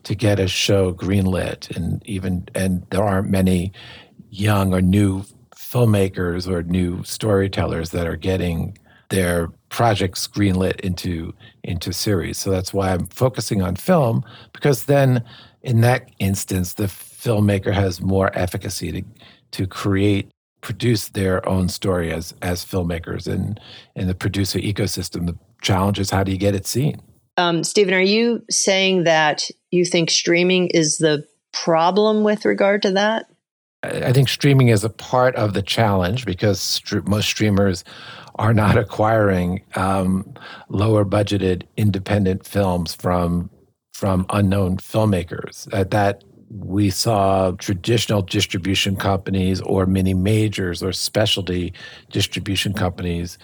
to 0.03 0.13
get 0.13 0.39
a 0.39 0.47
show 0.47 0.93
greenlit 0.93 1.75
and 1.75 2.05
even 2.05 2.47
and 2.53 2.85
there 2.91 3.03
aren't 3.03 3.31
many 3.31 3.73
young 4.29 4.75
or 4.75 4.81
new 4.81 5.23
filmmakers 5.67 6.47
or 6.47 6.63
new 6.63 7.03
storytellers 7.03 7.91
that 7.91 8.07
are 8.07 8.15
getting 8.15 8.77
their 9.09 9.47
projects 9.69 10.27
greenlit 10.27 10.79
into 10.81 11.33
into 11.63 11.91
series. 11.91 12.37
So 12.37 12.49
that's 12.49 12.73
why 12.73 12.91
I'm 12.91 13.07
focusing 13.07 13.61
on 13.61 13.75
film 13.75 14.23
because 14.53 14.83
then 14.83 15.23
in 15.61 15.81
that 15.81 16.09
instance 16.19 16.73
the 16.73 16.85
filmmaker 16.85 17.73
has 17.73 18.01
more 18.01 18.31
efficacy 18.37 18.91
to 18.91 19.03
to 19.51 19.67
create 19.67 20.29
produce 20.61 21.09
their 21.09 21.47
own 21.47 21.69
story 21.69 22.11
as 22.11 22.33
as 22.41 22.65
filmmakers 22.65 23.27
and 23.27 23.59
in 23.95 24.07
the 24.07 24.15
producer 24.15 24.59
ecosystem 24.59 25.25
the 25.25 25.37
challenge 25.61 25.99
is 25.99 26.09
how 26.09 26.23
do 26.23 26.31
you 26.31 26.37
get 26.37 26.55
it 26.55 26.65
seen 26.65 27.01
um, 27.37 27.63
Steven, 27.63 27.93
are 27.93 28.01
you 28.01 28.43
saying 28.49 29.03
that 29.03 29.49
you 29.69 29.85
think 29.85 30.09
streaming 30.09 30.67
is 30.67 30.97
the 30.97 31.23
problem 31.53 32.23
with 32.23 32.45
regard 32.45 32.81
to 32.81 32.91
that? 32.91 33.29
I 33.87 34.13
think 34.13 34.29
streaming 34.29 34.69
is 34.69 34.83
a 34.83 34.89
part 34.89 35.35
of 35.35 35.53
the 35.53 35.61
challenge 35.61 36.25
because 36.25 36.59
st- 36.59 37.07
most 37.07 37.27
streamers 37.27 37.83
are 38.35 38.53
not 38.53 38.77
acquiring 38.85 39.63
um, 39.75 40.33
lower 40.69 41.05
budgeted 41.05 41.63
independent 41.77 42.45
films 42.45 42.95
from 42.95 43.49
from 43.93 44.27
unknown 44.29 44.77
filmmakers. 44.77 45.71
Uh, 45.73 45.83
that 45.85 46.23
we 46.49 46.89
saw 46.89 47.51
traditional 47.51 48.21
distribution 48.21 48.95
companies 48.95 49.59
or 49.61 49.85
mini 49.85 50.13
majors 50.13 50.83
or 50.83 50.93
specialty 50.93 51.73
distribution 52.11 52.73
companies 52.73 53.37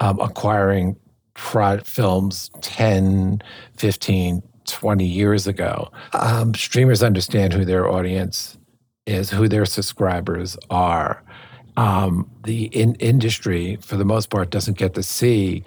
um, 0.00 0.18
acquiring 0.18 0.96
pro- 1.34 1.78
films 1.80 2.50
10, 2.62 3.42
15, 3.76 4.42
20 4.64 5.04
years 5.04 5.46
ago. 5.46 5.90
Um, 6.14 6.54
streamers 6.54 7.02
understand 7.02 7.52
who 7.52 7.64
their 7.64 7.88
audience 7.88 8.58
is 9.06 9.30
who 9.30 9.48
their 9.48 9.64
subscribers 9.64 10.56
are. 10.70 11.22
Um, 11.76 12.30
the 12.44 12.64
in- 12.66 12.96
industry, 12.96 13.76
for 13.80 13.96
the 13.96 14.04
most 14.04 14.30
part, 14.30 14.50
doesn't 14.50 14.76
get 14.76 14.94
to 14.94 15.02
see 15.02 15.64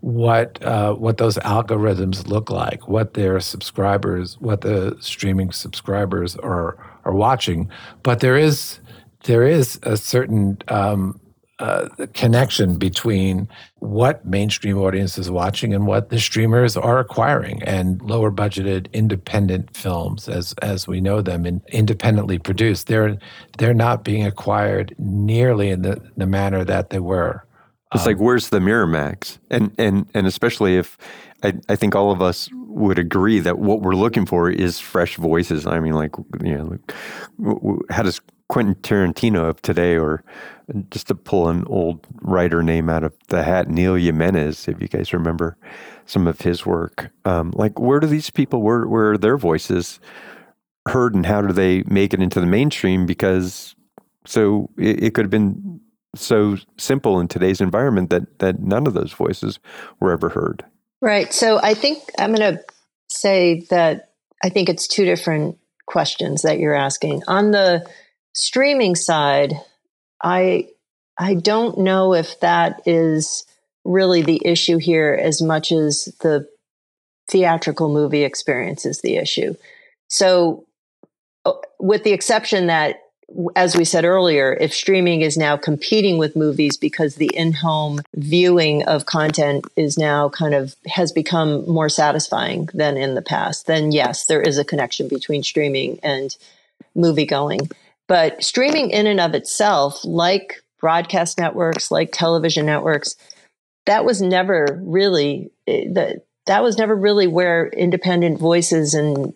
what 0.00 0.62
uh, 0.62 0.94
what 0.94 1.16
those 1.16 1.36
algorithms 1.38 2.28
look 2.28 2.50
like, 2.50 2.86
what 2.86 3.14
their 3.14 3.40
subscribers, 3.40 4.38
what 4.40 4.60
the 4.60 4.96
streaming 5.00 5.50
subscribers 5.50 6.36
are 6.36 6.76
are 7.04 7.14
watching. 7.14 7.68
But 8.02 8.20
there 8.20 8.36
is 8.36 8.78
there 9.24 9.42
is 9.42 9.80
a 9.82 9.96
certain 9.96 10.58
um, 10.68 11.18
uh, 11.58 11.88
the 11.96 12.06
connection 12.06 12.78
between 12.78 13.48
what 13.80 14.24
mainstream 14.24 14.78
audience 14.78 15.18
is 15.18 15.28
watching 15.30 15.74
and 15.74 15.86
what 15.86 16.08
the 16.08 16.20
streamers 16.20 16.76
are 16.76 17.00
acquiring 17.00 17.62
and 17.64 18.00
lower 18.02 18.30
budgeted 18.30 18.92
independent 18.92 19.76
films 19.76 20.28
as 20.28 20.52
as 20.62 20.86
we 20.86 21.00
know 21.00 21.20
them 21.20 21.44
and 21.44 21.60
independently 21.68 22.38
produced. 22.38 22.86
They're 22.86 23.18
they're 23.58 23.74
not 23.74 24.04
being 24.04 24.24
acquired 24.24 24.94
nearly 24.98 25.70
in 25.70 25.82
the, 25.82 26.00
the 26.16 26.26
manner 26.26 26.64
that 26.64 26.90
they 26.90 27.00
were. 27.00 27.44
It's 27.92 28.06
um, 28.06 28.12
like 28.12 28.20
where's 28.20 28.50
the 28.50 28.60
Miramax? 28.60 29.38
And 29.50 29.74
and 29.78 30.08
and 30.14 30.26
especially 30.28 30.76
if 30.76 30.96
I, 31.42 31.54
I 31.68 31.74
think 31.74 31.96
all 31.96 32.12
of 32.12 32.22
us 32.22 32.48
would 32.52 33.00
agree 33.00 33.40
that 33.40 33.58
what 33.58 33.82
we're 33.82 33.96
looking 33.96 34.26
for 34.26 34.48
is 34.48 34.78
fresh 34.78 35.16
voices. 35.16 35.66
I 35.66 35.80
mean 35.80 35.94
like 35.94 36.14
you 36.44 36.56
know 36.56 37.80
how 37.90 38.04
does 38.04 38.20
Quentin 38.48 38.74
Tarantino 38.76 39.48
of 39.48 39.60
today 39.62 39.96
or 39.96 40.24
just 40.90 41.08
to 41.08 41.14
pull 41.14 41.48
an 41.48 41.64
old 41.66 42.06
writer 42.20 42.62
name 42.62 42.88
out 42.88 43.04
of 43.04 43.14
the 43.28 43.42
hat, 43.42 43.68
Neal 43.68 43.94
Jimenez, 43.94 44.68
if 44.68 44.80
you 44.80 44.88
guys 44.88 45.12
remember 45.12 45.56
some 46.06 46.26
of 46.26 46.40
his 46.40 46.64
work. 46.64 47.10
Um, 47.24 47.52
like, 47.54 47.78
where 47.78 48.00
do 48.00 48.06
these 48.06 48.30
people, 48.30 48.62
where, 48.62 48.86
where 48.86 49.12
are 49.12 49.18
their 49.18 49.36
voices 49.36 50.00
heard 50.86 51.14
and 51.14 51.26
how 51.26 51.42
do 51.42 51.52
they 51.52 51.82
make 51.86 52.14
it 52.14 52.22
into 52.22 52.40
the 52.40 52.46
mainstream? 52.46 53.06
Because 53.06 53.74
so 54.26 54.70
it, 54.78 55.02
it 55.04 55.14
could 55.14 55.24
have 55.24 55.30
been 55.30 55.80
so 56.14 56.56
simple 56.78 57.20
in 57.20 57.28
today's 57.28 57.60
environment 57.60 58.10
that, 58.10 58.38
that 58.38 58.60
none 58.60 58.86
of 58.86 58.94
those 58.94 59.12
voices 59.12 59.58
were 60.00 60.12
ever 60.12 60.30
heard. 60.30 60.64
Right. 61.00 61.32
So 61.32 61.60
I 61.62 61.74
think 61.74 62.02
I'm 62.18 62.34
going 62.34 62.56
to 62.56 62.62
say 63.08 63.66
that 63.70 64.12
I 64.42 64.48
think 64.48 64.68
it's 64.68 64.86
two 64.86 65.04
different 65.04 65.58
questions 65.86 66.42
that 66.42 66.58
you're 66.58 66.74
asking. 66.74 67.22
On 67.28 67.50
the 67.50 67.86
streaming 68.38 68.94
side, 68.94 69.54
I 70.22 70.68
I 71.18 71.34
don't 71.34 71.78
know 71.78 72.14
if 72.14 72.38
that 72.40 72.82
is 72.86 73.44
really 73.84 74.22
the 74.22 74.40
issue 74.44 74.78
here 74.78 75.18
as 75.20 75.42
much 75.42 75.72
as 75.72 76.14
the 76.20 76.48
theatrical 77.28 77.92
movie 77.92 78.22
experience 78.22 78.86
is 78.86 79.00
the 79.00 79.16
issue. 79.16 79.54
So, 80.08 80.64
uh, 81.44 81.52
with 81.78 82.04
the 82.04 82.12
exception 82.12 82.68
that, 82.68 83.02
as 83.56 83.76
we 83.76 83.84
said 83.84 84.04
earlier, 84.04 84.56
if 84.58 84.72
streaming 84.72 85.20
is 85.20 85.36
now 85.36 85.56
competing 85.56 86.16
with 86.16 86.36
movies 86.36 86.76
because 86.76 87.16
the 87.16 87.30
in 87.34 87.52
home 87.52 88.00
viewing 88.14 88.84
of 88.84 89.04
content 89.04 89.66
is 89.76 89.98
now 89.98 90.28
kind 90.30 90.54
of 90.54 90.76
has 90.86 91.12
become 91.12 91.68
more 91.68 91.88
satisfying 91.88 92.68
than 92.72 92.96
in 92.96 93.14
the 93.14 93.22
past, 93.22 93.66
then 93.66 93.92
yes, 93.92 94.26
there 94.26 94.40
is 94.40 94.56
a 94.56 94.64
connection 94.64 95.08
between 95.08 95.42
streaming 95.42 95.98
and 96.02 96.36
movie 96.94 97.26
going. 97.26 97.68
But 98.08 98.42
streaming 98.42 98.90
in 98.90 99.06
and 99.06 99.20
of 99.20 99.34
itself, 99.34 100.04
like 100.04 100.62
broadcast 100.80 101.38
networks, 101.38 101.90
like 101.90 102.10
television 102.12 102.66
networks, 102.66 103.14
that 103.86 104.04
was 104.04 104.20
never 104.20 104.80
really 104.82 105.50
eh, 105.66 105.84
the 105.92 106.22
that 106.46 106.62
was 106.62 106.78
never 106.78 106.96
really 106.96 107.26
where 107.26 107.68
independent 107.68 108.38
voices 108.38 108.94
and 108.94 109.34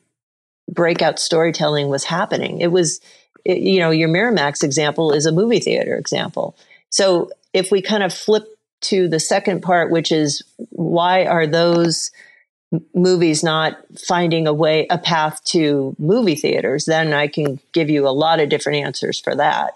breakout 0.71 1.19
storytelling 1.19 1.89
was 1.89 2.05
happening. 2.05 2.61
It 2.61 2.73
was, 2.73 3.01
it, 3.45 3.59
you 3.59 3.81
know, 3.81 3.91
your 3.91 4.09
Miramax 4.09 4.65
example 4.65 5.13
is 5.13 5.27
a 5.27 5.33
movie 5.33 5.61
theater 5.61 5.95
example. 5.95 6.57
So 6.89 7.31
if 7.53 7.71
we 7.71 7.83
kind 7.83 8.03
of 8.03 8.15
flip 8.15 8.47
to 8.83 9.09
the 9.09 9.21
second 9.21 9.61
part, 9.61 9.91
which 9.91 10.11
is 10.11 10.43
why 10.71 11.27
are 11.27 11.47
those 11.47 12.11
movies 12.95 13.43
not 13.43 13.79
finding 14.07 14.47
a 14.47 14.53
way, 14.53 14.87
a 14.89 14.99
path 14.99 15.43
to 15.45 15.95
movie 15.99 16.35
theaters, 16.35 16.85
then 16.87 17.13
I 17.13 17.27
can 17.27 17.61
give 17.73 17.91
you 17.91 18.07
a 18.07 18.11
lot 18.11 18.41
of 18.41 18.49
different 18.49 18.85
answers 18.85 19.21
for 19.21 19.35
that. 19.37 19.75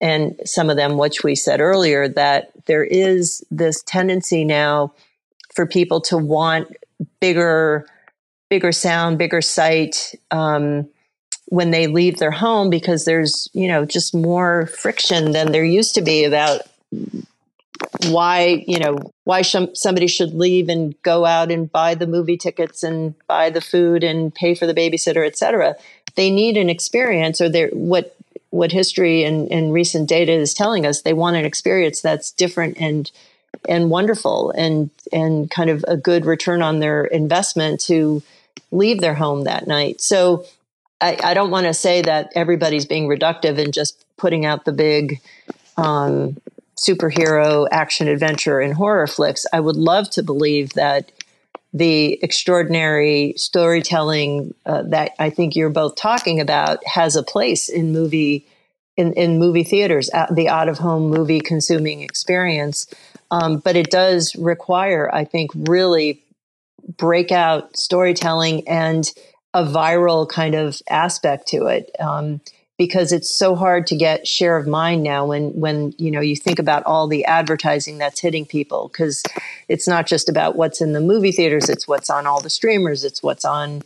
And 0.00 0.40
some 0.44 0.68
of 0.68 0.76
them, 0.76 0.96
which 0.96 1.22
we 1.22 1.36
said 1.36 1.60
earlier, 1.60 2.08
that 2.08 2.50
there 2.66 2.84
is 2.84 3.44
this 3.50 3.82
tendency 3.84 4.44
now 4.44 4.92
for 5.54 5.66
people 5.66 6.00
to 6.02 6.18
want 6.18 6.74
bigger, 7.20 7.86
bigger 8.50 8.72
sound, 8.72 9.18
bigger 9.18 9.40
sight 9.40 10.14
um, 10.32 10.88
when 11.46 11.70
they 11.70 11.86
leave 11.86 12.18
their 12.18 12.32
home 12.32 12.68
because 12.70 13.04
there's, 13.04 13.48
you 13.52 13.68
know, 13.68 13.84
just 13.84 14.14
more 14.14 14.66
friction 14.66 15.30
than 15.30 15.52
there 15.52 15.64
used 15.64 15.94
to 15.94 16.02
be 16.02 16.24
about 16.24 16.62
why 18.08 18.64
you 18.66 18.78
know 18.78 18.96
why 19.24 19.42
somebody 19.42 20.06
should 20.06 20.34
leave 20.34 20.68
and 20.68 21.00
go 21.02 21.24
out 21.24 21.50
and 21.50 21.72
buy 21.72 21.94
the 21.94 22.06
movie 22.06 22.36
tickets 22.36 22.82
and 22.82 23.14
buy 23.26 23.50
the 23.50 23.60
food 23.60 24.04
and 24.04 24.34
pay 24.34 24.54
for 24.54 24.66
the 24.66 24.74
babysitter 24.74 25.26
etc 25.26 25.74
they 26.14 26.30
need 26.30 26.56
an 26.56 26.68
experience 26.68 27.40
or 27.40 27.48
they 27.48 27.66
what 27.68 28.16
what 28.50 28.70
history 28.70 29.24
and, 29.24 29.50
and 29.50 29.72
recent 29.72 30.08
data 30.08 30.32
is 30.32 30.52
telling 30.52 30.84
us 30.84 31.02
they 31.02 31.14
want 31.14 31.36
an 31.36 31.44
experience 31.44 32.02
that's 32.02 32.30
different 32.30 32.76
and 32.78 33.10
and 33.68 33.90
wonderful 33.90 34.50
and 34.52 34.90
and 35.12 35.50
kind 35.50 35.70
of 35.70 35.84
a 35.88 35.96
good 35.96 36.26
return 36.26 36.62
on 36.62 36.78
their 36.78 37.04
investment 37.04 37.80
to 37.80 38.22
leave 38.70 39.00
their 39.00 39.14
home 39.14 39.44
that 39.44 39.66
night. 39.66 40.00
So 40.00 40.44
I, 41.00 41.18
I 41.22 41.34
don't 41.34 41.50
want 41.50 41.66
to 41.66 41.74
say 41.74 42.02
that 42.02 42.32
everybody's 42.34 42.86
being 42.86 43.08
reductive 43.08 43.58
and 43.58 43.72
just 43.72 44.04
putting 44.16 44.44
out 44.44 44.64
the 44.64 44.72
big 44.72 45.20
um, 45.76 46.36
superhero 46.82 47.68
action 47.70 48.08
adventure 48.08 48.60
and 48.60 48.74
horror 48.74 49.06
flicks, 49.06 49.46
I 49.52 49.60
would 49.60 49.76
love 49.76 50.10
to 50.10 50.22
believe 50.22 50.72
that 50.72 51.12
the 51.72 52.18
extraordinary 52.22 53.34
storytelling 53.36 54.54
uh, 54.66 54.82
that 54.82 55.12
I 55.18 55.30
think 55.30 55.56
you're 55.56 55.70
both 55.70 55.96
talking 55.96 56.40
about 56.40 56.84
has 56.86 57.16
a 57.16 57.22
place 57.22 57.68
in 57.68 57.92
movie 57.92 58.46
in, 58.96 59.14
in 59.14 59.38
movie 59.38 59.64
theaters, 59.64 60.10
the 60.30 60.50
out 60.50 60.68
of 60.68 60.76
home 60.78 61.08
movie 61.08 61.40
consuming 61.40 62.02
experience. 62.02 62.86
Um, 63.30 63.56
but 63.56 63.74
it 63.74 63.90
does 63.90 64.36
require, 64.36 65.10
I 65.12 65.24
think, 65.24 65.50
really 65.54 66.22
breakout 66.98 67.74
storytelling 67.74 68.68
and 68.68 69.10
a 69.54 69.64
viral 69.64 70.28
kind 70.28 70.54
of 70.54 70.80
aspect 70.90 71.48
to 71.48 71.66
it. 71.66 71.90
Um, 71.98 72.42
because 72.78 73.12
it's 73.12 73.30
so 73.30 73.54
hard 73.54 73.86
to 73.86 73.96
get 73.96 74.26
share 74.26 74.56
of 74.56 74.66
mind 74.66 75.02
now 75.02 75.26
when 75.26 75.50
when 75.50 75.94
you 75.98 76.10
know 76.10 76.20
you 76.20 76.34
think 76.34 76.58
about 76.58 76.82
all 76.84 77.06
the 77.06 77.24
advertising 77.24 77.98
that's 77.98 78.20
hitting 78.20 78.46
people 78.46 78.88
because 78.88 79.22
it's 79.68 79.86
not 79.86 80.06
just 80.06 80.28
about 80.28 80.56
what's 80.56 80.80
in 80.80 80.92
the 80.92 81.00
movie 81.00 81.32
theaters 81.32 81.68
it's 81.68 81.86
what's 81.86 82.10
on 82.10 82.26
all 82.26 82.40
the 82.40 82.50
streamers 82.50 83.04
it's 83.04 83.22
what's 83.22 83.44
on 83.44 83.82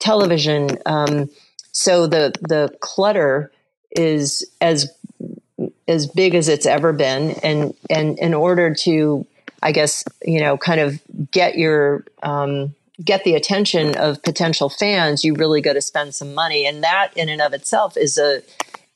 television. 0.00 0.78
Um, 0.86 1.30
so 1.72 2.08
the 2.08 2.32
the 2.40 2.74
clutter 2.80 3.52
is 3.92 4.44
as 4.60 4.90
as 5.86 6.06
big 6.06 6.34
as 6.34 6.48
it's 6.48 6.66
ever 6.66 6.92
been 6.92 7.32
and 7.42 7.74
and 7.88 8.18
in 8.18 8.32
order 8.32 8.72
to 8.72 9.26
i 9.62 9.72
guess 9.72 10.04
you 10.24 10.40
know 10.40 10.56
kind 10.56 10.80
of 10.80 11.00
get 11.30 11.58
your 11.58 12.04
um, 12.22 12.74
get 13.04 13.24
the 13.24 13.34
attention 13.34 13.96
of 13.96 14.22
potential 14.22 14.68
fans, 14.68 15.24
you 15.24 15.34
really 15.34 15.60
got 15.60 15.74
to 15.74 15.80
spend 15.80 16.14
some 16.14 16.34
money, 16.34 16.66
and 16.66 16.82
that 16.82 17.10
in 17.16 17.28
and 17.28 17.40
of 17.40 17.52
itself 17.52 17.96
is 17.96 18.18
a 18.18 18.42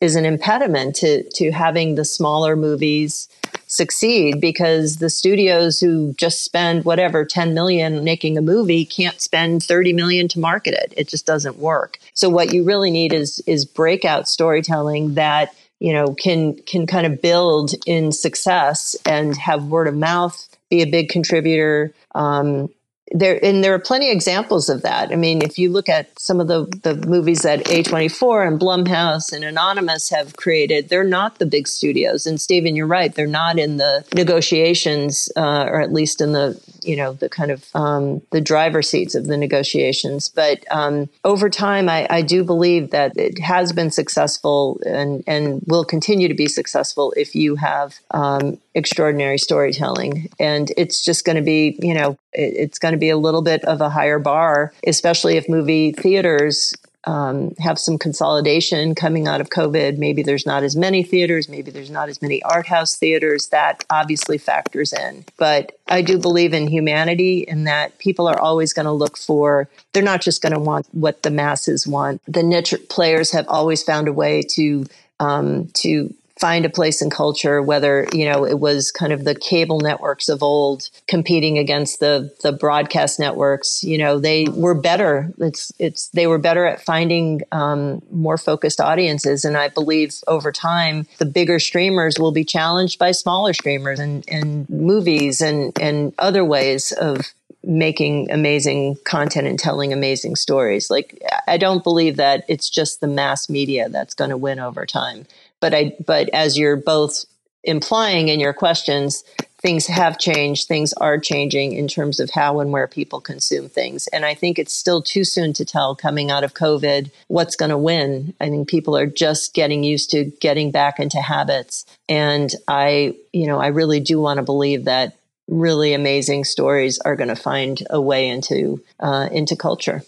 is 0.00 0.16
an 0.16 0.24
impediment 0.24 0.96
to 0.96 1.28
to 1.30 1.50
having 1.50 1.94
the 1.94 2.04
smaller 2.04 2.56
movies 2.56 3.28
succeed 3.66 4.40
because 4.40 4.96
the 4.96 5.10
studios 5.10 5.80
who 5.80 6.12
just 6.14 6.44
spend 6.44 6.84
whatever 6.84 7.24
10 7.24 7.54
million 7.54 8.04
making 8.04 8.36
a 8.36 8.42
movie 8.42 8.84
can't 8.84 9.20
spend 9.20 9.62
30 9.62 9.92
million 9.92 10.28
to 10.28 10.38
market 10.38 10.74
it. 10.74 10.92
It 10.96 11.08
just 11.08 11.26
doesn't 11.26 11.56
work. 11.56 11.98
So 12.12 12.28
what 12.28 12.52
you 12.52 12.64
really 12.64 12.90
need 12.90 13.12
is 13.12 13.42
is 13.46 13.64
breakout 13.64 14.28
storytelling 14.28 15.14
that 15.14 15.54
you 15.80 15.92
know 15.92 16.14
can 16.14 16.54
can 16.54 16.86
kind 16.86 17.06
of 17.06 17.22
build 17.22 17.72
in 17.86 18.12
success 18.12 18.96
and 19.06 19.36
have 19.36 19.64
word 19.64 19.88
of 19.88 19.96
mouth 19.96 20.48
be 20.70 20.82
a 20.82 20.86
big 20.86 21.08
contributor 21.08 21.92
um, 22.14 22.68
there 23.12 23.42
and 23.44 23.62
there 23.62 23.74
are 23.74 23.78
plenty 23.78 24.10
of 24.10 24.14
examples 24.14 24.68
of 24.68 24.82
that. 24.82 25.12
I 25.12 25.16
mean, 25.16 25.42
if 25.42 25.58
you 25.58 25.70
look 25.70 25.88
at 25.88 26.18
some 26.18 26.40
of 26.40 26.48
the 26.48 26.66
the 26.82 26.94
movies 27.06 27.42
that 27.42 27.64
A24 27.64 28.48
and 28.48 28.60
Blumhouse 28.60 29.32
and 29.32 29.44
Anonymous 29.44 30.08
have 30.10 30.36
created, 30.36 30.88
they're 30.88 31.04
not 31.04 31.38
the 31.38 31.46
big 31.46 31.68
studios. 31.68 32.26
And 32.26 32.40
Steven, 32.40 32.74
you're 32.74 32.86
right; 32.86 33.14
they're 33.14 33.26
not 33.26 33.58
in 33.58 33.76
the 33.76 34.04
negotiations, 34.14 35.28
uh, 35.36 35.66
or 35.68 35.80
at 35.80 35.92
least 35.92 36.20
in 36.20 36.32
the 36.32 36.60
you 36.84 36.96
know 36.96 37.12
the 37.14 37.28
kind 37.28 37.50
of 37.50 37.66
um, 37.74 38.22
the 38.30 38.40
driver 38.40 38.82
seats 38.82 39.14
of 39.14 39.26
the 39.26 39.36
negotiations. 39.36 40.28
But 40.28 40.64
um, 40.70 41.08
over 41.24 41.48
time, 41.48 41.88
I, 41.88 42.06
I 42.10 42.22
do 42.22 42.44
believe 42.44 42.90
that 42.90 43.16
it 43.16 43.38
has 43.38 43.72
been 43.72 43.90
successful 43.90 44.80
and 44.86 45.22
and 45.26 45.62
will 45.66 45.84
continue 45.84 46.28
to 46.28 46.34
be 46.34 46.46
successful 46.46 47.12
if 47.16 47.34
you 47.34 47.56
have 47.56 47.94
um, 48.10 48.58
extraordinary 48.74 49.38
storytelling. 49.38 50.28
And 50.38 50.72
it's 50.76 51.04
just 51.04 51.24
going 51.24 51.36
to 51.36 51.42
be 51.42 51.78
you 51.80 51.94
know 51.94 52.18
it, 52.32 52.54
it's 52.56 52.78
going 52.78 52.92
to 52.92 52.98
be 52.98 53.10
a 53.10 53.16
little 53.16 53.42
bit 53.42 53.64
of 53.64 53.80
a 53.80 53.90
higher 53.90 54.18
bar, 54.18 54.72
especially 54.86 55.36
if 55.36 55.48
movie 55.48 55.92
theaters 55.92 56.74
um, 57.06 57.54
have 57.58 57.78
some 57.78 57.98
consolidation 57.98 58.94
coming 58.94 59.26
out 59.26 59.40
of 59.40 59.50
COVID. 59.50 59.98
Maybe 59.98 60.22
there's 60.22 60.46
not 60.46 60.62
as 60.62 60.76
many 60.76 61.02
theaters, 61.02 61.48
maybe 61.48 61.70
there's 61.70 61.90
not 61.90 62.08
as 62.08 62.22
many 62.22 62.42
art 62.42 62.66
house 62.66 62.96
theaters. 62.96 63.48
That 63.48 63.84
obviously 63.90 64.38
factors 64.38 64.92
in. 64.92 65.24
But 65.36 65.78
I 65.88 66.02
do 66.02 66.18
believe 66.18 66.54
in 66.54 66.66
humanity 66.66 67.40
in 67.40 67.64
that 67.64 67.98
people 67.98 68.26
are 68.26 68.38
always 68.38 68.72
going 68.72 68.86
to 68.86 68.92
look 68.92 69.16
for, 69.16 69.68
they're 69.92 70.02
not 70.02 70.22
just 70.22 70.42
going 70.42 70.54
to 70.54 70.60
want 70.60 70.86
what 70.92 71.22
the 71.22 71.30
masses 71.30 71.86
want. 71.86 72.22
The 72.26 72.42
niche 72.42 72.74
players 72.88 73.30
have 73.32 73.46
always 73.48 73.82
found 73.82 74.08
a 74.08 74.12
way 74.12 74.42
to 74.50 74.86
um, 75.20 75.68
to 75.74 76.12
find 76.40 76.64
a 76.64 76.70
place 76.70 77.00
in 77.00 77.10
culture, 77.10 77.62
whether, 77.62 78.06
you 78.12 78.24
know, 78.24 78.44
it 78.44 78.58
was 78.58 78.90
kind 78.90 79.12
of 79.12 79.24
the 79.24 79.34
cable 79.34 79.80
networks 79.80 80.28
of 80.28 80.42
old 80.42 80.90
competing 81.06 81.58
against 81.58 82.00
the 82.00 82.34
the 82.42 82.52
broadcast 82.52 83.20
networks, 83.20 83.84
you 83.84 83.96
know, 83.96 84.18
they 84.18 84.46
were 84.50 84.74
better. 84.74 85.32
It's 85.38 85.72
it's 85.78 86.08
they 86.08 86.26
were 86.26 86.38
better 86.38 86.66
at 86.66 86.82
finding 86.82 87.42
um, 87.52 88.02
more 88.10 88.36
focused 88.36 88.80
audiences. 88.80 89.44
And 89.44 89.56
I 89.56 89.68
believe 89.68 90.14
over 90.26 90.50
time 90.50 91.06
the 91.18 91.26
bigger 91.26 91.58
streamers 91.58 92.18
will 92.18 92.32
be 92.32 92.44
challenged 92.44 92.98
by 92.98 93.12
smaller 93.12 93.52
streamers 93.52 94.00
and, 94.00 94.24
and 94.28 94.68
movies 94.68 95.40
and, 95.40 95.72
and 95.80 96.12
other 96.18 96.44
ways 96.44 96.92
of 96.92 97.32
making 97.66 98.30
amazing 98.30 98.96
content 99.04 99.46
and 99.46 99.58
telling 99.58 99.92
amazing 99.92 100.36
stories. 100.36 100.90
Like 100.90 101.22
I 101.46 101.56
don't 101.56 101.84
believe 101.84 102.16
that 102.16 102.44
it's 102.48 102.68
just 102.70 103.00
the 103.00 103.06
mass 103.06 103.48
media 103.48 103.88
that's 103.88 104.14
going 104.14 104.30
to 104.30 104.36
win 104.36 104.58
over 104.58 104.86
time. 104.86 105.26
But 105.60 105.74
I 105.74 105.96
but 106.04 106.28
as 106.30 106.58
you're 106.58 106.76
both 106.76 107.24
implying 107.62 108.28
in 108.28 108.40
your 108.40 108.52
questions, 108.52 109.24
things 109.64 109.86
have 109.86 110.18
changed, 110.18 110.68
things 110.68 110.92
are 110.94 111.18
changing 111.18 111.72
in 111.72 111.88
terms 111.88 112.20
of 112.20 112.28
how 112.28 112.60
and 112.60 112.70
where 112.70 112.86
people 112.86 113.18
consume 113.18 113.66
things. 113.66 114.06
And 114.08 114.26
I 114.26 114.34
think 114.34 114.58
it's 114.58 114.74
still 114.74 115.00
too 115.00 115.24
soon 115.24 115.54
to 115.54 115.64
tell 115.64 115.96
coming 115.96 116.30
out 116.30 116.44
of 116.44 116.52
COVID 116.52 117.10
what's 117.28 117.56
going 117.56 117.70
to 117.70 117.78
win. 117.78 118.34
I 118.38 118.50
think 118.50 118.68
people 118.68 118.94
are 118.94 119.06
just 119.06 119.54
getting 119.54 119.82
used 119.82 120.10
to 120.10 120.24
getting 120.24 120.70
back 120.70 121.00
into 121.00 121.18
habits. 121.18 121.86
And 122.10 122.54
I, 122.68 123.16
you 123.32 123.46
know, 123.46 123.58
I 123.58 123.68
really 123.68 124.00
do 124.00 124.20
want 124.20 124.36
to 124.36 124.42
believe 124.42 124.84
that 124.84 125.16
really 125.48 125.92
amazing 125.92 126.44
stories 126.44 126.98
are 127.00 127.16
going 127.16 127.28
to 127.28 127.36
find 127.36 127.82
a 127.90 128.00
way 128.00 128.28
into 128.28 128.82
uh, 129.00 129.28
into 129.32 129.56
culture. 129.56 130.02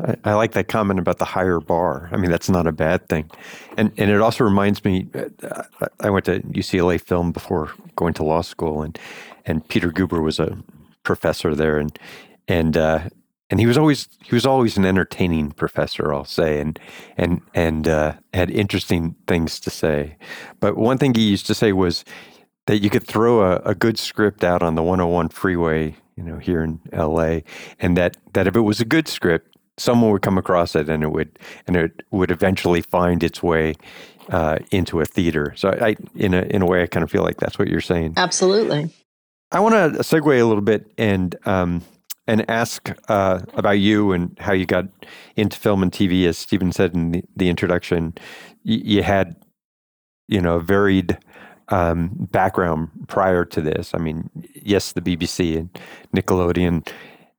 I, 0.00 0.16
I, 0.24 0.34
like 0.34 0.52
that 0.52 0.68
comment 0.68 1.00
about 1.00 1.18
the 1.18 1.24
higher 1.24 1.58
bar. 1.58 2.08
I 2.12 2.16
mean, 2.16 2.30
that's 2.30 2.48
not 2.48 2.66
a 2.66 2.72
bad 2.72 3.08
thing, 3.08 3.30
and 3.76 3.92
and 3.96 4.10
it 4.10 4.20
also 4.20 4.44
reminds 4.44 4.84
me. 4.84 5.08
Uh, 5.14 5.62
I 6.00 6.10
went 6.10 6.24
to 6.26 6.40
UCLA 6.40 7.00
Film 7.00 7.32
before 7.32 7.72
going 7.96 8.14
to 8.14 8.24
law 8.24 8.42
school, 8.42 8.82
and 8.82 8.98
and 9.44 9.66
Peter 9.68 9.90
Guber 9.90 10.22
was 10.22 10.38
a 10.38 10.58
professor 11.02 11.54
there, 11.54 11.78
and 11.78 11.98
and 12.46 12.76
uh, 12.76 13.08
and 13.50 13.60
he 13.60 13.66
was 13.66 13.78
always 13.78 14.08
he 14.22 14.34
was 14.34 14.46
always 14.46 14.76
an 14.76 14.84
entertaining 14.84 15.50
professor, 15.52 16.12
I'll 16.12 16.24
say, 16.24 16.60
and 16.60 16.78
and 17.16 17.40
and 17.54 17.88
uh, 17.88 18.14
had 18.34 18.50
interesting 18.50 19.16
things 19.26 19.58
to 19.60 19.70
say. 19.70 20.16
But 20.60 20.76
one 20.76 20.98
thing 20.98 21.14
he 21.14 21.28
used 21.28 21.46
to 21.46 21.54
say 21.54 21.72
was 21.72 22.04
that 22.68 22.82
you 22.82 22.90
could 22.90 23.06
throw 23.06 23.40
a, 23.40 23.56
a 23.64 23.74
good 23.74 23.98
script 23.98 24.44
out 24.44 24.62
on 24.62 24.74
the 24.74 24.82
101 24.82 25.30
freeway, 25.30 25.96
you 26.16 26.22
know, 26.22 26.36
here 26.36 26.62
in 26.62 26.78
LA, 26.92 27.40
and 27.80 27.96
that 27.96 28.18
that 28.34 28.46
if 28.46 28.54
it 28.54 28.60
was 28.60 28.78
a 28.78 28.84
good 28.84 29.08
script, 29.08 29.56
someone 29.78 30.12
would 30.12 30.20
come 30.20 30.36
across 30.36 30.76
it 30.76 30.86
and 30.90 31.02
it 31.02 31.10
would 31.10 31.38
and 31.66 31.76
it 31.76 32.02
would 32.10 32.30
eventually 32.30 32.82
find 32.82 33.22
its 33.22 33.42
way 33.42 33.74
uh, 34.28 34.58
into 34.70 35.00
a 35.00 35.06
theater. 35.06 35.54
So 35.56 35.70
I, 35.70 35.96
in 36.14 36.34
a 36.34 36.42
in 36.42 36.60
a 36.60 36.66
way, 36.66 36.82
I 36.82 36.86
kind 36.86 37.02
of 37.02 37.10
feel 37.10 37.22
like 37.22 37.38
that's 37.38 37.58
what 37.58 37.68
you're 37.68 37.80
saying. 37.80 38.14
Absolutely. 38.18 38.90
I 39.50 39.60
want 39.60 39.74
to 39.74 40.00
segue 40.00 40.26
a 40.26 40.44
little 40.44 40.60
bit 40.60 40.92
and 40.98 41.34
um, 41.46 41.82
and 42.26 42.44
ask 42.50 42.94
uh, 43.08 43.40
about 43.54 43.78
you 43.78 44.12
and 44.12 44.36
how 44.38 44.52
you 44.52 44.66
got 44.66 44.84
into 45.36 45.58
film 45.58 45.82
and 45.82 45.90
TV. 45.90 46.26
As 46.26 46.36
Steven 46.36 46.72
said 46.72 46.92
in 46.92 47.12
the, 47.12 47.24
the 47.34 47.48
introduction, 47.48 48.12
you, 48.62 48.80
you 48.84 49.02
had 49.02 49.36
you 50.26 50.42
know 50.42 50.58
varied 50.58 51.16
um, 51.70 52.10
background 52.30 52.90
prior 53.08 53.44
to 53.44 53.60
this. 53.60 53.94
I 53.94 53.98
mean, 53.98 54.30
yes, 54.54 54.92
the 54.92 55.00
BBC 55.00 55.56
and 55.56 55.70
Nickelodeon 56.14 56.88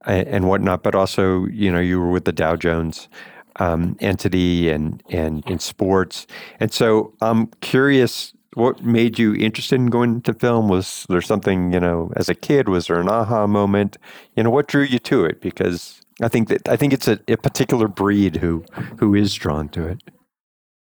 and, 0.06 0.28
and 0.28 0.48
whatnot, 0.48 0.84
but 0.84 0.96
also, 0.96 1.46
you 1.48 1.72
know, 1.72 1.80
you 1.80 2.00
were 2.00 2.12
with 2.12 2.26
the 2.26 2.32
Dow 2.32 2.56
Jones 2.56 3.10
um, 3.58 3.98
entity 4.00 4.70
and, 4.70 5.04
and 5.10 5.44
in 5.50 5.60
sports. 5.60 6.28
And 6.60 6.72
so 6.72 7.14
I'm 7.22 7.48
curious 7.62 8.34
what 8.56 8.84
made 8.84 9.20
you 9.20 9.36
interested 9.36 9.76
in 9.76 9.88
going 9.88 10.16
into 10.16 10.34
film? 10.34 10.68
Was 10.68 11.06
there 11.08 11.22
something, 11.22 11.72
you 11.72 11.80
know, 11.80 12.12
as 12.16 12.30
a 12.30 12.36
kid, 12.36 12.68
was 12.68 12.88
there 12.88 13.00
an 13.00 13.08
aha 13.08 13.48
moment? 13.48 13.98
You 14.36 14.44
know, 14.44 14.50
what 14.50 14.68
drew 14.68 14.84
you 14.84 15.00
to 15.00 15.26
it? 15.26 15.40
Because 15.40 16.02
I 16.22 16.28
think 16.28 16.50
that 16.50 16.68
I 16.68 16.76
think 16.76 16.94
it's 16.94 17.08
a, 17.08 17.20
a 17.28 17.38
particular 17.38 17.88
breed 17.88 18.38
who 18.38 18.66
who 18.98 19.16
is 19.16 19.34
drawn 19.34 19.70
to 19.70 19.86
it. 19.88 20.02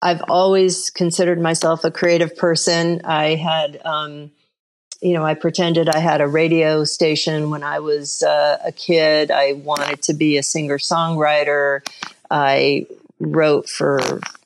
I've 0.01 0.21
always 0.29 0.89
considered 0.89 1.41
myself 1.41 1.83
a 1.83 1.91
creative 1.91 2.35
person. 2.35 3.01
I 3.03 3.35
had, 3.35 3.81
um, 3.83 4.31
you 5.01 5.13
know, 5.13 5.23
I 5.23 5.33
pretended 5.33 5.89
I 5.89 5.99
had 5.99 6.21
a 6.21 6.27
radio 6.27 6.83
station 6.83 7.49
when 7.49 7.63
I 7.63 7.79
was 7.79 8.21
uh, 8.21 8.59
a 8.63 8.71
kid. 8.71 9.31
I 9.31 9.53
wanted 9.53 10.01
to 10.03 10.13
be 10.13 10.37
a 10.37 10.43
singer 10.43 10.77
songwriter. 10.77 11.81
I 12.29 12.85
wrote 13.19 13.69
for 13.69 13.99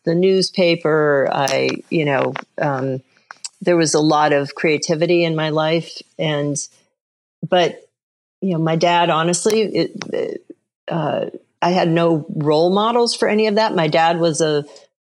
the 0.06 0.16
newspaper. 0.16 1.28
I, 1.32 1.70
you 1.90 2.06
know, 2.06 2.34
um, 2.58 3.02
there 3.62 3.78
was 3.78 3.94
a 3.94 4.00
lot 4.00 4.34
of 4.34 4.56
creativity 4.56 5.24
in 5.24 5.36
my 5.36 5.50
life. 5.50 6.02
And, 6.18 6.56
but, 7.48 7.90
you 8.40 8.54
know, 8.54 8.60
my 8.60 8.78
dad, 8.78 9.10
honestly, 9.10 9.62
it, 9.62 10.44
uh, 10.88 11.26
I 11.62 11.72
had 11.72 11.90
no 11.90 12.26
role 12.30 12.74
models 12.74 13.16
for 13.16 13.28
any 13.28 13.48
of 13.48 13.56
that. 13.56 13.76
My 13.76 13.88
dad 13.88 14.20
was 14.20 14.42
a 14.42 14.66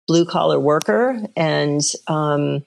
blue 0.07 0.25
collar 0.25 0.59
worker 0.59 1.21
and 1.35 1.81
um, 2.07 2.63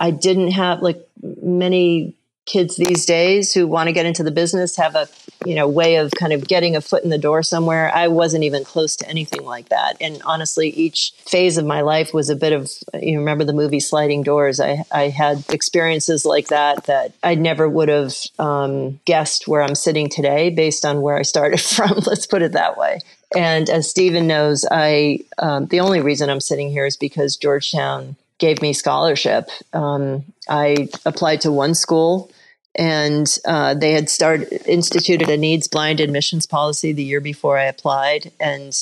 i 0.00 0.10
didn't 0.10 0.52
have 0.52 0.82
like 0.82 1.00
many 1.42 2.14
kids 2.44 2.76
these 2.76 3.06
days 3.06 3.52
who 3.52 3.68
want 3.68 3.86
to 3.86 3.92
get 3.92 4.04
into 4.04 4.24
the 4.24 4.30
business 4.30 4.76
have 4.76 4.96
a 4.96 5.08
you 5.46 5.54
know 5.54 5.68
way 5.68 5.96
of 5.96 6.10
kind 6.12 6.32
of 6.32 6.46
getting 6.46 6.74
a 6.74 6.80
foot 6.80 7.04
in 7.04 7.10
the 7.10 7.18
door 7.18 7.42
somewhere. 7.42 7.90
I 7.94 8.08
wasn't 8.08 8.44
even 8.44 8.64
close 8.64 8.96
to 8.96 9.08
anything 9.08 9.44
like 9.44 9.68
that 9.68 9.96
and 10.00 10.20
honestly 10.24 10.68
each 10.70 11.12
phase 11.18 11.56
of 11.56 11.64
my 11.64 11.82
life 11.82 12.12
was 12.12 12.30
a 12.30 12.36
bit 12.36 12.52
of 12.52 12.70
you 13.00 13.18
remember 13.18 13.44
the 13.44 13.52
movie 13.52 13.80
sliding 13.80 14.22
doors? 14.22 14.60
I, 14.60 14.84
I 14.90 15.08
had 15.08 15.44
experiences 15.50 16.24
like 16.24 16.48
that 16.48 16.84
that 16.84 17.12
i 17.22 17.34
never 17.34 17.68
would 17.68 17.88
have 17.88 18.14
um, 18.38 19.00
guessed 19.04 19.46
where 19.46 19.62
i'm 19.62 19.76
sitting 19.76 20.08
today 20.08 20.50
based 20.50 20.84
on 20.84 21.00
where 21.00 21.16
i 21.16 21.22
started 21.22 21.60
from 21.60 21.92
let's 22.06 22.26
put 22.26 22.42
it 22.42 22.52
that 22.52 22.76
way 22.76 22.98
and 23.36 23.68
as 23.70 23.88
Steven 23.88 24.26
knows, 24.26 24.64
I 24.70 25.20
um, 25.38 25.66
the 25.66 25.80
only 25.80 26.00
reason 26.00 26.30
I'm 26.30 26.40
sitting 26.40 26.70
here 26.70 26.86
is 26.86 26.96
because 26.96 27.36
Georgetown 27.36 28.16
gave 28.38 28.60
me 28.60 28.72
scholarship. 28.72 29.48
Um, 29.72 30.24
I 30.48 30.88
applied 31.06 31.40
to 31.42 31.52
one 31.52 31.74
school, 31.74 32.30
and 32.74 33.26
uh, 33.44 33.74
they 33.74 33.92
had 33.92 34.10
started 34.10 34.62
instituted 34.66 35.30
a 35.30 35.36
needs 35.36 35.68
blind 35.68 36.00
admissions 36.00 36.46
policy 36.46 36.92
the 36.92 37.04
year 37.04 37.20
before 37.20 37.58
I 37.58 37.64
applied. 37.64 38.32
And 38.40 38.74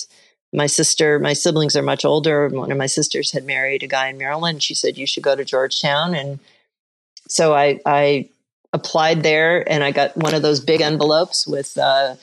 my 0.52 0.66
sister, 0.66 1.18
my 1.18 1.32
siblings 1.32 1.76
are 1.76 1.82
much 1.82 2.04
older. 2.04 2.48
One 2.48 2.72
of 2.72 2.78
my 2.78 2.86
sisters 2.86 3.32
had 3.32 3.44
married 3.44 3.82
a 3.82 3.86
guy 3.86 4.08
in 4.08 4.18
Maryland. 4.18 4.62
She 4.62 4.74
said 4.74 4.98
you 4.98 5.06
should 5.06 5.22
go 5.22 5.36
to 5.36 5.44
Georgetown, 5.44 6.14
and 6.14 6.40
so 7.28 7.54
I 7.54 7.80
I 7.84 8.28
applied 8.72 9.22
there, 9.22 9.68
and 9.70 9.84
I 9.84 9.90
got 9.90 10.16
one 10.16 10.34
of 10.34 10.42
those 10.42 10.60
big 10.60 10.80
envelopes 10.80 11.46
with. 11.46 11.76
Uh, 11.76 12.16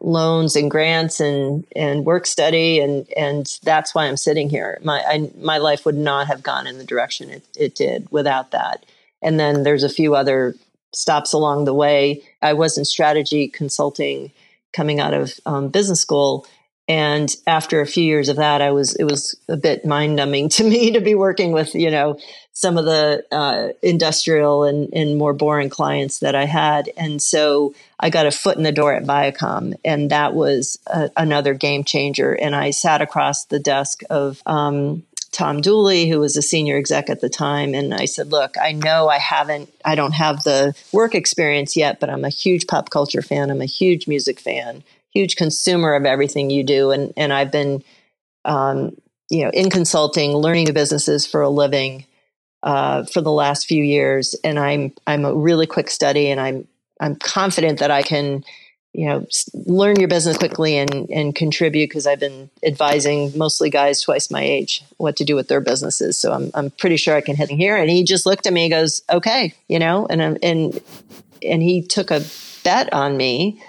loans 0.00 0.56
and 0.56 0.70
grants 0.70 1.20
and 1.20 1.66
and 1.74 2.04
work 2.04 2.26
study 2.26 2.80
and 2.80 3.10
and 3.16 3.58
that's 3.62 3.94
why 3.94 4.06
I'm 4.06 4.16
sitting 4.16 4.48
here. 4.48 4.78
My 4.82 5.02
I, 5.02 5.30
my 5.38 5.58
life 5.58 5.84
would 5.84 5.96
not 5.96 6.26
have 6.26 6.42
gone 6.42 6.66
in 6.66 6.78
the 6.78 6.84
direction 6.84 7.30
it, 7.30 7.42
it 7.56 7.74
did 7.74 8.08
without 8.10 8.52
that. 8.52 8.84
And 9.22 9.38
then 9.38 9.62
there's 9.64 9.82
a 9.82 9.88
few 9.88 10.14
other 10.14 10.54
stops 10.92 11.32
along 11.32 11.64
the 11.64 11.74
way. 11.74 12.22
I 12.40 12.52
was 12.52 12.78
in 12.78 12.84
strategy 12.84 13.48
consulting 13.48 14.30
coming 14.72 15.00
out 15.00 15.14
of 15.14 15.34
um, 15.46 15.68
business 15.68 16.00
school, 16.00 16.46
and 16.88 17.34
after 17.46 17.80
a 17.80 17.86
few 17.86 18.02
years 18.02 18.30
of 18.30 18.36
that, 18.36 18.62
I 18.62 18.70
was 18.70 18.96
it 18.96 19.04
was 19.04 19.38
a 19.48 19.56
bit 19.56 19.84
mind 19.84 20.16
numbing 20.16 20.48
to 20.56 20.64
me 20.64 20.92
to 20.92 21.00
be 21.00 21.14
working 21.14 21.52
with 21.52 21.74
you 21.74 21.90
know 21.90 22.18
some 22.52 22.76
of 22.76 22.86
the 22.86 23.24
uh, 23.30 23.68
industrial 23.82 24.64
and, 24.64 24.92
and 24.92 25.16
more 25.16 25.32
boring 25.32 25.68
clients 25.68 26.18
that 26.18 26.34
I 26.34 26.44
had. 26.44 26.90
And 26.96 27.22
so 27.22 27.72
I 28.00 28.10
got 28.10 28.26
a 28.26 28.32
foot 28.32 28.56
in 28.56 28.64
the 28.64 28.72
door 28.72 28.94
at 28.94 29.04
Viacom, 29.04 29.74
and 29.84 30.10
that 30.10 30.34
was 30.34 30.76
a, 30.88 31.08
another 31.16 31.54
game 31.54 31.84
changer. 31.84 32.32
And 32.32 32.56
I 32.56 32.72
sat 32.72 33.00
across 33.00 33.44
the 33.44 33.60
desk 33.60 34.00
of 34.10 34.42
um, 34.44 35.04
Tom 35.30 35.60
Dooley, 35.60 36.08
who 36.08 36.18
was 36.18 36.36
a 36.36 36.42
senior 36.42 36.76
exec 36.76 37.08
at 37.08 37.20
the 37.20 37.28
time. 37.28 37.74
And 37.74 37.94
I 37.94 38.06
said, 38.06 38.32
Look, 38.32 38.56
I 38.60 38.72
know 38.72 39.08
I 39.08 39.18
haven't, 39.18 39.72
I 39.84 39.94
don't 39.94 40.14
have 40.14 40.42
the 40.42 40.74
work 40.92 41.14
experience 41.14 41.76
yet, 41.76 42.00
but 42.00 42.10
I'm 42.10 42.24
a 42.24 42.28
huge 42.28 42.66
pop 42.66 42.90
culture 42.90 43.22
fan. 43.22 43.50
I'm 43.50 43.60
a 43.60 43.66
huge 43.66 44.08
music 44.08 44.40
fan, 44.40 44.82
huge 45.18 45.36
consumer 45.36 45.94
of 45.94 46.06
everything 46.06 46.50
you 46.50 46.62
do. 46.62 46.92
And, 46.92 47.12
and 47.16 47.32
I've 47.32 47.50
been, 47.50 47.82
um, 48.44 48.96
you 49.30 49.44
know, 49.44 49.50
in 49.50 49.68
consulting, 49.68 50.32
learning 50.32 50.66
the 50.66 50.72
businesses 50.72 51.26
for 51.26 51.42
a 51.42 51.48
living 51.48 52.06
uh, 52.62 53.04
for 53.04 53.20
the 53.20 53.32
last 53.32 53.66
few 53.66 53.82
years, 53.82 54.34
and 54.42 54.58
I'm 54.58 54.92
I'm 55.06 55.24
a 55.24 55.34
really 55.34 55.66
quick 55.66 55.90
study, 55.90 56.30
and 56.30 56.40
I'm 56.40 56.66
I'm 57.00 57.14
confident 57.14 57.78
that 57.78 57.90
I 57.90 58.02
can, 58.02 58.44
you 58.92 59.06
know, 59.06 59.26
learn 59.54 60.00
your 60.00 60.08
business 60.08 60.36
quickly 60.36 60.76
and 60.76 61.08
and 61.10 61.34
contribute 61.34 61.88
because 61.88 62.06
I've 62.06 62.18
been 62.18 62.50
advising 62.64 63.36
mostly 63.38 63.70
guys 63.70 64.00
twice 64.00 64.30
my 64.30 64.42
age 64.42 64.82
what 64.96 65.16
to 65.16 65.24
do 65.24 65.36
with 65.36 65.48
their 65.48 65.60
businesses. 65.60 66.18
So 66.18 66.32
I'm 66.32 66.50
I'm 66.54 66.70
pretty 66.70 66.96
sure 66.96 67.14
I 67.14 67.20
can 67.20 67.36
hit 67.36 67.50
him 67.50 67.58
here. 67.58 67.76
And 67.76 67.88
he 67.90 68.02
just 68.02 68.26
looked 68.26 68.46
at 68.46 68.52
me 68.52 68.64
and 68.64 68.72
goes, 68.72 69.02
"Okay," 69.08 69.54
you 69.68 69.78
know, 69.78 70.06
and 70.10 70.20
and 70.42 70.80
and 71.42 71.62
he 71.62 71.82
took 71.82 72.10
a 72.10 72.24
bet 72.64 72.92
on 72.92 73.16
me. 73.16 73.62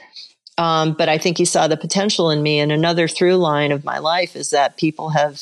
Um, 0.60 0.92
but 0.92 1.08
I 1.08 1.18
think 1.18 1.38
he 1.38 1.46
saw 1.46 1.70
the 1.70 1.78
potential 1.78 2.30
in 2.30 2.44
me. 2.44 2.60
And 2.60 2.70
another 2.70 3.08
through 3.08 3.38
line 3.38 3.72
of 3.72 3.86
my 3.86 3.98
life 3.98 4.36
is 4.36 4.50
that 4.50 4.76
people 4.76 5.10
have, 5.10 5.42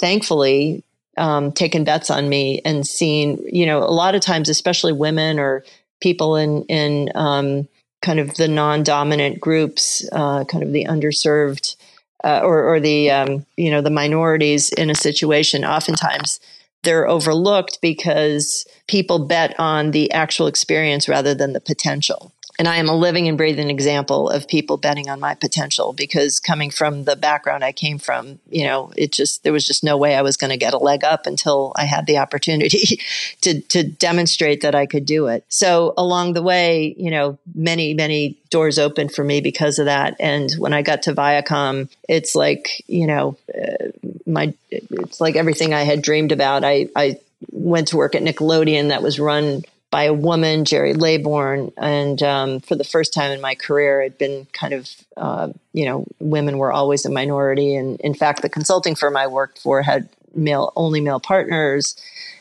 thankfully, 0.00 0.82
um, 1.18 1.52
taken 1.52 1.84
bets 1.84 2.10
on 2.10 2.30
me 2.30 2.62
and 2.64 2.86
seen, 2.86 3.38
you 3.52 3.66
know, 3.66 3.80
a 3.80 3.92
lot 3.92 4.14
of 4.14 4.22
times, 4.22 4.48
especially 4.48 4.94
women 4.94 5.38
or 5.38 5.62
people 6.00 6.36
in 6.36 6.62
in 6.64 7.10
um, 7.14 7.68
kind 8.00 8.18
of 8.18 8.34
the 8.36 8.48
non-dominant 8.48 9.40
groups, 9.40 10.08
uh, 10.12 10.44
kind 10.44 10.64
of 10.64 10.72
the 10.72 10.86
underserved 10.86 11.76
uh, 12.24 12.40
or, 12.42 12.64
or 12.64 12.80
the 12.80 13.10
um, 13.10 13.44
you 13.58 13.70
know 13.70 13.82
the 13.82 13.90
minorities 13.90 14.70
in 14.70 14.88
a 14.88 14.94
situation. 14.94 15.66
Oftentimes, 15.66 16.40
they're 16.82 17.06
overlooked 17.06 17.78
because 17.82 18.66
people 18.88 19.18
bet 19.18 19.54
on 19.58 19.90
the 19.90 20.10
actual 20.12 20.46
experience 20.46 21.10
rather 21.10 21.34
than 21.34 21.52
the 21.52 21.60
potential 21.60 22.32
and 22.58 22.66
I 22.66 22.76
am 22.76 22.88
a 22.88 22.94
living 22.94 23.28
and 23.28 23.36
breathing 23.36 23.70
example 23.70 24.30
of 24.30 24.48
people 24.48 24.76
betting 24.76 25.08
on 25.08 25.20
my 25.20 25.34
potential 25.34 25.92
because 25.92 26.40
coming 26.40 26.70
from 26.70 27.04
the 27.04 27.16
background 27.16 27.62
I 27.64 27.72
came 27.72 27.98
from, 27.98 28.38
you 28.48 28.64
know, 28.64 28.92
it 28.96 29.12
just 29.12 29.42
there 29.42 29.52
was 29.52 29.66
just 29.66 29.84
no 29.84 29.96
way 29.96 30.16
I 30.16 30.22
was 30.22 30.36
going 30.36 30.50
to 30.50 30.56
get 30.56 30.72
a 30.72 30.78
leg 30.78 31.04
up 31.04 31.26
until 31.26 31.72
I 31.76 31.84
had 31.84 32.06
the 32.06 32.18
opportunity 32.26 33.00
to 33.42 33.60
to 33.60 33.82
demonstrate 33.82 34.62
that 34.62 34.74
I 34.74 34.86
could 34.86 35.04
do 35.04 35.26
it. 35.26 35.44
So 35.48 35.92
along 35.98 36.32
the 36.32 36.42
way, 36.42 36.94
you 36.96 37.10
know, 37.10 37.38
many 37.54 37.94
many 37.94 38.38
doors 38.50 38.78
opened 38.78 39.12
for 39.12 39.24
me 39.24 39.40
because 39.40 39.78
of 39.78 39.86
that. 39.86 40.16
And 40.18 40.50
when 40.54 40.72
I 40.72 40.82
got 40.82 41.02
to 41.02 41.14
Viacom, 41.14 41.88
it's 42.08 42.34
like 42.34 42.82
you 42.86 43.06
know, 43.06 43.36
uh, 43.54 43.88
my 44.26 44.54
it's 44.70 45.20
like 45.20 45.36
everything 45.36 45.74
I 45.74 45.82
had 45.82 46.00
dreamed 46.00 46.32
about. 46.32 46.64
I 46.64 46.88
I 46.96 47.18
went 47.50 47.88
to 47.88 47.96
work 47.96 48.14
at 48.14 48.22
Nickelodeon 48.22 48.88
that 48.88 49.02
was 49.02 49.20
run 49.20 49.62
by 49.90 50.04
a 50.04 50.12
woman, 50.12 50.64
Gerry 50.64 50.94
Laybourne. 50.94 51.72
And 51.76 52.22
um, 52.22 52.60
for 52.60 52.74
the 52.74 52.84
first 52.84 53.14
time 53.14 53.30
in 53.30 53.40
my 53.40 53.54
career, 53.54 54.02
had 54.02 54.18
been 54.18 54.46
kind 54.52 54.74
of, 54.74 54.90
uh, 55.16 55.48
you 55.72 55.84
know, 55.84 56.06
women 56.18 56.58
were 56.58 56.72
always 56.72 57.04
a 57.04 57.10
minority. 57.10 57.74
And 57.74 58.00
in 58.00 58.14
fact, 58.14 58.42
the 58.42 58.48
consulting 58.48 58.94
firm 58.94 59.16
I 59.16 59.26
worked 59.26 59.58
for 59.60 59.82
had 59.82 60.08
male 60.34 60.72
only 60.76 61.00
male 61.00 61.20
partners. 61.20 61.96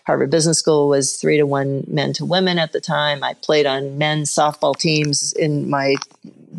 Harvard 0.05 0.29
Business 0.29 0.59
School 0.59 0.87
was 0.87 1.17
three 1.17 1.37
to 1.37 1.45
one 1.45 1.83
men 1.87 2.13
to 2.13 2.25
women 2.25 2.59
at 2.59 2.73
the 2.73 2.81
time. 2.81 3.23
I 3.23 3.33
played 3.33 3.65
on 3.65 3.97
men's 3.97 4.31
softball 4.31 4.75
teams 4.77 5.33
in 5.33 5.69
my 5.69 5.95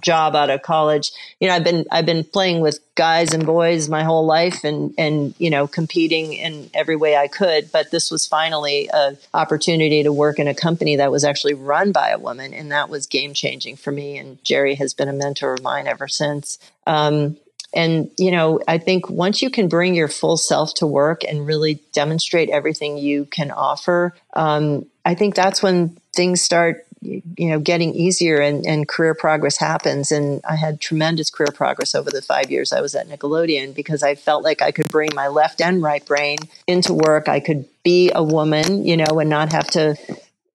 job 0.01 0.35
out 0.35 0.51
of 0.51 0.63
college. 0.63 1.13
You 1.41 1.49
know, 1.49 1.55
I've 1.55 1.65
been 1.65 1.85
I've 1.91 2.07
been 2.07 2.25
playing 2.25 2.61
with 2.61 2.81
guys 2.95 3.33
and 3.33 3.45
boys 3.45 3.89
my 3.89 4.05
whole 4.05 4.27
life 4.27 4.65
and 4.65 4.95
and 4.99 5.35
you 5.39 5.51
know 5.51 5.67
competing 5.67 6.33
in 6.33 6.71
every 6.75 6.97
way 6.97 7.17
I 7.17 7.29
could. 7.29 7.71
But 7.73 7.91
this 7.91 8.11
was 8.11 8.27
finally 8.27 8.89
an 8.93 9.19
opportunity 9.35 10.03
to 10.03 10.13
work 10.13 10.39
in 10.39 10.49
a 10.49 10.55
company 10.55 10.97
that 10.97 11.11
was 11.11 11.25
actually 11.25 11.55
run 11.55 11.93
by 11.93 12.11
a 12.11 12.19
woman, 12.19 12.55
and 12.55 12.71
that 12.73 12.89
was 12.89 13.07
game 13.07 13.35
changing 13.35 13.77
for 13.77 13.93
me. 13.93 14.17
And 14.19 14.43
Gerry 14.45 14.75
has 14.77 14.95
been 14.95 15.09
a 15.09 15.13
mentor 15.13 15.55
of 15.55 15.63
mine 15.63 15.87
ever 15.87 16.09
since. 16.09 16.59
Um, 16.87 17.37
and 17.75 18.11
you 18.17 18.31
know 18.31 18.61
i 18.67 18.79
think 18.79 19.09
once 19.11 19.43
you 19.43 19.51
can 19.51 19.69
bring 19.69 19.95
your 19.95 20.09
full 20.09 20.37
self 20.37 20.75
to 20.75 20.87
work 20.87 21.23
and 21.25 21.47
really 21.47 21.81
demonstrate 21.93 22.49
everything 22.51 22.97
you 22.97 23.25
can 23.27 23.51
offer 23.51 24.15
um, 24.35 24.87
i 25.05 25.15
think 25.15 25.35
that's 25.35 25.63
when 25.63 25.97
things 26.15 26.41
start 26.41 26.86
you 27.03 27.23
know 27.39 27.59
getting 27.59 27.95
easier 27.95 28.41
and, 28.41 28.67
and 28.67 28.89
career 28.89 29.15
progress 29.15 29.59
happens. 29.59 30.11
And 30.11 30.41
i 30.49 30.57
had 30.57 30.81
tremendous 30.81 31.31
career 31.31 31.53
progress 31.55 31.95
over 31.95 32.11
the 32.11 32.23
five 32.23 32.51
years 32.51 32.73
i 32.73 32.81
was 32.81 32.95
at 32.95 33.09
nickelodeon 33.09 33.75
because 33.75 34.03
i 34.03 34.15
felt 34.15 34.43
like 34.43 34.63
i 34.63 34.71
could 34.71 34.89
bring 34.89 35.11
my 35.15 35.29
left 35.29 35.61
and 35.61 35.83
right 35.83 36.05
brain 36.05 36.39
into 36.67 36.93
work. 36.95 37.29
I 37.29 37.41
could 37.41 37.67
be 37.85 38.11
a 38.15 38.23
woman 38.23 38.85
you 38.85 38.97
know 38.97 39.19
and 39.19 39.31
not 39.31 39.53
have 39.53 39.69
to 39.69 39.97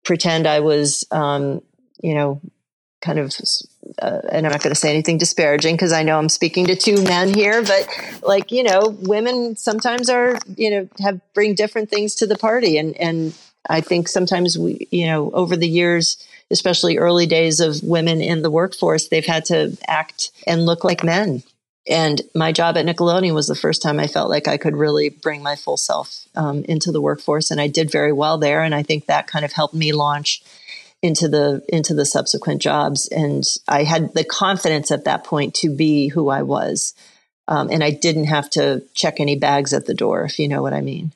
pretend 0.04 0.46
i 0.46 0.60
was 0.60 1.04
um, 1.10 1.60
you 2.02 2.14
know 2.14 2.40
kind 3.00 3.18
of 3.18 3.32
uh, 4.02 4.20
and 4.30 4.46
i'm 4.46 4.52
not 4.52 4.62
going 4.62 4.74
to 4.74 4.80
say 4.80 4.90
anything 4.90 5.18
disparaging 5.18 5.74
because 5.74 5.92
i 5.92 6.02
know 6.02 6.18
i'm 6.18 6.28
speaking 6.28 6.66
to 6.66 6.74
two 6.74 7.02
men 7.04 7.32
here 7.32 7.62
but 7.62 7.86
like 8.22 8.50
you 8.50 8.62
know 8.62 8.96
women 9.02 9.54
sometimes 9.56 10.10
are 10.10 10.38
you 10.56 10.70
know 10.70 10.88
have 11.00 11.20
bring 11.32 11.54
different 11.54 11.88
things 11.90 12.14
to 12.16 12.26
the 12.26 12.36
party 12.36 12.76
and 12.78 12.96
and 12.96 13.34
i 13.68 13.80
think 13.80 14.08
sometimes 14.08 14.58
we 14.58 14.86
you 14.90 15.06
know 15.06 15.30
over 15.32 15.56
the 15.56 15.68
years 15.68 16.16
especially 16.50 16.98
early 16.98 17.26
days 17.26 17.60
of 17.60 17.82
women 17.82 18.20
in 18.20 18.42
the 18.42 18.50
workforce, 18.50 19.08
they've 19.08 19.26
had 19.26 19.44
to 19.46 19.76
act 19.86 20.30
and 20.46 20.66
look 20.66 20.84
like 20.84 21.04
men. 21.04 21.42
And 21.88 22.20
my 22.34 22.52
job 22.52 22.76
at 22.76 22.84
Nickelodeon 22.84 23.34
was 23.34 23.46
the 23.46 23.54
first 23.54 23.80
time 23.80 23.98
I 23.98 24.06
felt 24.06 24.28
like 24.28 24.46
I 24.46 24.58
could 24.58 24.76
really 24.76 25.08
bring 25.08 25.42
my 25.42 25.56
full 25.56 25.78
self 25.78 26.26
um, 26.34 26.64
into 26.64 26.92
the 26.92 27.00
workforce, 27.00 27.50
and 27.50 27.60
I 27.60 27.66
did 27.66 27.90
very 27.90 28.12
well 28.12 28.36
there. 28.36 28.62
And 28.62 28.74
I 28.74 28.82
think 28.82 29.06
that 29.06 29.26
kind 29.26 29.44
of 29.44 29.52
helped 29.52 29.74
me 29.74 29.92
launch 29.92 30.42
into 31.00 31.28
the 31.28 31.64
into 31.68 31.94
the 31.94 32.04
subsequent 32.04 32.60
jobs. 32.60 33.08
And 33.08 33.44
I 33.66 33.84
had 33.84 34.12
the 34.12 34.24
confidence 34.24 34.90
at 34.90 35.04
that 35.04 35.24
point 35.24 35.54
to 35.54 35.74
be 35.74 36.08
who 36.08 36.28
I 36.28 36.42
was, 36.42 36.92
um, 37.46 37.70
and 37.70 37.82
I 37.82 37.90
didn't 37.90 38.24
have 38.24 38.50
to 38.50 38.82
check 38.94 39.18
any 39.18 39.36
bags 39.36 39.72
at 39.72 39.86
the 39.86 39.94
door, 39.94 40.24
if 40.24 40.38
you 40.38 40.46
know 40.46 40.60
what 40.60 40.74
I 40.74 40.82
mean. 40.82 41.14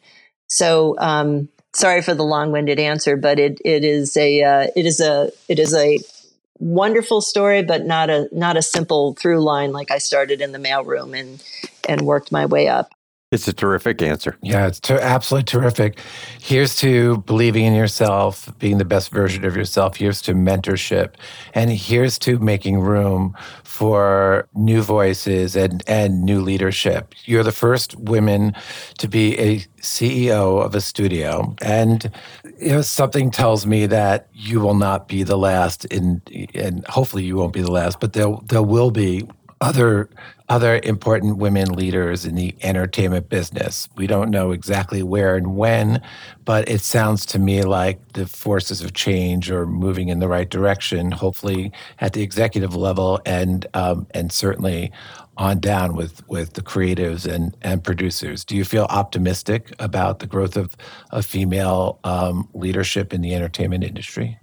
So 0.48 0.96
um, 0.98 1.50
sorry 1.74 2.02
for 2.02 2.14
the 2.14 2.24
long-winded 2.24 2.78
answer, 2.78 3.16
but 3.16 3.38
it 3.38 3.60
it 3.64 3.84
is 3.84 4.16
a 4.16 4.42
uh, 4.42 4.66
it 4.76 4.86
is 4.86 5.00
a 5.00 5.30
it 5.48 5.58
is 5.58 5.74
a 5.74 5.98
wonderful 6.58 7.20
story, 7.20 7.62
but 7.62 7.84
not 7.84 8.10
a 8.10 8.28
not 8.32 8.56
a 8.56 8.62
simple 8.62 9.14
through 9.14 9.40
line 9.40 9.72
like 9.72 9.90
I 9.90 9.98
started 9.98 10.40
in 10.40 10.52
the 10.52 10.58
mailroom 10.58 11.18
and 11.18 11.42
and 11.88 12.02
worked 12.02 12.32
my 12.32 12.46
way 12.46 12.68
up. 12.68 12.94
It's 13.32 13.48
a 13.48 13.52
terrific 13.54 14.02
answer. 14.02 14.36
Yeah, 14.42 14.66
it's 14.66 14.78
ter- 14.78 15.00
absolutely 15.00 15.46
terrific. 15.46 15.98
Here's 16.38 16.76
to 16.76 17.16
believing 17.22 17.64
in 17.64 17.74
yourself, 17.74 18.52
being 18.58 18.76
the 18.76 18.84
best 18.84 19.10
version 19.10 19.46
of 19.46 19.56
yourself. 19.56 19.96
Here's 19.96 20.20
to 20.22 20.34
mentorship. 20.34 21.14
And 21.54 21.70
here's 21.70 22.18
to 22.20 22.38
making 22.38 22.80
room 22.80 23.34
for 23.64 24.46
new 24.54 24.82
voices 24.82 25.56
and, 25.56 25.82
and 25.86 26.22
new 26.24 26.42
leadership. 26.42 27.14
You're 27.24 27.42
the 27.42 27.52
first 27.52 27.96
women 27.96 28.54
to 28.98 29.08
be 29.08 29.38
a 29.38 29.60
CEO 29.80 30.62
of 30.62 30.74
a 30.74 30.82
studio. 30.82 31.56
And 31.62 32.10
you 32.58 32.68
know, 32.68 32.82
something 32.82 33.30
tells 33.30 33.66
me 33.66 33.86
that 33.86 34.28
you 34.34 34.60
will 34.60 34.74
not 34.74 35.08
be 35.08 35.22
the 35.22 35.38
last 35.38 35.86
in 35.86 36.20
and 36.54 36.86
hopefully 36.86 37.24
you 37.24 37.36
won't 37.36 37.54
be 37.54 37.62
the 37.62 37.72
last, 37.72 37.98
but 37.98 38.12
there 38.12 38.36
there 38.44 38.62
will 38.62 38.90
be 38.90 39.26
other 39.62 40.10
other 40.48 40.80
important 40.82 41.38
women 41.38 41.72
leaders 41.72 42.26
in 42.26 42.34
the 42.34 42.54
entertainment 42.60 43.30
business. 43.30 43.88
We 43.96 44.06
don't 44.06 44.30
know 44.30 44.50
exactly 44.50 45.02
where 45.02 45.34
and 45.34 45.56
when, 45.56 46.02
but 46.44 46.68
it 46.68 46.82
sounds 46.82 47.24
to 47.26 47.38
me 47.38 47.62
like 47.62 48.12
the 48.12 48.26
forces 48.26 48.82
of 48.82 48.92
change 48.92 49.50
are 49.50 49.64
moving 49.64 50.08
in 50.08 50.18
the 50.18 50.28
right 50.28 50.50
direction. 50.50 51.12
Hopefully, 51.12 51.72
at 52.00 52.12
the 52.12 52.22
executive 52.22 52.74
level, 52.74 53.20
and 53.24 53.64
um, 53.72 54.06
and 54.10 54.30
certainly 54.30 54.92
on 55.38 55.60
down 55.60 55.94
with 55.94 56.28
with 56.28 56.54
the 56.54 56.62
creatives 56.62 57.32
and 57.32 57.56
and 57.62 57.82
producers. 57.82 58.44
Do 58.44 58.56
you 58.56 58.64
feel 58.64 58.86
optimistic 58.90 59.72
about 59.78 60.18
the 60.18 60.26
growth 60.26 60.56
of 60.56 60.74
of 61.12 61.24
female 61.24 62.00
um, 62.04 62.48
leadership 62.52 63.14
in 63.14 63.22
the 63.22 63.34
entertainment 63.34 63.84
industry? 63.84 64.38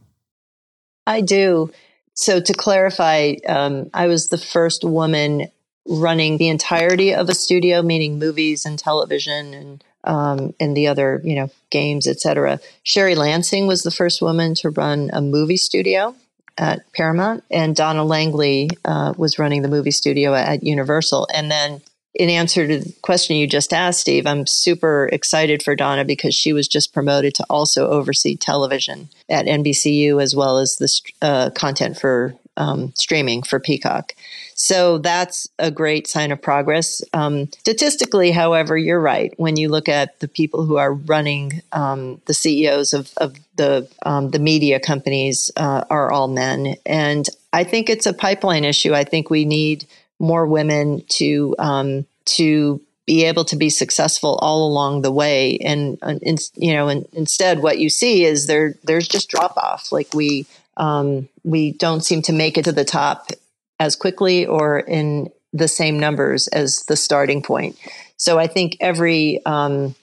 I 1.06 1.22
do. 1.22 1.72
So 2.20 2.42
to 2.42 2.54
clarify, 2.54 3.36
um, 3.48 3.90
I 3.94 4.08
was 4.08 4.28
the 4.28 4.38
first 4.38 4.84
woman 4.84 5.50
running 5.88 6.38
the 6.38 6.50
entirety 6.50 7.14
of 7.16 7.30
a 7.30 7.34
studio, 7.34 7.82
meaning 7.82 8.20
movies 8.20 8.66
and 8.66 8.78
television 8.78 9.54
and 9.54 9.84
um, 10.04 10.54
and 10.60 10.76
the 10.76 10.88
other, 10.88 11.22
you 11.24 11.36
know, 11.36 11.50
games, 11.70 12.08
etc. 12.08 12.60
Sherry 12.84 13.16
Lansing 13.16 13.68
was 13.68 13.84
the 13.84 13.92
first 13.92 14.22
woman 14.22 14.54
to 14.56 14.70
run 14.70 15.10
a 15.14 15.22
movie 15.22 15.56
studio 15.56 16.14
at 16.58 16.92
Paramount, 16.92 17.46
and 17.50 17.74
Donna 17.74 18.04
Langley 18.04 18.70
uh, 18.84 19.14
was 19.16 19.40
running 19.40 19.62
the 19.62 19.70
movie 19.70 19.92
studio 19.92 20.34
at 20.36 20.62
Universal. 20.62 21.26
And 21.34 21.50
then, 21.50 21.80
in 22.16 22.30
answer 22.30 22.68
to 22.68 22.80
the 22.80 22.94
question 23.02 23.38
you 23.38 23.48
just 23.48 23.74
asked, 23.74 24.02
Steve, 24.02 24.26
I'm 24.26 24.48
super 24.48 25.10
excited 25.12 25.62
for 25.62 25.76
Donna 25.76 26.04
because 26.06 26.34
she 26.34 26.54
was 26.54 26.68
just 26.68 26.94
promoted 26.94 27.36
to 27.36 27.46
also 27.50 27.90
oversee 27.90 28.36
television 28.36 29.10
at 29.30 29.46
NBCU 29.46 30.22
as 30.22 30.36
well 30.36 30.58
as 30.58 30.78
the 30.78 30.90
uh, 31.22 31.50
content 31.52 32.00
for 32.00 32.36
um, 32.58 32.94
streaming 32.96 33.42
for 33.42 33.60
Peacock. 33.60 34.14
So 34.54 34.98
that's 34.98 35.48
a 35.58 35.72
great 35.72 36.08
sign 36.08 36.32
of 36.34 36.42
progress. 36.42 37.02
Um, 37.14 37.48
statistically, 37.60 38.32
however, 38.32 38.78
you're 38.78 39.00
right. 39.00 39.34
When 39.38 39.56
you 39.56 39.70
look 39.70 39.88
at 39.88 40.20
the 40.20 40.28
people 40.28 40.66
who 40.66 40.76
are 40.76 40.94
running 40.94 41.62
um, 41.72 42.22
the 42.26 42.34
CEOs 42.34 42.92
of, 42.92 43.14
of 43.18 43.38
the 43.56 43.88
um, 44.06 44.32
the 44.32 44.40
media 44.40 44.80
companies 44.80 45.50
uh, 45.56 45.86
are 45.90 46.12
all 46.12 46.28
men, 46.28 46.76
and 46.86 47.26
I 47.54 47.64
think 47.64 47.90
it's 47.90 48.06
a 48.06 48.14
pipeline 48.14 48.66
issue. 48.66 48.94
I 48.94 49.06
think 49.06 49.30
we 49.30 49.46
need 49.46 49.88
more 50.20 50.46
women 50.46 51.04
to 51.08 51.56
um, 51.60 52.06
to 52.26 52.82
be 53.06 53.26
able 53.26 53.46
to 53.46 53.56
be 53.56 53.70
successful 53.70 54.36
all 54.36 54.68
along 54.68 55.02
the 55.02 55.12
way 55.12 55.58
and, 55.60 55.98
and 56.04 56.40
you 56.54 56.74
know 56.74 56.88
and 56.88 57.08
instead 57.14 57.64
what 57.64 57.80
you 57.80 57.90
see 57.90 58.24
is 58.24 58.46
there 58.46 58.76
there's 58.84 59.08
just 59.08 59.30
drop 59.30 59.58
off 59.58 59.92
like 59.92 60.14
we 60.14 60.46
um, 60.78 61.28
we 61.44 61.72
don't 61.74 62.06
seem 62.06 62.22
to 62.24 62.34
make 62.34 62.58
it 62.58 62.66
to 62.66 62.72
the 62.72 62.86
top 62.86 63.32
as 63.80 63.96
quickly 63.96 64.46
or 64.46 64.80
in 64.80 65.30
the 65.54 65.68
same 65.68 66.00
numbers 66.00 66.48
as 66.50 66.84
the 66.88 66.96
starting 66.96 67.42
point. 67.42 67.78
So 68.18 68.38
I 68.40 68.48
think 68.48 68.78
every 68.80 69.44
um, 69.46 69.96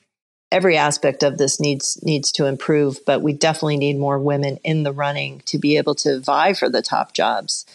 every 0.52 0.76
aspect 0.76 1.22
of 1.22 1.38
this 1.38 1.60
needs 1.60 1.98
needs 2.02 2.32
to 2.32 2.46
improve, 2.46 2.98
but 3.06 3.22
we 3.22 3.32
definitely 3.32 3.76
need 3.76 3.98
more 3.98 4.18
women 4.18 4.58
in 4.64 4.82
the 4.82 4.92
running 4.92 5.42
to 5.46 5.58
be 5.58 5.76
able 5.76 5.94
to 5.96 6.20
vie 6.20 6.54
for 6.54 6.68
the 6.68 6.82
top 6.82 7.12
jobs. 7.12 7.66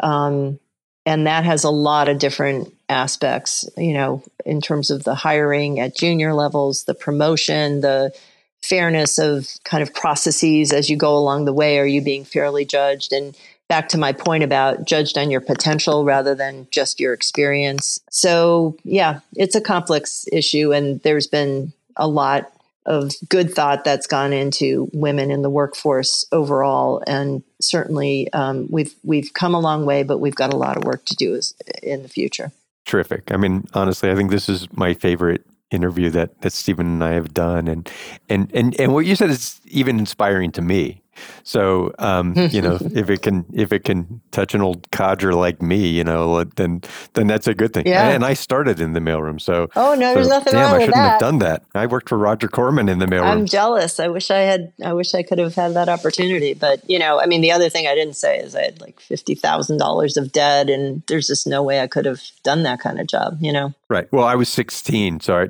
Um, 0.00 0.58
and 1.06 1.26
that 1.26 1.44
has 1.44 1.62
a 1.64 1.70
lot 1.70 2.08
of 2.08 2.18
different 2.18 2.74
aspects, 2.88 3.64
you 3.76 3.94
know, 3.94 4.22
in 4.44 4.60
terms 4.60 4.90
of 4.90 5.04
the 5.04 5.14
hiring 5.14 5.78
at 5.78 5.96
junior 5.96 6.34
levels, 6.34 6.84
the 6.84 6.94
promotion, 6.94 7.80
the 7.80 8.12
fairness 8.60 9.16
of 9.18 9.48
kind 9.64 9.82
of 9.82 9.94
processes 9.94 10.72
as 10.72 10.90
you 10.90 10.96
go 10.96 11.16
along 11.16 11.44
the 11.44 11.52
way. 11.52 11.78
Are 11.78 11.86
you 11.86 12.02
being 12.02 12.24
fairly 12.24 12.64
judged? 12.64 13.12
And 13.12 13.36
back 13.68 13.88
to 13.90 13.98
my 13.98 14.12
point 14.12 14.42
about 14.42 14.84
judged 14.84 15.16
on 15.16 15.30
your 15.30 15.40
potential 15.40 16.04
rather 16.04 16.34
than 16.34 16.66
just 16.72 16.98
your 16.98 17.12
experience. 17.12 18.00
So, 18.10 18.76
yeah, 18.82 19.20
it's 19.36 19.54
a 19.54 19.60
complex 19.60 20.26
issue, 20.32 20.72
and 20.72 21.00
there's 21.02 21.28
been 21.28 21.72
a 21.96 22.08
lot 22.08 22.52
of 22.86 23.12
good 23.28 23.52
thought 23.52 23.84
that's 23.84 24.06
gone 24.06 24.32
into 24.32 24.88
women 24.92 25.30
in 25.30 25.42
the 25.42 25.50
workforce 25.50 26.24
overall, 26.32 27.02
and 27.06 27.42
certainly 27.60 28.32
um, 28.32 28.66
we've 28.70 28.94
we've 29.02 29.32
come 29.34 29.54
a 29.54 29.60
long 29.60 29.84
way, 29.84 30.02
but 30.02 30.18
we've 30.18 30.34
got 30.34 30.54
a 30.54 30.56
lot 30.56 30.76
of 30.76 30.84
work 30.84 31.04
to 31.06 31.16
do 31.16 31.40
in 31.82 32.02
the 32.02 32.08
future. 32.08 32.52
Terrific. 32.86 33.32
I 33.32 33.36
mean, 33.36 33.64
honestly, 33.74 34.10
I 34.10 34.14
think 34.14 34.30
this 34.30 34.48
is 34.48 34.68
my 34.72 34.94
favorite 34.94 35.44
interview 35.70 36.10
that 36.10 36.40
that 36.40 36.52
Steven 36.52 36.86
and 36.86 37.04
I 37.04 37.12
have 37.12 37.34
done, 37.34 37.68
and 37.68 37.90
and 38.28 38.50
and 38.54 38.78
and 38.80 38.94
what 38.94 39.04
you 39.04 39.16
said 39.16 39.30
is 39.30 39.60
even 39.66 39.98
inspiring 39.98 40.52
to 40.52 40.62
me. 40.62 41.02
So, 41.42 41.92
um, 41.98 42.34
you 42.50 42.62
know, 42.62 42.78
if 42.80 43.10
it 43.10 43.22
can 43.22 43.44
if 43.52 43.72
it 43.72 43.84
can 43.84 44.20
touch 44.30 44.54
an 44.54 44.62
old 44.62 44.90
codger 44.90 45.34
like 45.34 45.62
me, 45.62 45.88
you 45.88 46.04
know, 46.04 46.44
then 46.44 46.82
then 47.14 47.26
that's 47.26 47.46
a 47.46 47.54
good 47.54 47.72
thing. 47.72 47.86
Yeah. 47.86 48.08
And 48.08 48.24
I 48.24 48.34
started 48.34 48.80
in 48.80 48.92
the 48.92 49.00
mailroom, 49.00 49.40
so 49.40 49.68
oh 49.76 49.94
no, 49.94 50.14
there's 50.14 50.28
nothing 50.28 50.52
damn, 50.52 50.62
wrong 50.62 50.70
I 50.70 50.76
with 50.78 50.82
shouldn't 50.86 50.94
that. 50.96 51.10
have 51.12 51.20
done 51.20 51.38
that. 51.40 51.64
I 51.74 51.86
worked 51.86 52.08
for 52.08 52.18
Roger 52.18 52.48
Corman 52.48 52.88
in 52.88 52.98
the 52.98 53.06
mailroom. 53.06 53.30
I'm 53.30 53.46
jealous. 53.46 54.00
I 54.00 54.08
wish 54.08 54.30
I 54.30 54.40
had. 54.40 54.72
I 54.84 54.92
wish 54.92 55.14
I 55.14 55.22
could 55.22 55.38
have 55.38 55.54
had 55.54 55.74
that 55.74 55.88
opportunity. 55.88 56.54
But 56.54 56.88
you 56.88 56.98
know, 56.98 57.20
I 57.20 57.26
mean, 57.26 57.40
the 57.40 57.52
other 57.52 57.68
thing 57.68 57.86
I 57.86 57.94
didn't 57.94 58.16
say 58.16 58.38
is 58.38 58.54
I 58.54 58.62
had 58.62 58.80
like 58.80 59.00
fifty 59.00 59.34
thousand 59.34 59.78
dollars 59.78 60.16
of 60.16 60.32
debt, 60.32 60.68
and 60.70 61.02
there's 61.08 61.26
just 61.26 61.46
no 61.46 61.62
way 61.62 61.80
I 61.80 61.86
could 61.86 62.04
have 62.04 62.22
done 62.42 62.62
that 62.64 62.80
kind 62.80 63.00
of 63.00 63.06
job. 63.06 63.38
You 63.40 63.52
know. 63.52 63.74
Right. 63.88 64.10
Well, 64.12 64.24
I 64.24 64.34
was 64.34 64.48
16, 64.48 65.20
so 65.20 65.46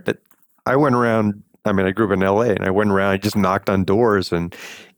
I 0.67 0.77
went 0.77 0.95
around. 0.95 1.43
I 1.65 1.73
mean, 1.73 1.87
I 1.87 1.91
grew 1.91 2.07
up 2.07 2.13
in 2.13 2.23
L.A. 2.23 2.51
and 2.51 2.65
I 2.65 2.71
went 2.71 2.91
around. 2.91 3.11
I 3.11 3.17
just 3.17 3.37
knocked 3.37 3.71
on 3.71 3.85
doors 3.85 4.33
and 4.33 4.55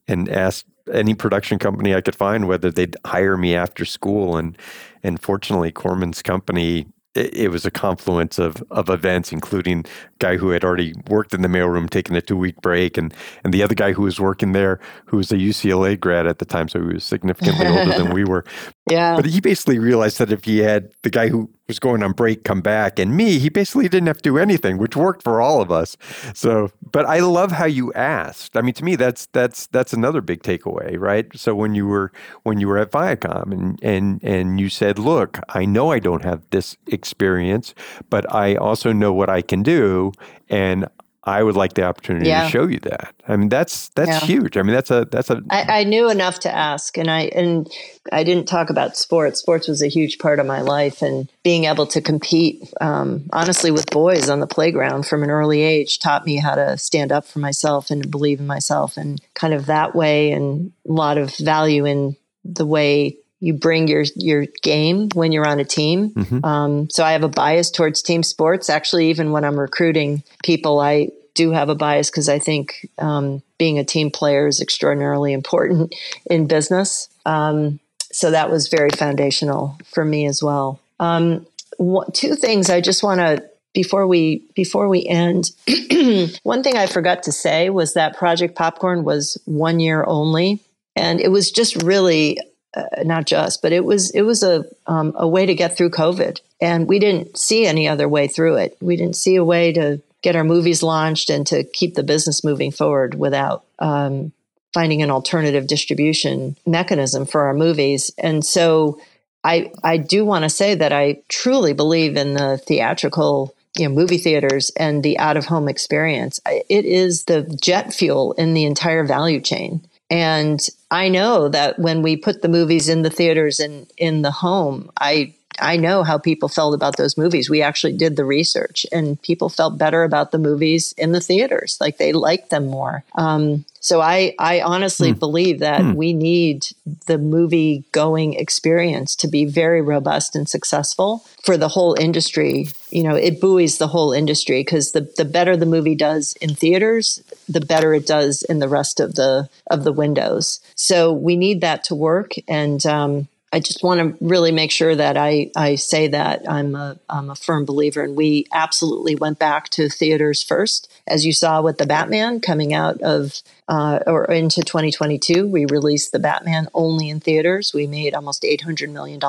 and 0.09 0.29
asked 0.29 0.67
any 0.93 1.15
production 1.15 1.59
company 1.59 1.95
I 1.95 2.01
could 2.01 2.17
find 2.17 2.49
whether 2.49 2.71
they'd 2.71 2.97
hire 3.05 3.37
me 3.37 3.55
after 3.55 3.85
school. 3.85 4.37
And 4.37 4.57
and 5.03 5.21
fortunately, 5.21 5.71
Corman's 5.71 6.23
company 6.23 6.87
it, 7.15 7.35
it 7.35 7.49
was 7.49 7.67
a 7.67 7.71
confluence 7.71 8.39
of 8.39 8.63
of 8.71 8.89
events, 8.89 9.33
including 9.33 9.81
a 9.81 10.19
guy 10.19 10.37
who 10.37 10.51
had 10.51 10.65
already 10.65 10.95
worked 11.09 11.35
in 11.35 11.43
the 11.43 11.49
mailroom, 11.49 11.91
taking 11.91 12.17
a 12.17 12.21
two 12.21 12.37
week 12.37 12.57
break, 12.61 12.97
and 12.97 13.13
and 13.45 13.53
the 13.53 13.63
other 13.63 13.75
guy 13.75 13.93
who 13.93 14.03
was 14.03 14.21
working 14.21 14.53
there, 14.53 14.81
who 15.07 15.17
was 15.17 15.31
a 15.33 15.37
UCLA 15.37 15.99
grad 15.99 16.27
at 16.27 16.39
the 16.39 16.45
time, 16.45 16.69
so 16.69 16.81
he 16.81 16.95
was 16.95 17.05
significantly 17.05 17.67
older 17.67 17.93
than 17.93 18.11
we 18.15 18.25
were. 18.25 18.45
Yeah. 18.91 19.17
But 19.17 19.27
he 19.27 19.41
basically 19.41 19.79
realized 19.79 20.19
that 20.19 20.33
if 20.33 20.45
he 20.45 20.59
had 20.59 20.91
the 21.03 21.11
guy 21.11 21.29
who 21.29 21.51
was 21.69 21.79
going 21.79 22.03
on 22.03 22.13
break 22.13 22.45
come 22.45 22.63
back 22.63 22.99
and 22.99 23.15
me, 23.15 23.39
he 23.39 23.51
basically 23.51 23.89
didn't 23.89 24.07
have 24.07 24.17
to 24.17 24.23
do 24.23 24.39
anything, 24.39 24.79
which 24.79 24.97
worked 24.97 25.23
for 25.23 25.41
all 25.41 25.61
of 25.61 25.71
us. 25.71 25.99
So, 26.35 26.71
but 26.91 27.05
I 27.05 27.21
love 27.21 27.53
how 27.53 27.67
you 27.67 27.93
asked. 27.93 28.57
I 28.57 28.63
mean, 28.63 28.73
to 28.75 28.85
me, 28.85 28.97
that's 28.97 29.27
that's 29.27 29.67
that's 29.67 29.93
another 29.93 30.23
big 30.23 30.43
takeaway, 30.43 30.99
right? 30.99 31.27
So 31.37 31.55
when 31.55 31.75
you 31.75 31.87
were 31.87 32.11
when 32.43 32.59
you 32.59 32.69
were 32.69 32.79
at 32.79 32.91
Viacom 32.91 33.53
and 33.53 33.79
and 33.83 34.25
and 34.25 34.59
you 34.59 34.71
said, 34.71 34.99
"Look, 34.99 35.39
I 35.51 35.67
know 35.67 35.93
I 35.93 35.99
don't 35.99 36.25
have 36.25 36.43
this 36.51 36.77
experience, 36.87 37.75
but 38.09 38.33
I 38.35 38.55
also 38.55 38.93
know 38.93 39.13
what 39.13 39.29
I 39.29 39.43
can 39.43 39.63
do, 39.63 40.13
and 40.49 40.89
I 41.29 41.43
would 41.43 41.57
like 41.57 41.75
the 41.75 41.83
opportunity 41.85 42.29
Yeah. 42.29 42.45
to 42.45 42.51
show 42.51 42.67
you 42.67 42.79
that." 42.81 43.15
I 43.29 43.37
mean, 43.37 43.49
that's 43.49 43.89
that's 43.91 44.09
Yeah. 44.11 44.21
huge. 44.21 44.57
I 44.57 44.63
mean, 44.63 44.75
that's 44.75 44.91
a 44.91 45.07
that's 45.11 45.31
a 45.31 45.43
I, 45.51 45.81
I 45.81 45.85
knew 45.85 46.11
enough 46.11 46.39
to 46.41 46.51
ask, 46.55 46.97
and 46.99 47.11
I 47.11 47.23
and 47.35 47.69
I 48.11 48.25
didn't 48.25 48.47
talk 48.49 48.71
about 48.71 48.97
sports. 48.97 49.41
Sports 49.41 49.69
was 49.69 49.83
a 49.83 49.89
huge 49.89 50.19
part 50.19 50.41
of 50.41 50.47
my 50.47 50.61
life, 50.63 51.03
and 51.03 51.29
being 51.45 51.65
able 51.65 51.87
to 51.89 52.01
compete, 52.01 52.63
um, 52.81 53.25
honestly, 53.33 53.71
with 53.71 53.91
boys 53.91 54.29
on 54.31 54.41
the 54.41 54.47
playground 54.47 55.07
from 55.07 55.23
an 55.23 55.31
early 55.31 55.61
age 55.63 55.99
taught 55.99 56.25
me 56.25 56.37
how 56.37 56.55
to 56.55 56.77
stand 56.79 57.13
up 57.13 57.27
for 57.27 57.39
myself 57.39 57.91
and 57.91 58.11
believe 58.11 58.41
in 58.41 58.47
myself, 58.47 58.97
and 58.97 59.21
kind 59.35 59.53
of 59.55 59.67
that 59.67 59.95
way, 59.95 60.33
and 60.33 60.73
a 60.89 60.93
lot 60.93 61.19
of 61.19 61.35
value 61.37 61.85
in 61.85 62.17
the 62.45 62.65
way 62.67 63.17
you 63.41 63.53
bring 63.53 63.87
your 63.87 64.05
your 64.17 64.47
game 64.63 65.09
when 65.15 65.31
you're 65.31 65.47
on 65.47 65.61
a 65.61 65.65
team. 65.65 66.11
Mhm. 66.11 66.45
Um, 66.45 66.89
so 66.91 67.05
I 67.05 67.13
have 67.13 67.23
a 67.23 67.29
bias 67.29 67.71
towards 67.71 68.03
team 68.03 68.23
sports. 68.25 68.69
Actually, 68.69 69.11
even 69.11 69.31
when 69.31 69.45
I'm 69.45 69.61
recruiting 69.61 70.23
people, 70.43 70.81
I 70.81 71.09
do 71.39 71.53
have 71.53 71.69
a 71.69 71.75
bias 71.77 72.11
because 72.11 72.29
I 72.29 72.41
think 72.41 72.91
um, 72.99 73.43
being 73.59 73.79
a 73.79 73.85
team 73.85 74.11
player 74.11 74.49
is 74.49 74.61
extraordinarily 74.61 75.33
important 75.33 75.95
in 76.27 76.49
business. 76.49 77.09
Um, 77.25 77.79
so 78.11 78.33
that 78.33 78.51
was 78.51 78.67
very 78.67 78.91
foundational 78.91 79.79
for 79.85 80.05
me 80.05 80.27
as 80.27 80.43
well. 80.43 80.81
Um, 80.99 81.47
wha- 81.79 82.07
two 82.13 82.35
things 82.35 82.71
I 82.71 82.81
just 82.81 83.05
want 83.05 83.21
to 83.21 83.49
before 83.73 84.09
we 84.09 84.43
before 84.57 84.89
we 84.89 85.07
end. 85.07 85.53
one 86.43 86.65
thing 86.65 86.77
I 86.77 86.87
forgot 86.87 87.23
to 87.25 87.33
say 87.33 87.71
was 87.71 87.95
that 87.95 88.17
Project 88.17 88.57
Popcorn 88.57 89.05
was 89.05 89.41
one 89.45 89.79
year 89.79 90.05
only, 90.09 90.61
and 90.97 91.21
it 91.21 91.29
was 91.29 91.53
just 91.53 91.81
really 91.85 92.41
uh, 92.75 93.05
not 93.05 93.27
just, 93.27 93.63
but 93.63 93.73
it 93.73 93.85
was 93.85 94.11
it 94.11 94.23
was 94.23 94.43
a 94.43 94.65
um, 94.89 95.13
a 95.15 95.29
way 95.29 95.47
to 95.47 95.55
get 95.55 95.77
through 95.77 95.91
COVID, 95.91 96.41
and 96.61 96.89
we 96.89 96.99
didn't 96.99 97.39
see 97.39 97.65
any 97.65 97.87
other 97.87 98.09
way 98.09 98.27
through 98.27 98.57
it. 98.57 98.77
We 98.81 98.97
didn't 98.97 99.15
see 99.15 99.37
a 99.37 99.45
way 99.45 99.73
to 99.75 100.03
get 100.23 100.37
our 100.37 100.45
movies 100.45 100.83
launched 100.83 101.31
and 101.31 101.47
to 101.47 101.65
keep 101.65 101.95
the 101.95 102.03
business 102.03 102.45
moving 102.45 102.71
forward 102.71 103.15
without 103.15 103.65
um, 103.79 104.33
finding 104.75 105.03
an 105.03 105.11
alternative 105.11 105.67
distribution 105.67 106.57
mechanism 106.67 107.27
for 107.27 107.43
our 107.43 107.55
movies. 107.55 108.11
And 108.19 108.45
so, 108.45 109.01
I 109.45 109.71
I 109.85 109.97
do 109.99 110.25
want 110.25 110.43
to 110.45 110.51
say 110.51 110.75
that 110.75 110.93
I 110.93 111.23
truly 111.29 111.73
believe 111.73 112.17
in 112.17 112.35
the 112.35 112.59
theatrical. 112.59 113.55
You 113.77 113.89
know, 113.89 113.95
movie 113.95 114.19
theaters 114.19 114.73
and 114.77 115.05
the 115.05 115.19
out 115.19 115.37
of 115.37 115.45
home 115.45 115.69
experience. 115.69 116.41
It 116.47 116.85
is 116.85 117.27
the 117.27 117.43
jet 117.63 117.93
fuel 117.93 118.33
in 118.33 118.53
the 118.53 118.65
entire 118.65 119.05
value 119.05 119.41
chain. 119.41 119.87
And 120.11 120.67
I 120.91 121.09
know 121.09 121.49
that 121.49 121.79
when 121.79 122.03
we 122.03 122.17
put 122.17 122.43
the 122.43 122.49
movies 122.49 122.89
in 122.89 123.03
the 123.03 123.11
theaters 123.11 123.61
and 123.61 123.87
in 123.97 124.23
the 124.23 124.31
home, 124.31 124.91
I 124.99 125.35
I 125.61 125.77
know 125.77 126.03
how 126.03 126.19
people 126.19 126.49
felt 126.49 126.75
about 126.75 126.97
those 126.97 127.17
movies. 127.17 127.51
We 127.51 127.63
actually 127.63 127.95
did 127.95 128.17
the 128.17 128.25
research, 128.25 128.87
and 128.93 129.21
people 129.23 129.49
felt 129.49 129.79
better 129.79 130.05
about 130.05 130.33
the 130.33 130.39
movies 130.39 130.95
in 130.97 131.13
the 131.13 131.21
theaters. 131.21 131.77
Like 131.81 131.99
they 131.99 132.13
liked 132.13 132.51
them 132.51 132.67
more. 132.67 133.05
Um, 133.15 133.65
so 133.81 134.01
I 134.01 134.35
I 134.39 134.61
honestly 134.61 135.13
believe 135.13 135.61
that 135.61 135.95
we 135.95 136.13
need 136.13 136.67
the 137.07 137.19
movie 137.19 137.85
going 137.93 138.35
experience 138.35 139.15
to 139.17 139.29
be 139.29 139.45
very 139.45 139.81
robust 139.81 140.37
and 140.37 140.49
successful 140.49 141.25
for 141.45 141.57
the 141.57 141.69
whole 141.69 141.95
industry. 141.99 142.69
You 142.91 143.03
know, 143.03 143.15
it 143.15 143.41
buoys 143.41 143.79
the 143.79 143.89
whole 143.89 144.13
industry 144.13 144.61
because 144.61 144.93
the 144.93 145.13
the 145.17 145.25
better 145.25 145.57
the 145.57 145.67
movie 145.67 145.95
does 145.95 146.35
in 146.41 146.55
theaters, 146.55 147.23
the 147.49 147.61
better 147.61 147.95
it 147.95 148.07
does 148.07 148.43
in 148.43 148.59
the 148.59 148.69
rest 148.69 149.01
of 149.01 149.15
the 149.15 149.49
of 149.69 149.85
the 149.85 149.93
windows. 149.93 150.61
So 150.75 151.13
we 151.13 151.37
need 151.37 151.61
that 151.61 151.85
to 151.85 151.95
work, 151.95 152.33
and 152.47 152.85
um, 152.87 153.29
I 153.53 153.61
just 153.61 153.83
want 153.83 154.19
to 154.19 154.25
really 154.25 154.53
make 154.53 154.71
sure 154.71 154.95
that 154.95 155.17
I, 155.17 155.51
I 155.57 155.77
say 155.77 156.09
that 156.09 156.49
I'm 156.51 156.75
a, 156.75 156.99
I'm 157.09 157.31
a 157.31 157.35
firm 157.35 157.65
believer. 157.65 158.03
And 158.03 158.17
we 158.17 158.47
absolutely 158.53 159.15
went 159.15 159.39
back 159.39 159.71
to 159.71 159.89
theaters 159.89 160.43
first. 160.43 160.91
As 161.07 161.25
you 161.25 161.33
saw 161.33 161.63
with 161.63 161.79
the 161.79 161.87
Batman 161.87 162.41
coming 162.41 162.75
out 162.75 163.01
of 163.01 163.41
uh, 163.69 164.01
or 164.07 164.27
into 164.27 164.63
2022, 164.63 165.47
we 165.47 165.65
released 165.65 166.13
the 166.13 166.19
Batman 166.19 166.69
only 166.75 167.09
in 167.09 167.21
theaters. 167.21 167.73
We 167.73 167.87
made 167.87 168.15
almost 168.15 168.43
$800 168.43 168.91
million. 168.91 169.21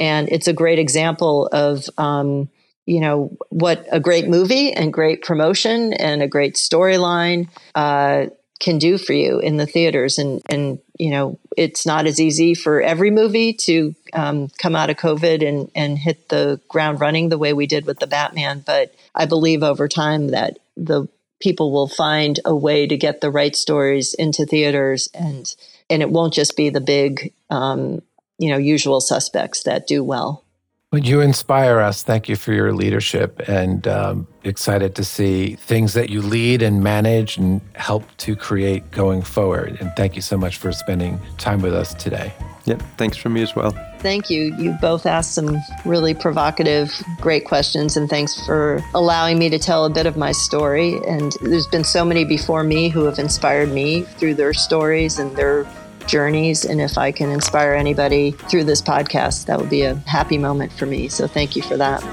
And 0.00 0.28
it's 0.28 0.48
a 0.48 0.52
great 0.52 0.80
example 0.80 1.48
of, 1.52 1.88
um, 1.98 2.48
you 2.84 3.00
know, 3.00 3.36
what 3.50 3.86
a 3.92 4.00
great 4.00 4.28
movie 4.28 4.72
and 4.72 4.92
great 4.92 5.22
promotion 5.22 5.92
and 5.92 6.22
a 6.22 6.28
great 6.28 6.54
storyline 6.54 7.48
uh, 7.74 8.26
can 8.60 8.78
do 8.78 8.98
for 8.98 9.12
you 9.12 9.38
in 9.38 9.56
the 9.56 9.66
theaters. 9.66 10.18
And, 10.18 10.42
and, 10.48 10.78
you 10.98 11.10
know, 11.10 11.38
it's 11.56 11.84
not 11.84 12.06
as 12.06 12.20
easy 12.20 12.54
for 12.54 12.80
every 12.80 13.10
movie 13.10 13.52
to 13.52 13.94
um, 14.12 14.48
come 14.58 14.74
out 14.74 14.90
of 14.90 14.96
COVID 14.96 15.46
and, 15.46 15.70
and 15.74 15.98
hit 15.98 16.28
the 16.28 16.60
ground 16.68 17.00
running 17.00 17.28
the 17.28 17.38
way 17.38 17.52
we 17.52 17.66
did 17.66 17.86
with 17.86 17.98
the 17.98 18.06
Batman. 18.06 18.62
But 18.64 18.94
I 19.14 19.26
believe 19.26 19.62
over 19.62 19.88
time 19.88 20.28
that 20.28 20.58
the 20.76 21.08
people 21.40 21.72
will 21.72 21.88
find 21.88 22.40
a 22.44 22.54
way 22.54 22.86
to 22.86 22.96
get 22.96 23.20
the 23.20 23.30
right 23.30 23.54
stories 23.54 24.14
into 24.14 24.46
theaters 24.46 25.08
and 25.14 25.54
and 25.88 26.02
it 26.02 26.10
won't 26.10 26.34
just 26.34 26.56
be 26.56 26.70
the 26.70 26.80
big 26.80 27.32
um, 27.50 28.00
you 28.38 28.50
know 28.50 28.56
usual 28.56 29.00
suspects 29.00 29.62
that 29.64 29.86
do 29.86 30.02
well 30.02 30.16
Well, 30.16 30.45
you 30.92 31.20
inspire 31.20 31.80
us. 31.80 32.02
Thank 32.04 32.28
you 32.28 32.36
for 32.36 32.52
your 32.52 32.72
leadership 32.72 33.42
and 33.48 33.86
um, 33.88 34.28
excited 34.44 34.94
to 34.94 35.04
see 35.04 35.56
things 35.56 35.94
that 35.94 36.10
you 36.10 36.22
lead 36.22 36.62
and 36.62 36.82
manage 36.82 37.36
and 37.36 37.60
help 37.74 38.04
to 38.18 38.36
create 38.36 38.90
going 38.92 39.22
forward. 39.22 39.76
And 39.80 39.90
thank 39.96 40.14
you 40.14 40.22
so 40.22 40.36
much 40.36 40.58
for 40.58 40.70
spending 40.70 41.20
time 41.38 41.60
with 41.60 41.74
us 41.74 41.92
today. 41.94 42.32
Yep. 42.66 42.82
Thanks 42.96 43.16
from 43.16 43.34
me 43.34 43.42
as 43.42 43.54
well. 43.54 43.72
thank 43.98 44.28
you 44.28 44.54
you 44.56 44.72
both 44.80 45.06
asked 45.06 45.34
some 45.34 45.56
really 45.84 46.14
provocative 46.14 46.92
great 47.20 47.44
questions 47.44 47.96
and 47.96 48.08
thanks 48.10 48.44
for 48.44 48.80
allowing 48.94 49.38
me 49.38 49.48
to 49.48 49.58
tell 49.58 49.84
a 49.84 49.90
bit 49.90 50.06
of 50.06 50.16
my 50.16 50.32
story 50.32 50.98
and 51.08 51.32
there's 51.40 51.66
been 51.68 51.82
so 51.84 52.04
many 52.04 52.24
before 52.24 52.62
me 52.62 52.88
who 52.88 53.04
have 53.04 53.18
inspired 53.18 53.70
me 53.70 54.02
through 54.02 54.34
their 54.34 54.52
stories 54.52 55.18
and 55.18 55.34
their 55.36 55.64
journeys. 56.06 56.64
And 56.64 56.80
if 56.80 56.98
I 56.98 57.12
can 57.12 57.30
inspire 57.30 57.74
anybody 57.74 58.32
through 58.32 58.64
this 58.64 58.82
podcast, 58.82 59.46
that 59.46 59.58
would 59.58 59.70
be 59.70 59.82
a 59.82 59.94
happy 60.06 60.38
moment 60.38 60.72
for 60.72 60.86
me. 60.86 61.08
So 61.08 61.26
thank 61.26 61.56
you 61.56 61.62
for 61.62 61.76
that. 61.76 62.04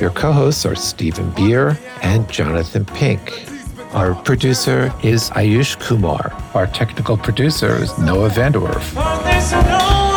Your 0.00 0.10
co 0.10 0.32
hosts 0.32 0.64
are 0.64 0.74
Steven 0.74 1.30
Beer 1.30 1.78
and 2.02 2.28
Jonathan 2.28 2.84
Pink. 2.84 3.46
Our 3.92 4.14
producer 4.14 4.92
is 5.02 5.28
Ayush 5.30 5.78
Kumar. 5.80 6.32
Our 6.54 6.66
technical 6.66 7.16
producer 7.16 7.82
is 7.82 7.96
Noah 7.98 8.30
Vanderwerf. 8.30 8.94
Oh, 8.96 9.22
there's 9.22 9.52
no 9.52 10.11